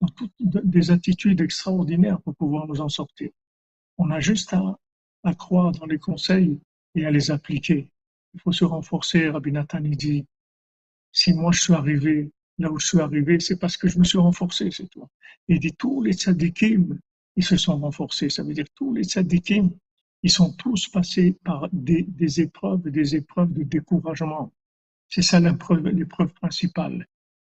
dans 0.00 0.08
toutes 0.08 0.32
des 0.40 0.90
attitudes 0.90 1.40
extraordinaires 1.40 2.20
pour 2.22 2.34
pouvoir 2.34 2.66
nous 2.66 2.80
en 2.80 2.88
sortir. 2.88 3.30
On 3.98 4.10
a 4.10 4.20
juste 4.20 4.52
à, 4.52 4.78
à 5.22 5.34
croire 5.34 5.72
dans 5.72 5.86
les 5.86 5.98
conseils 5.98 6.58
et 6.94 7.04
à 7.04 7.10
les 7.10 7.30
appliquer. 7.30 7.90
Il 8.34 8.40
faut 8.40 8.52
se 8.52 8.64
renforcer. 8.64 9.28
Rabbi 9.28 9.52
Nathan 9.52 9.80
dit, 9.80 10.26
si 11.18 11.32
moi 11.34 11.50
je 11.50 11.60
suis 11.60 11.72
arrivé 11.72 12.30
là 12.58 12.70
où 12.70 12.78
je 12.78 12.86
suis 12.86 13.00
arrivé, 13.00 13.40
c'est 13.40 13.58
parce 13.58 13.76
que 13.76 13.88
je 13.88 13.98
me 13.98 14.04
suis 14.04 14.18
renforcé, 14.18 14.70
c'est 14.70 14.88
tout. 14.88 15.06
Il 15.48 15.58
dit, 15.58 15.72
tous 15.72 16.00
les 16.02 16.12
tzadikim, 16.12 16.98
ils 17.34 17.44
se 17.44 17.56
sont 17.56 17.76
renforcés. 17.78 18.30
Ça 18.30 18.44
veut 18.44 18.54
dire 18.54 18.66
tous 18.76 18.94
les 18.94 19.02
tzadikim, 19.02 19.70
ils 20.22 20.30
sont 20.30 20.52
tous 20.52 20.88
passés 20.88 21.36
par 21.44 21.68
des, 21.72 22.40
épreuves, 22.40 22.82
des 22.90 23.16
épreuves 23.16 23.52
de 23.52 23.64
découragement. 23.64 24.52
C'est 25.08 25.22
ça 25.22 25.40
l'épreuve 25.40 26.32
principale. 26.34 27.06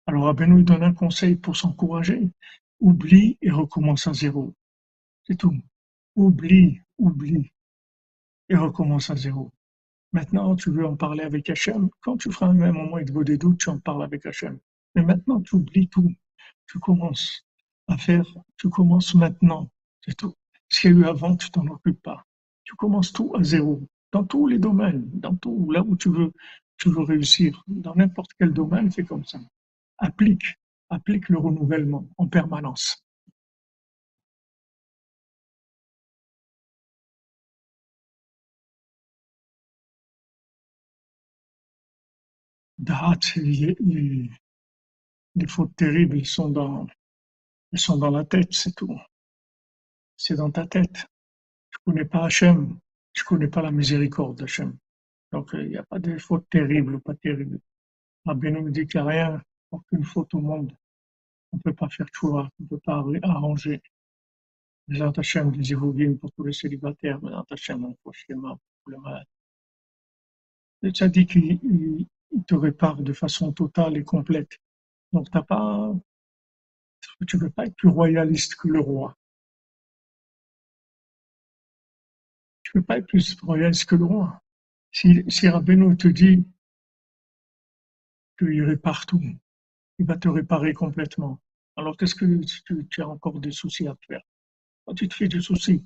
Alors 0.05 0.25
Rabbeinu 0.25 0.63
donne 0.63 0.83
un 0.83 0.93
conseil 0.93 1.35
pour 1.35 1.57
s'encourager. 1.57 2.29
Oublie 2.79 3.37
et 3.41 3.51
recommence 3.51 4.07
à 4.07 4.13
zéro. 4.13 4.53
C'est 5.25 5.35
tout. 5.35 5.55
Oublie, 6.15 6.79
oublie 6.97 7.51
et 8.47 8.55
recommence 8.55 9.09
à 9.09 9.15
zéro. 9.17 9.51
Maintenant, 10.17 10.55
tu 10.55 10.71
veux 10.71 10.83
en 10.83 10.95
parler 10.95 11.21
avec 11.21 11.47
Hachem? 11.47 11.89
Quand 12.01 12.17
tu 12.17 12.31
feras 12.31 12.47
un 12.47 12.53
même 12.53 12.73
moment 12.73 12.97
de 12.97 13.23
des 13.23 13.37
doutes, 13.37 13.59
tu 13.59 13.69
en 13.69 13.77
parles 13.77 14.01
avec 14.03 14.25
Hachem. 14.25 14.57
Mais 14.95 15.03
maintenant, 15.03 15.39
tu 15.41 15.57
oublies 15.57 15.89
tout. 15.89 16.11
Tu 16.65 16.79
commences 16.79 17.45
à 17.87 17.99
faire, 17.99 18.25
tu 18.57 18.67
commences 18.67 19.13
maintenant. 19.13 19.69
C'est 20.03 20.17
tout. 20.17 20.33
Ce 20.69 20.81
qu'il 20.81 20.89
y 20.89 20.93
a 20.95 20.97
eu 20.97 21.05
avant, 21.05 21.35
tu 21.35 21.51
t'en 21.51 21.67
occupes 21.67 22.01
pas. 22.01 22.25
Tu 22.63 22.75
commences 22.75 23.13
tout 23.13 23.31
à 23.35 23.43
zéro. 23.43 23.87
Dans 24.11 24.23
tous 24.23 24.47
les 24.47 24.57
domaines, 24.57 25.07
dans 25.13 25.35
tout, 25.35 25.69
là 25.71 25.83
où 25.83 25.95
tu 25.95 26.09
veux, 26.09 26.33
tu 26.77 26.89
veux 26.89 27.03
réussir. 27.03 27.63
Dans 27.67 27.93
n'importe 27.93 28.31
quel 28.39 28.51
domaine, 28.53 28.89
c'est 28.89 29.05
comme 29.05 29.23
ça. 29.23 29.39
Applique, 29.99 30.57
applique 30.89 31.29
le 31.29 31.37
renouvellement 31.37 32.07
en 32.17 32.27
permanence. 32.27 33.05
Les, 43.37 43.75
les, 45.35 45.47
fautes 45.47 45.75
terribles, 45.75 46.25
sont 46.25 46.49
dans, 46.49 46.87
elles 47.71 47.79
sont 47.79 47.97
dans 47.97 48.11
la 48.11 48.23
tête, 48.25 48.53
c'est 48.53 48.75
tout. 48.75 48.97
C'est 50.15 50.35
dans 50.35 50.51
ta 50.51 50.65
tête. 50.67 51.05
Tu 51.71 51.77
connais 51.85 52.05
pas 52.05 52.25
Hachem, 52.25 52.79
tu 53.13 53.23
connais 53.23 53.47
pas 53.47 53.61
la 53.61 53.71
miséricorde 53.71 54.37
d'Hachem. 54.37 54.77
Donc, 55.31 55.49
il 55.53 55.69
n'y 55.69 55.77
a 55.77 55.83
pas 55.83 55.99
de 55.99 56.17
fautes 56.17 56.49
terribles 56.49 56.95
ou 56.95 56.99
pas 56.99 57.15
terribles. 57.15 57.59
Rabbi 58.25 58.51
nous 58.51 58.69
dit 58.69 58.85
qu'il 58.87 59.01
n'y 59.01 59.07
a 59.07 59.09
rien, 59.09 59.41
aucune 59.71 60.03
faute 60.03 60.33
au 60.33 60.39
monde. 60.39 60.75
On 61.51 61.57
ne 61.57 61.61
peut 61.61 61.73
pas 61.73 61.89
faire 61.89 62.07
choix, 62.13 62.49
on 62.59 62.63
ne 62.63 62.67
peut 62.67 62.79
pas 62.79 63.03
arranger. 63.23 63.81
Les 64.89 65.01
Hachem, 65.01 65.51
des 65.51 66.15
pour 66.15 66.31
tous 66.31 66.43
les 66.43 66.53
célibataires, 66.53 67.19
les 67.23 67.33
Hachem, 67.51 67.93
pour 68.03 68.13
tous 68.13 68.89
les 68.91 68.97
malades. 68.97 69.27
Le 70.81 70.91
tzaddik, 70.91 71.35
il, 71.35 71.59
il 71.63 72.07
te 72.45 72.55
répare 72.55 73.01
de 73.01 73.13
façon 73.13 73.51
totale 73.51 73.97
et 73.97 74.03
complète. 74.03 74.59
Donc 75.13 75.29
t'as 75.31 75.43
pas, 75.43 75.93
tu 77.27 77.37
ne 77.37 77.41
peux 77.41 77.49
pas 77.49 77.65
être 77.65 77.75
plus 77.75 77.89
royaliste 77.89 78.55
que 78.55 78.67
le 78.67 78.79
roi. 78.79 79.17
Tu 82.63 82.71
ne 82.75 82.81
peux 82.81 82.85
pas 82.85 82.97
être 82.97 83.07
plus 83.07 83.37
royaliste 83.41 83.85
que 83.85 83.95
le 83.95 84.05
roi. 84.05 84.41
Si, 84.91 85.23
si 85.29 85.47
Rabbeinu 85.47 85.95
te 85.97 86.07
dit 86.07 86.45
qu'il 88.37 88.63
répare 88.63 89.05
tout, 89.05 89.21
il 89.99 90.05
va 90.05 90.17
te 90.17 90.27
réparer 90.27 90.73
complètement. 90.73 91.39
Alors 91.75 91.95
qu'est-ce 91.97 92.15
que 92.15 92.25
tu, 92.89 93.01
as 93.01 93.07
encore 93.07 93.39
des 93.39 93.51
soucis 93.51 93.87
à 93.87 93.95
faire? 94.07 94.21
Quand 94.85 94.95
tu 94.95 95.07
te 95.07 95.15
fais 95.15 95.27
des 95.27 95.41
soucis, 95.41 95.85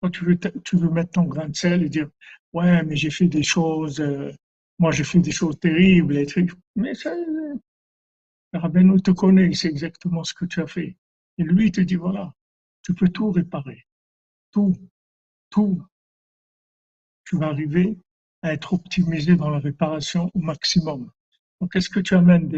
quand 0.00 0.10
tu 0.10 0.24
veux, 0.24 0.38
tu 0.64 0.76
veux 0.76 0.90
mettre 0.90 1.12
ton 1.12 1.24
grain 1.24 1.48
de 1.48 1.56
sel 1.56 1.82
et 1.82 1.88
dire 1.88 2.10
ouais 2.52 2.82
mais 2.84 2.96
j'ai 2.96 3.10
fait 3.10 3.28
des 3.28 3.42
choses, 3.42 4.00
euh, 4.00 4.32
moi, 4.82 4.90
j'ai 4.90 5.04
fait 5.04 5.20
des 5.20 5.30
choses 5.30 5.60
terribles, 5.60 6.16
et 6.16 6.26
trucs, 6.26 6.50
mais 6.74 6.92
ça, 6.92 7.14
Rabbeinu 8.52 9.00
te 9.00 9.12
connaît, 9.12 9.46
il 9.46 9.56
sait 9.56 9.68
exactement 9.68 10.24
ce 10.24 10.34
que 10.34 10.44
tu 10.44 10.60
as 10.60 10.66
fait. 10.66 10.96
Et 11.38 11.44
lui, 11.44 11.66
il 11.66 11.70
te 11.70 11.80
dit, 11.80 11.94
voilà, 11.94 12.34
tu 12.82 12.92
peux 12.92 13.06
tout 13.08 13.30
réparer. 13.30 13.86
Tout, 14.50 14.74
tout. 15.50 15.80
Tu 17.24 17.38
vas 17.38 17.46
arriver 17.46 17.96
à 18.42 18.54
être 18.54 18.72
optimisé 18.72 19.36
dans 19.36 19.50
la 19.50 19.60
réparation 19.60 20.28
au 20.34 20.40
maximum. 20.40 21.12
Donc, 21.60 21.76
est-ce 21.76 21.88
que 21.88 22.00
tu 22.00 22.16
amènes 22.16 22.48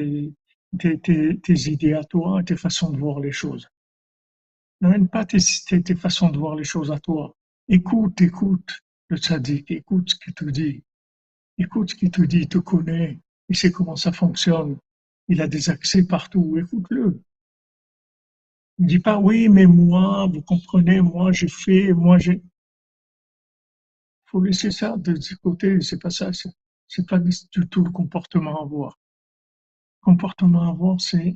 tes, 0.79 1.71
idées 1.75 1.93
à 1.93 2.05
toi, 2.05 2.43
tes 2.43 2.57
façons 2.57 2.89
de 2.89 2.97
voir 2.97 3.21
les 3.21 3.33
choses? 3.33 3.69
N'amène 4.81 5.09
pas 5.09 5.27
tes, 5.27 5.41
tes, 5.83 5.95
façons 5.95 6.31
de 6.31 6.39
voir 6.39 6.57
les 6.57 6.65
choses 6.65 6.91
à 6.91 6.99
toi. 6.99 7.37
Écoute, 7.69 8.19
écoute 8.23 8.81
le 9.09 9.19
tzaddik, 9.19 9.71
écoute 9.71 10.09
ce 10.09 10.15
qu'il 10.17 10.33
te 10.33 10.47
dit. 10.47 10.83
Écoute 11.59 11.91
ce 11.91 11.95
qu'il 11.97 12.11
te 12.13 12.23
dit, 12.23 12.39
il 12.43 12.49
te 12.49 12.59
connaît, 12.59 13.19
il 13.49 13.57
sait 13.57 13.73
comment 13.73 13.97
ça 13.97 14.13
fonctionne, 14.13 14.77
il 15.29 15.41
a 15.43 15.49
des 15.49 15.69
accès 15.71 16.07
partout, 16.07 16.57
écoute-le. 16.59 17.21
Ne 18.79 18.87
dis 18.87 19.01
pas 19.01 19.19
oui, 19.19 19.49
mais 19.49 19.67
moi, 19.67 20.29
vous 20.33 20.41
comprenez, 20.43 21.01
moi 21.01 21.33
j'ai 21.33 21.49
fait, 21.49 21.93
moi 21.93 22.19
j'ai. 22.19 22.41
faut 24.27 24.43
laisser 24.43 24.71
ça 24.71 24.99
de 24.99 25.19
côté, 25.43 25.81
c'est 25.81 25.99
pas 25.99 26.11
ça, 26.11 26.31
c'est 26.89 27.09
pas 27.09 27.19
du 27.19 27.33
tout 27.71 27.83
le 27.83 27.91
comportement 27.91 28.61
à 28.61 28.63
avoir. 28.65 28.99
Le 30.03 30.05
comportement 30.05 30.63
à 30.63 30.69
avoir, 30.69 31.01
c'est 31.01 31.35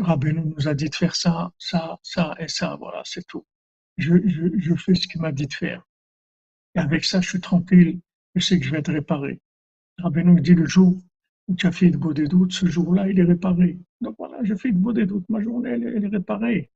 Rabbeinu 0.00 0.42
nous 0.44 0.66
a 0.66 0.74
dit 0.74 0.90
de 0.90 0.94
faire 0.96 1.14
ça, 1.14 1.52
ça, 1.58 1.98
ça 2.02 2.34
et 2.40 2.48
ça, 2.48 2.74
voilà, 2.76 3.02
c'est 3.04 3.24
tout. 3.28 3.46
Je, 3.96 4.14
je, 4.26 4.48
je 4.58 4.74
fais 4.74 4.94
ce 4.94 5.06
qu'il 5.06 5.20
m'a 5.20 5.32
dit 5.32 5.46
de 5.46 5.52
faire. 5.52 5.86
Et 6.76 6.80
avec 6.80 7.04
ça, 7.04 7.20
je 7.20 7.28
suis 7.30 7.40
tranquille, 7.40 8.00
je 8.36 8.44
sais 8.44 8.58
que 8.60 8.66
je 8.66 8.70
vais 8.70 8.78
être 8.78 8.92
réparé. 8.92 9.40
Rabbeinu 9.98 10.40
dit 10.40 10.54
le 10.54 10.66
jour 10.66 10.96
où 11.48 11.54
tu 11.54 11.66
as 11.66 11.72
fait 11.72 11.90
de 11.90 11.96
beau 11.96 12.12
des 12.12 12.28
doutes, 12.28 12.52
ce 12.52 12.66
jour-là, 12.66 13.08
il 13.08 13.18
est 13.18 13.24
réparé. 13.24 13.78
Donc 14.00 14.16
voilà, 14.18 14.42
j'ai 14.44 14.56
fait 14.56 14.72
de 14.72 14.78
beau 14.78 14.92
des 14.92 15.06
doutes, 15.06 15.28
ma 15.30 15.40
journée, 15.40 15.70
elle, 15.70 16.04
est 16.04 16.08
réparée. 16.08 16.70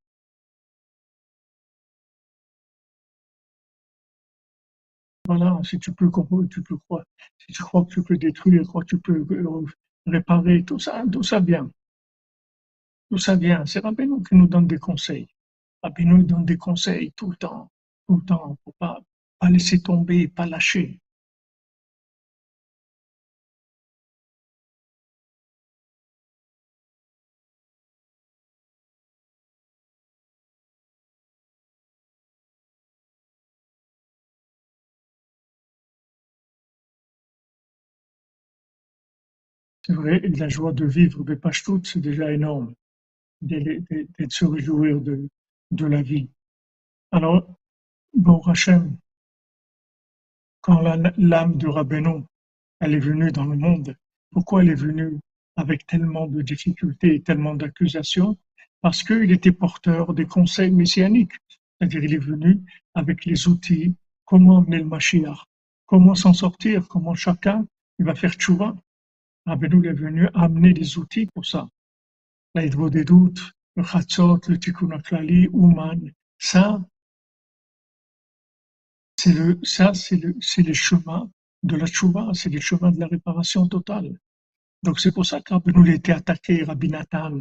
Voilà, 5.26 5.60
si 5.62 5.78
tu 5.78 5.92
peux, 5.92 6.10
tu 6.50 6.62
peux 6.62 6.76
croire, 6.78 7.04
si 7.38 7.52
tu 7.52 7.62
crois 7.62 7.84
que 7.84 7.90
tu 7.92 8.02
peux 8.02 8.16
détruire, 8.16 8.66
crois 8.66 8.82
que 8.82 8.88
tu 8.88 8.98
peux 8.98 9.24
euh, 9.30 9.64
réparer, 10.06 10.64
tout 10.64 10.78
ça, 10.78 11.04
tout 11.12 11.22
ça 11.22 11.40
vient. 11.40 11.70
Tout 13.10 13.18
ça 13.18 13.36
vient. 13.36 13.66
C'est 13.66 13.80
Rabbeinu 13.80 14.22
qui 14.22 14.34
nous 14.34 14.46
donne 14.46 14.66
des 14.66 14.78
conseils. 14.78 15.28
Rabbeinu 15.82 16.24
donne 16.24 16.44
des 16.46 16.56
conseils 16.56 17.12
tout 17.12 17.30
le 17.30 17.36
temps, 17.36 17.70
tout 18.08 18.16
le 18.16 18.24
temps, 18.24 18.56
pour 18.64 18.74
pas, 18.74 18.98
pas 19.38 19.50
laisser 19.50 19.82
tomber, 19.82 20.28
pas 20.28 20.46
lâcher. 20.46 21.00
C'est 39.90 39.96
vrai, 39.96 40.20
la 40.20 40.48
joie 40.48 40.72
de 40.72 40.84
vivre 40.84 41.24
des 41.24 41.36
toutes, 41.64 41.84
c'est 41.84 41.98
déjà 41.98 42.30
énorme, 42.30 42.72
de, 43.42 43.82
se 44.28 44.44
réjouir 44.44 45.00
de, 45.00 45.28
de 45.72 45.84
la 45.84 46.00
vie. 46.00 46.28
Alors, 47.10 47.44
bon 48.14 48.38
Hachem, 48.42 48.96
quand 50.60 50.80
l'âme 50.80 51.56
de 51.56 51.66
Rabbeinu, 51.66 52.22
elle 52.78 52.94
est 52.94 53.00
venue 53.00 53.32
dans 53.32 53.46
le 53.46 53.56
monde, 53.56 53.96
pourquoi 54.30 54.62
elle 54.62 54.68
est 54.68 54.76
venue 54.76 55.18
avec 55.56 55.84
tellement 55.88 56.28
de 56.28 56.40
difficultés 56.40 57.16
et 57.16 57.22
tellement 57.22 57.56
d'accusations? 57.56 58.38
Parce 58.82 59.02
qu'il 59.02 59.32
était 59.32 59.50
porteur 59.50 60.14
des 60.14 60.26
conseils 60.26 60.70
messianiques. 60.70 61.34
C'est-à-dire, 61.80 62.04
il 62.04 62.14
est 62.14 62.24
venu 62.24 62.62
avec 62.94 63.24
les 63.24 63.48
outils, 63.48 63.96
comment 64.24 64.58
amener 64.58 64.78
le 64.78 64.84
Mashiach, 64.84 65.46
comment 65.86 66.14
s'en 66.14 66.32
sortir, 66.32 66.86
comment 66.86 67.14
chacun 67.14 67.66
il 67.98 68.04
va 68.04 68.14
faire 68.14 68.34
tchouva 68.34 68.76
Rabbeinu 69.46 69.86
est 69.88 69.92
venu 69.92 70.28
amener 70.34 70.72
des 70.72 70.98
outils 70.98 71.26
pour 71.26 71.46
ça. 71.46 71.68
La 72.54 72.68
doutes, 72.68 73.52
le 73.76 73.82
Chatzot, 73.82 74.40
le 74.48 74.58
Tikkun 74.58 74.98
Klali, 75.00 75.48
Ouman. 75.52 76.00
Ça, 76.38 76.80
c'est 79.16 79.32
le, 79.32 79.58
ça, 79.62 79.94
c'est 79.94 80.16
le, 80.16 80.34
c'est 80.40 80.62
les 80.62 80.74
chemins 80.74 81.30
de 81.62 81.76
la 81.76 81.86
tchouva, 81.86 82.30
c'est 82.34 82.48
les 82.48 82.60
chemins 82.60 82.90
de 82.90 83.00
la 83.00 83.06
réparation 83.06 83.66
totale. 83.68 84.18
Donc 84.82 84.98
c'est 84.98 85.12
pour 85.12 85.26
ça 85.26 85.40
que 85.40 85.52
Rabbeinu 85.52 85.92
été 85.92 86.12
attaqué, 86.12 86.64
Rabbi 86.64 86.88
Nathan, 86.88 87.40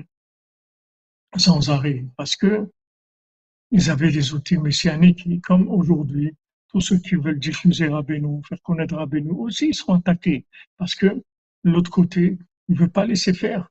sans 1.38 1.70
arrêt, 1.70 2.06
parce 2.18 2.36
que 2.36 2.70
ils 3.72 3.89
avaient 3.89 4.12
des 4.12 4.34
outils 4.34 4.58
messianiques, 4.58 5.41
comme 5.41 5.68
aujourd'hui, 5.70 6.36
tous 6.68 6.82
ceux 6.82 6.97
qui 6.97 7.16
veulent 7.16 7.39
diffuser 7.39 7.88
Rabbeinu, 7.88 8.41
faire 8.47 8.62
connaître 8.62 8.95
Rabbeinu, 8.95 9.32
aussi 9.32 9.70
ils 9.70 9.76
seront 9.76 9.95
attaqués, 9.95 10.45
parce 10.78 10.95
que 10.95 11.24
l'autre 11.70 11.91
côté, 11.91 12.38
il 12.67 12.78
veut 12.78 12.89
pas 12.89 13.05
laisser 13.05 13.34
faire. 13.34 13.70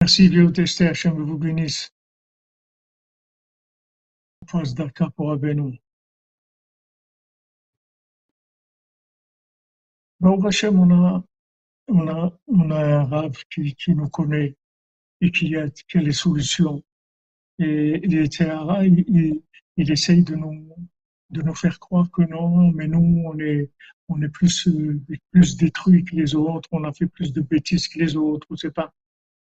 Merci, 0.00 0.28
Vieux 0.28 0.52
Testé, 0.52 0.86
Hachem 0.86 1.20
vous 1.20 1.36
bénisse. 1.36 1.92
Passe 4.46 4.74
d'accord 4.74 5.12
pour 5.12 5.30
Rabbeinu. 5.30 5.80
Bon, 10.20 10.40
Hachem, 10.44 10.78
on 10.78 10.90
a, 10.92 11.24
on 11.88 12.08
a, 12.08 12.38
on 12.46 12.70
a 12.70 12.84
un 13.00 13.04
rave 13.04 13.42
qui, 13.50 13.74
qui 13.74 13.94
nous 13.94 14.08
connaît 14.08 14.56
et 15.20 15.32
qui 15.32 15.56
a, 15.56 15.68
qui 15.70 15.98
a 15.98 16.12
solutions. 16.12 16.84
Et 17.58 17.98
les 17.98 18.28
il, 18.84 19.04
il, 19.08 19.42
il 19.76 19.90
essaye 19.90 20.22
de 20.22 20.36
nous, 20.36 20.68
de 21.30 21.42
nous 21.42 21.54
faire 21.54 21.78
croire 21.78 22.10
que 22.10 22.22
non, 22.22 22.70
mais 22.72 22.86
nous, 22.86 23.22
on 23.26 23.38
est, 23.38 23.70
on 24.08 24.20
est 24.22 24.28
plus, 24.28 24.68
plus 25.30 25.56
détruits 25.56 26.04
que 26.04 26.14
les 26.14 26.34
autres, 26.34 26.68
on 26.72 26.84
a 26.84 26.92
fait 26.92 27.06
plus 27.06 27.32
de 27.32 27.40
bêtises 27.40 27.88
que 27.88 27.98
les 27.98 28.16
autres, 28.16 28.46
ou 28.50 28.56
c'est 28.56 28.70
pas. 28.70 28.92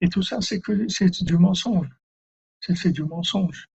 Et 0.01 0.09
tout 0.09 0.23
ça, 0.23 0.41
c'est 0.41 0.61
que 0.61 0.89
c'est 0.89 1.25
du 1.25 1.39
mensonge. 1.39 1.89
C'est 2.61 2.91
du 2.91 3.05
mensonge. 3.05 3.69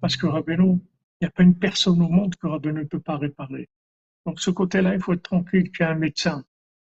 Parce 0.00 0.16
que 0.16 0.26
Rabbeinu, 0.26 0.80
il 1.20 1.24
n'y 1.24 1.28
a 1.28 1.30
pas 1.30 1.44
une 1.44 1.58
personne 1.58 2.02
au 2.02 2.08
monde 2.08 2.34
que 2.36 2.46
Rabbeinu 2.46 2.80
ne 2.80 2.84
peut 2.84 3.00
pas 3.00 3.16
réparer. 3.16 3.68
Donc, 4.26 4.40
ce 4.40 4.50
côté-là, 4.50 4.94
il 4.94 5.00
faut 5.00 5.12
être 5.12 5.22
tranquille 5.22 5.70
qu'il 5.70 5.80
y 5.80 5.82
a 5.84 5.90
un 5.90 5.96
médecin 5.96 6.44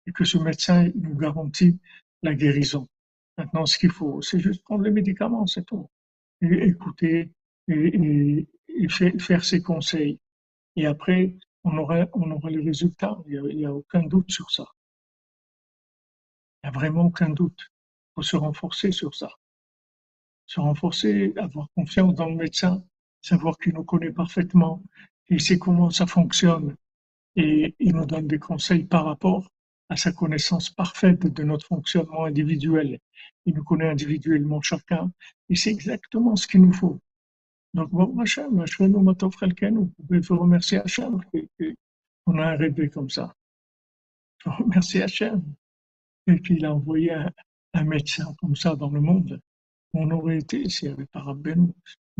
et 0.07 0.11
que 0.11 0.23
ce 0.23 0.37
médecin 0.37 0.89
nous 0.95 1.15
garantit 1.15 1.77
la 2.23 2.33
guérison. 2.33 2.87
Maintenant, 3.37 3.65
ce 3.65 3.77
qu'il 3.77 3.91
faut, 3.91 4.21
c'est 4.21 4.39
juste 4.39 4.63
prendre 4.63 4.83
les 4.83 4.91
médicaments, 4.91 5.47
c'est 5.47 5.65
tout. 5.65 5.89
Et 6.41 6.67
écouter 6.67 7.31
et, 7.67 7.73
et, 7.73 8.47
faire 8.89 9.43
ses 9.43 9.61
conseils. 9.61 10.19
Et 10.75 10.85
après, 10.85 11.35
on 11.63 11.77
aura, 11.77 12.07
on 12.13 12.31
aura 12.31 12.49
les 12.49 12.63
résultats. 12.63 13.17
Il 13.27 13.41
n'y 13.55 13.65
a, 13.65 13.73
aucun 13.73 14.03
doute 14.03 14.31
sur 14.31 14.49
ça. 14.51 14.65
Il 16.63 16.69
n'y 16.69 16.75
a 16.75 16.79
vraiment 16.79 17.05
aucun 17.05 17.29
doute. 17.29 17.59
Il 17.59 18.13
faut 18.15 18.21
se 18.21 18.35
renforcer 18.35 18.91
sur 18.91 19.15
ça. 19.15 19.29
Se 20.45 20.59
renforcer, 20.59 21.33
avoir 21.37 21.67
confiance 21.75 22.13
dans 22.15 22.29
le 22.29 22.35
médecin, 22.35 22.83
savoir 23.21 23.57
qu'il 23.57 23.73
nous 23.73 23.83
connaît 23.83 24.11
parfaitement, 24.11 24.83
il 25.29 25.39
sait 25.39 25.57
comment 25.57 25.89
ça 25.89 26.07
fonctionne 26.07 26.75
et 27.35 27.73
il 27.79 27.95
nous 27.95 28.05
donne 28.05 28.27
des 28.27 28.39
conseils 28.39 28.83
par 28.83 29.05
rapport 29.05 29.49
à 29.87 29.95
sa 29.95 30.11
connaissance 30.11 30.69
parfaite 30.69 31.25
de 31.25 31.43
notre 31.43 31.67
fonctionnement 31.67 32.25
individuel. 32.25 32.99
Il 33.45 33.55
nous 33.55 33.63
connaît 33.63 33.89
individuellement 33.89 34.61
chacun 34.61 35.11
et 35.49 35.55
c'est 35.55 35.69
exactement 35.69 36.35
ce 36.35 36.47
qu'il 36.47 36.61
nous 36.61 36.73
faut. 36.73 36.99
Donc, 37.73 37.89
bon, 37.89 38.19
Hachem, 38.19 38.59
Hachem, 38.59 38.91
vous 38.91 39.93
pouvez 40.07 40.19
vous 40.19 40.37
remercier 40.37 40.79
Hachem 40.79 41.21
qu'on 42.25 42.37
a 42.37 42.57
un 42.57 42.87
comme 42.89 43.09
ça. 43.09 43.33
Merci 44.67 45.01
Hachem. 45.01 45.41
Et 46.27 46.39
qu'il 46.41 46.65
a 46.65 46.73
envoyé 46.73 47.13
un, 47.73 47.83
médecin 47.83 48.33
comme 48.39 48.55
ça 48.55 48.75
dans 48.75 48.89
le 48.89 49.01
monde. 49.01 49.41
On 49.93 50.09
aurait 50.11 50.37
été, 50.37 50.69
s'il 50.69 50.89
n'y 50.89 50.93
avait 50.93 51.05
pas 51.07 51.21
Rabbeinu, 51.21 51.71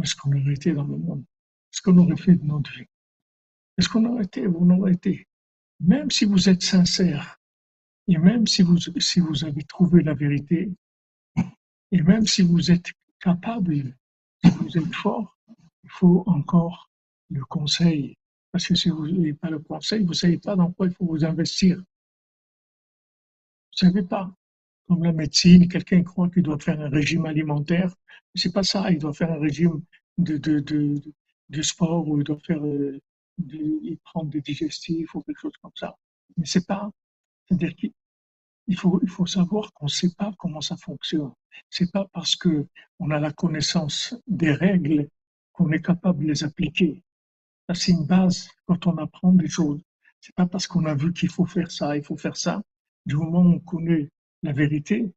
est-ce 0.02 0.16
qu'on 0.16 0.32
aurait 0.32 0.54
été 0.54 0.74
dans 0.74 0.86
le 0.86 0.97
monde? 0.97 1.24
Est-ce 1.72 1.82
qu'on 1.82 1.97
aurait 1.97 2.18
fait 2.18 2.36
de 2.36 2.43
notre 2.43 2.72
vie? 2.72 2.88
Est-ce 3.78 3.88
qu'on 3.89 4.06
aurait 4.06 4.24
été 4.24 4.47
ou 4.47 4.58
on 4.62 4.80
aurait 4.80 4.93
été? 4.93 5.28
Même 5.80 6.10
si 6.12 6.26
vous 6.26 6.49
êtes 6.49 6.64
sincère, 6.64 7.39
et 8.08 8.18
même 8.18 8.47
si 8.47 8.62
vous, 8.62 8.78
si 8.78 9.20
vous 9.20 9.45
avez 9.45 9.64
trouvé 9.64 10.04
la 10.04 10.14
vérité, 10.14 10.72
et 11.91 12.02
même 12.02 12.26
si 12.26 12.41
vous 12.41 12.72
êtes 12.72 12.91
capable, 13.20 13.95
si 14.43 14.52
vous 14.52 14.78
êtes 14.78 14.95
fort, 14.95 15.38
il 15.41 15.41
faut 15.92 16.24
encore 16.26 16.89
le 17.30 17.44
conseil. 17.46 18.18
Parce 18.52 18.68
que 18.68 18.76
si 18.76 18.89
vous 18.89 19.08
n'avez 19.08 19.34
pas 19.34 19.50
le 19.50 19.60
conseil, 19.60 20.02
vous 20.04 20.10
ne 20.10 20.14
savez 20.14 20.38
pas 20.38 20.56
dans 20.56 20.72
quoi 20.72 20.88
il 20.88 20.94
faut 20.94 21.06
vous 21.06 21.24
investir. 21.24 21.78
Vous 21.78 21.84
ne 23.88 23.92
savez 23.92 24.04
pas. 24.04 24.34
Comme 24.88 25.04
la 25.04 25.14
médecine, 25.14 25.68
quelqu'un 25.70 26.04
croit 26.04 26.30
qu'il 26.30 26.44
doit 26.44 26.60
faire 26.60 26.80
un 26.82 26.89
régime 26.89 27.26
alimentaire. 27.26 27.94
C'est 28.36 28.54
pas 28.54 28.64
ça. 28.64 28.92
Il 28.92 29.00
doit 29.00 29.14
faire 29.14 29.32
un 29.32 29.39
régime 29.39 29.82
de, 30.18 30.38
de, 30.38 30.60
de, 30.60 30.96
de 31.50 31.62
sport 31.62 32.08
ou 32.08 32.18
il 32.20 32.24
doit 32.24 32.39
faire, 32.39 32.64
euh, 32.66 33.00
il 33.38 33.98
prendre 34.04 34.30
des 34.30 34.42
digestifs 34.42 35.16
ou 35.16 35.22
quelque 35.22 35.39
chose 35.39 35.58
comme 35.62 35.72
ça. 35.76 35.96
Mais 36.38 36.46
c'est 36.46 36.66
pas, 36.66 36.89
c'est-à-dire 37.48 37.76
qu'il 37.76 38.78
faut, 38.78 39.00
il 39.02 39.10
faut 39.10 39.26
savoir 39.26 39.72
qu'on 39.74 39.86
ne 39.86 39.89
sait 39.89 40.14
pas 40.18 40.34
comment 40.38 40.62
ça 40.62 40.78
fonctionne. 40.78 41.32
C'est 41.70 41.92
pas 41.92 42.08
parce 42.14 42.36
que 42.36 42.68
on 43.00 43.12
a 43.12 43.20
la 43.20 43.32
connaissance 43.32 44.16
des 44.28 44.52
règles 44.54 45.08
qu'on 45.54 45.72
est 45.72 45.82
capable 45.82 46.24
de 46.24 46.30
les 46.30 46.43
appliquer. 46.43 47.02
c'est 47.74 47.91
une 47.91 48.06
base 48.06 48.49
quand 48.66 48.88
on 48.88 48.97
apprend 48.97 49.34
des 49.34 49.47
choses. 49.47 49.82
C'est 50.20 50.36
pas 50.36 50.45
parce 50.45 50.68
qu'on 50.68 50.86
a 50.86 50.93
vu 50.93 51.14
qu'il 51.14 51.30
faut 51.30 51.45
faire 51.45 51.72
ça, 51.72 51.97
il 51.97 52.04
faut 52.04 52.18
faire 52.18 52.38
ça. 52.38 52.62
Du 53.06 53.16
moment 53.16 53.41
où 53.41 53.54
on 53.54 53.60
connaît 53.60 54.10
la 54.43 54.54
vérité, 54.54 55.12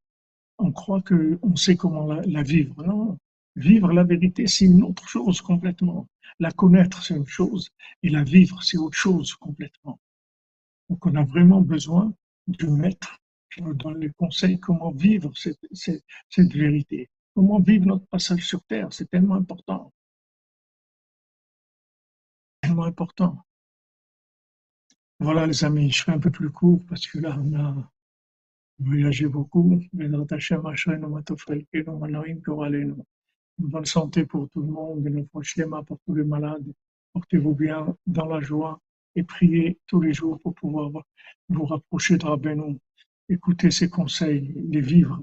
on 0.58 0.72
croit 0.72 1.02
qu'on 1.02 1.56
sait 1.56 1.76
comment 1.76 2.06
la, 2.06 2.42
vivre. 2.42 2.82
Non, 2.84 3.18
vivre 3.56 3.92
la 3.92 4.04
vérité, 4.04 4.46
c'est 4.46 4.64
une 4.64 4.82
autre 4.82 5.06
chose 5.08 5.40
complètement. 5.40 6.06
La 6.40 6.50
connaître, 6.50 7.04
c'est 7.04 7.16
une 7.16 7.26
chose, 7.26 7.68
et 8.02 8.08
la 8.08 8.24
vivre, 8.24 8.62
c'est 8.62 8.78
autre 8.78 8.96
chose 8.96 9.34
complètement. 9.34 10.00
Donc, 10.88 11.04
on 11.06 11.14
a 11.16 11.24
vraiment 11.24 11.60
besoin 11.60 12.12
de 12.46 12.66
maître 12.66 13.18
qui 13.52 13.62
nous 13.62 13.74
donne 13.74 14.00
les 14.00 14.10
conseils 14.10 14.58
comment 14.58 14.90
vivre 14.90 15.32
cette 15.36 16.52
vérité, 16.52 17.08
comment 17.34 17.60
vivre 17.60 17.86
notre 17.86 18.06
passage 18.06 18.46
sur 18.46 18.62
Terre. 18.64 18.92
C'est 18.92 19.10
tellement 19.10 19.34
important 19.34 19.92
important. 22.82 23.44
Voilà 25.20 25.46
les 25.46 25.64
amis, 25.64 25.90
je 25.90 26.04
fais 26.04 26.12
un 26.12 26.18
peu 26.18 26.30
plus 26.30 26.50
court 26.50 26.82
parce 26.88 27.06
que 27.06 27.18
là 27.18 27.38
on 27.38 27.54
a 27.54 27.90
voyagé 28.78 29.26
beaucoup. 29.26 29.80
Bonne 33.58 33.84
santé 33.84 34.26
pour 34.26 34.50
tout 34.50 34.60
le 34.60 34.66
monde, 34.66 35.06
une 35.06 35.42
schéma 35.42 35.82
pour 35.84 35.98
tous 36.06 36.14
les 36.14 36.24
malades. 36.24 36.72
Portez-vous 37.12 37.54
bien 37.54 37.96
dans 38.06 38.26
la 38.26 38.40
joie 38.40 38.80
et 39.14 39.22
priez 39.22 39.78
tous 39.86 40.00
les 40.00 40.12
jours 40.12 40.40
pour 40.40 40.54
pouvoir 40.54 40.90
vous 41.48 41.64
rapprocher 41.64 42.18
de 42.18 42.26
Rabbeinu. 42.26 42.78
Écoutez 43.28 43.70
ses 43.70 43.88
conseils, 43.88 44.52
les 44.70 44.80
vivre. 44.80 45.22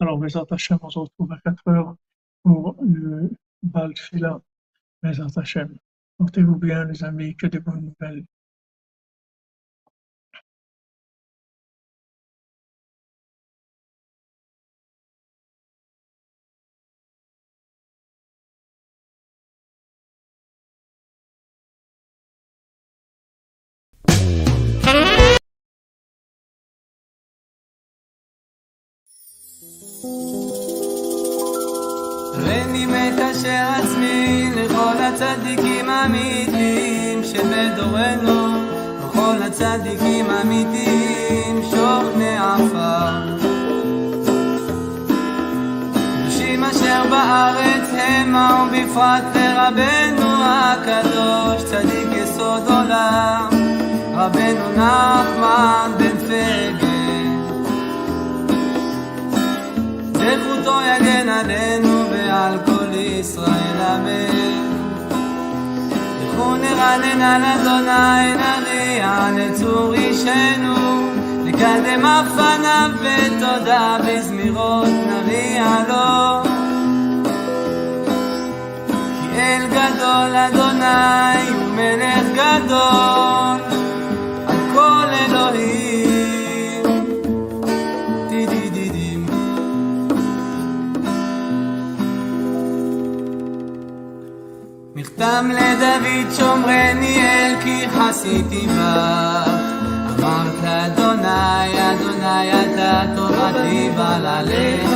Alors, 0.00 0.18
mes 0.18 0.36
attachés, 0.36 0.74
on 0.80 0.90
se 0.90 0.98
retrouve 0.98 1.32
à 1.32 1.38
4 1.44 1.68
heures 1.68 1.96
pour 2.42 2.76
le 2.82 3.30
Bal 3.62 3.94
Tfila. 3.94 4.40
Bezat 5.02 5.26
Hashem. 5.36 5.76
Portez-vous 6.16 6.56
bien, 6.56 6.84
les 6.84 7.04
amis, 7.04 7.36
que 7.36 7.46
des 7.46 7.60
bonnes 7.60 7.94
nouvelles. 8.00 8.24
הצדיקים 35.08 35.88
האמיתיים 35.88 37.24
שבדורנו 37.24 38.58
כל 39.12 39.36
הצדיקים 39.42 40.26
אמיתיים 40.30 41.62
שוכני 41.70 42.38
עפר 42.38 43.38
קדושים 46.22 46.64
אשר 46.64 47.02
בארץ 47.10 47.88
המה 47.98 48.68
ובפרט 48.68 49.22
לרבנו 49.34 50.44
הקדוש 50.44 51.64
צדיק 51.64 52.08
יסוד 52.12 52.62
עולם 52.66 53.48
רבנו 54.14 54.72
נחמן 54.76 55.90
בן 55.98 56.18
פגל. 56.18 56.88
זכותו 60.12 60.80
יגן 60.80 61.28
עלינו 61.28 62.04
ועל 62.10 62.58
כל 62.66 62.94
ישראל 62.94 63.80
אמן 63.80 64.77
לכו 66.38 66.56
נרנן 66.56 67.22
על 67.22 67.44
אדוני 67.44 68.34
נריע 68.34 69.28
לצור 69.36 69.94
אישנו. 69.94 70.74
נקדם 71.44 72.06
אף 72.06 72.26
פניו 72.32 72.90
בתודה 73.02 73.96
בזמירות 74.06 74.88
נריע 74.88 75.64
לו. 75.88 76.42
כי 79.32 79.40
אל 79.40 79.66
גדול 79.66 80.36
אדוני 80.36 81.48
הוא 81.48 81.74
מלך 81.74 82.26
גדול 82.34 83.67
מכתם 95.18 95.50
לדוד 95.50 96.34
שומרני 96.36 97.20
אל 97.22 97.54
כי 97.62 97.84
חסיתי 97.88 98.66
בך. 98.66 99.50
אמרת 100.18 100.64
אדוני 100.64 101.92
אדוני 101.92 102.52
אתה 102.52 103.02
תורתי 103.16 103.90
בל 103.96 104.26
עליך 104.26 104.90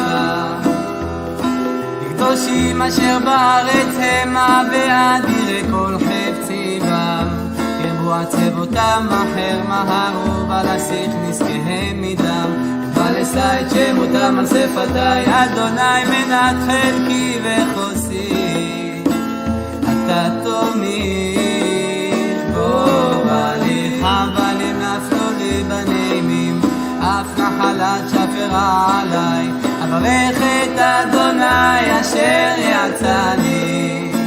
קדושים 2.09 2.83
אשר 2.83 3.18
בארץ 3.25 3.97
המה 4.01 4.62
ואדירי 4.73 5.62
כל 5.70 5.97
חפצי 5.99 6.81
בם 6.83 7.29
ירבו 7.85 8.14
עצבותם 8.14 9.07
אחר 9.09 9.61
מהרו 9.68 10.49
ולסיך 10.49 11.11
נזקיהם 11.29 12.03
מדם. 12.03 12.51
ולשא 12.95 13.61
את 13.61 13.70
שמותם 13.70 14.39
על 14.39 14.47
שפתי 14.47 15.31
אדוני 15.31 16.05
מנת 16.05 16.57
חלקי 16.66 17.39
וחוסי 17.45 18.51
נחלת 27.82 28.10
שפרה 28.10 29.00
עליי 29.00 29.50
אברך 29.84 30.36
את 30.38 30.78
אדוני 30.78 32.00
אשר 32.00 32.52
יצאני. 32.58 34.12
אף 34.14 34.22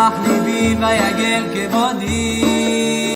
שמח 0.00 0.26
ליבי 0.26 0.76
ויגל 0.80 1.44
כבודי 1.54 2.49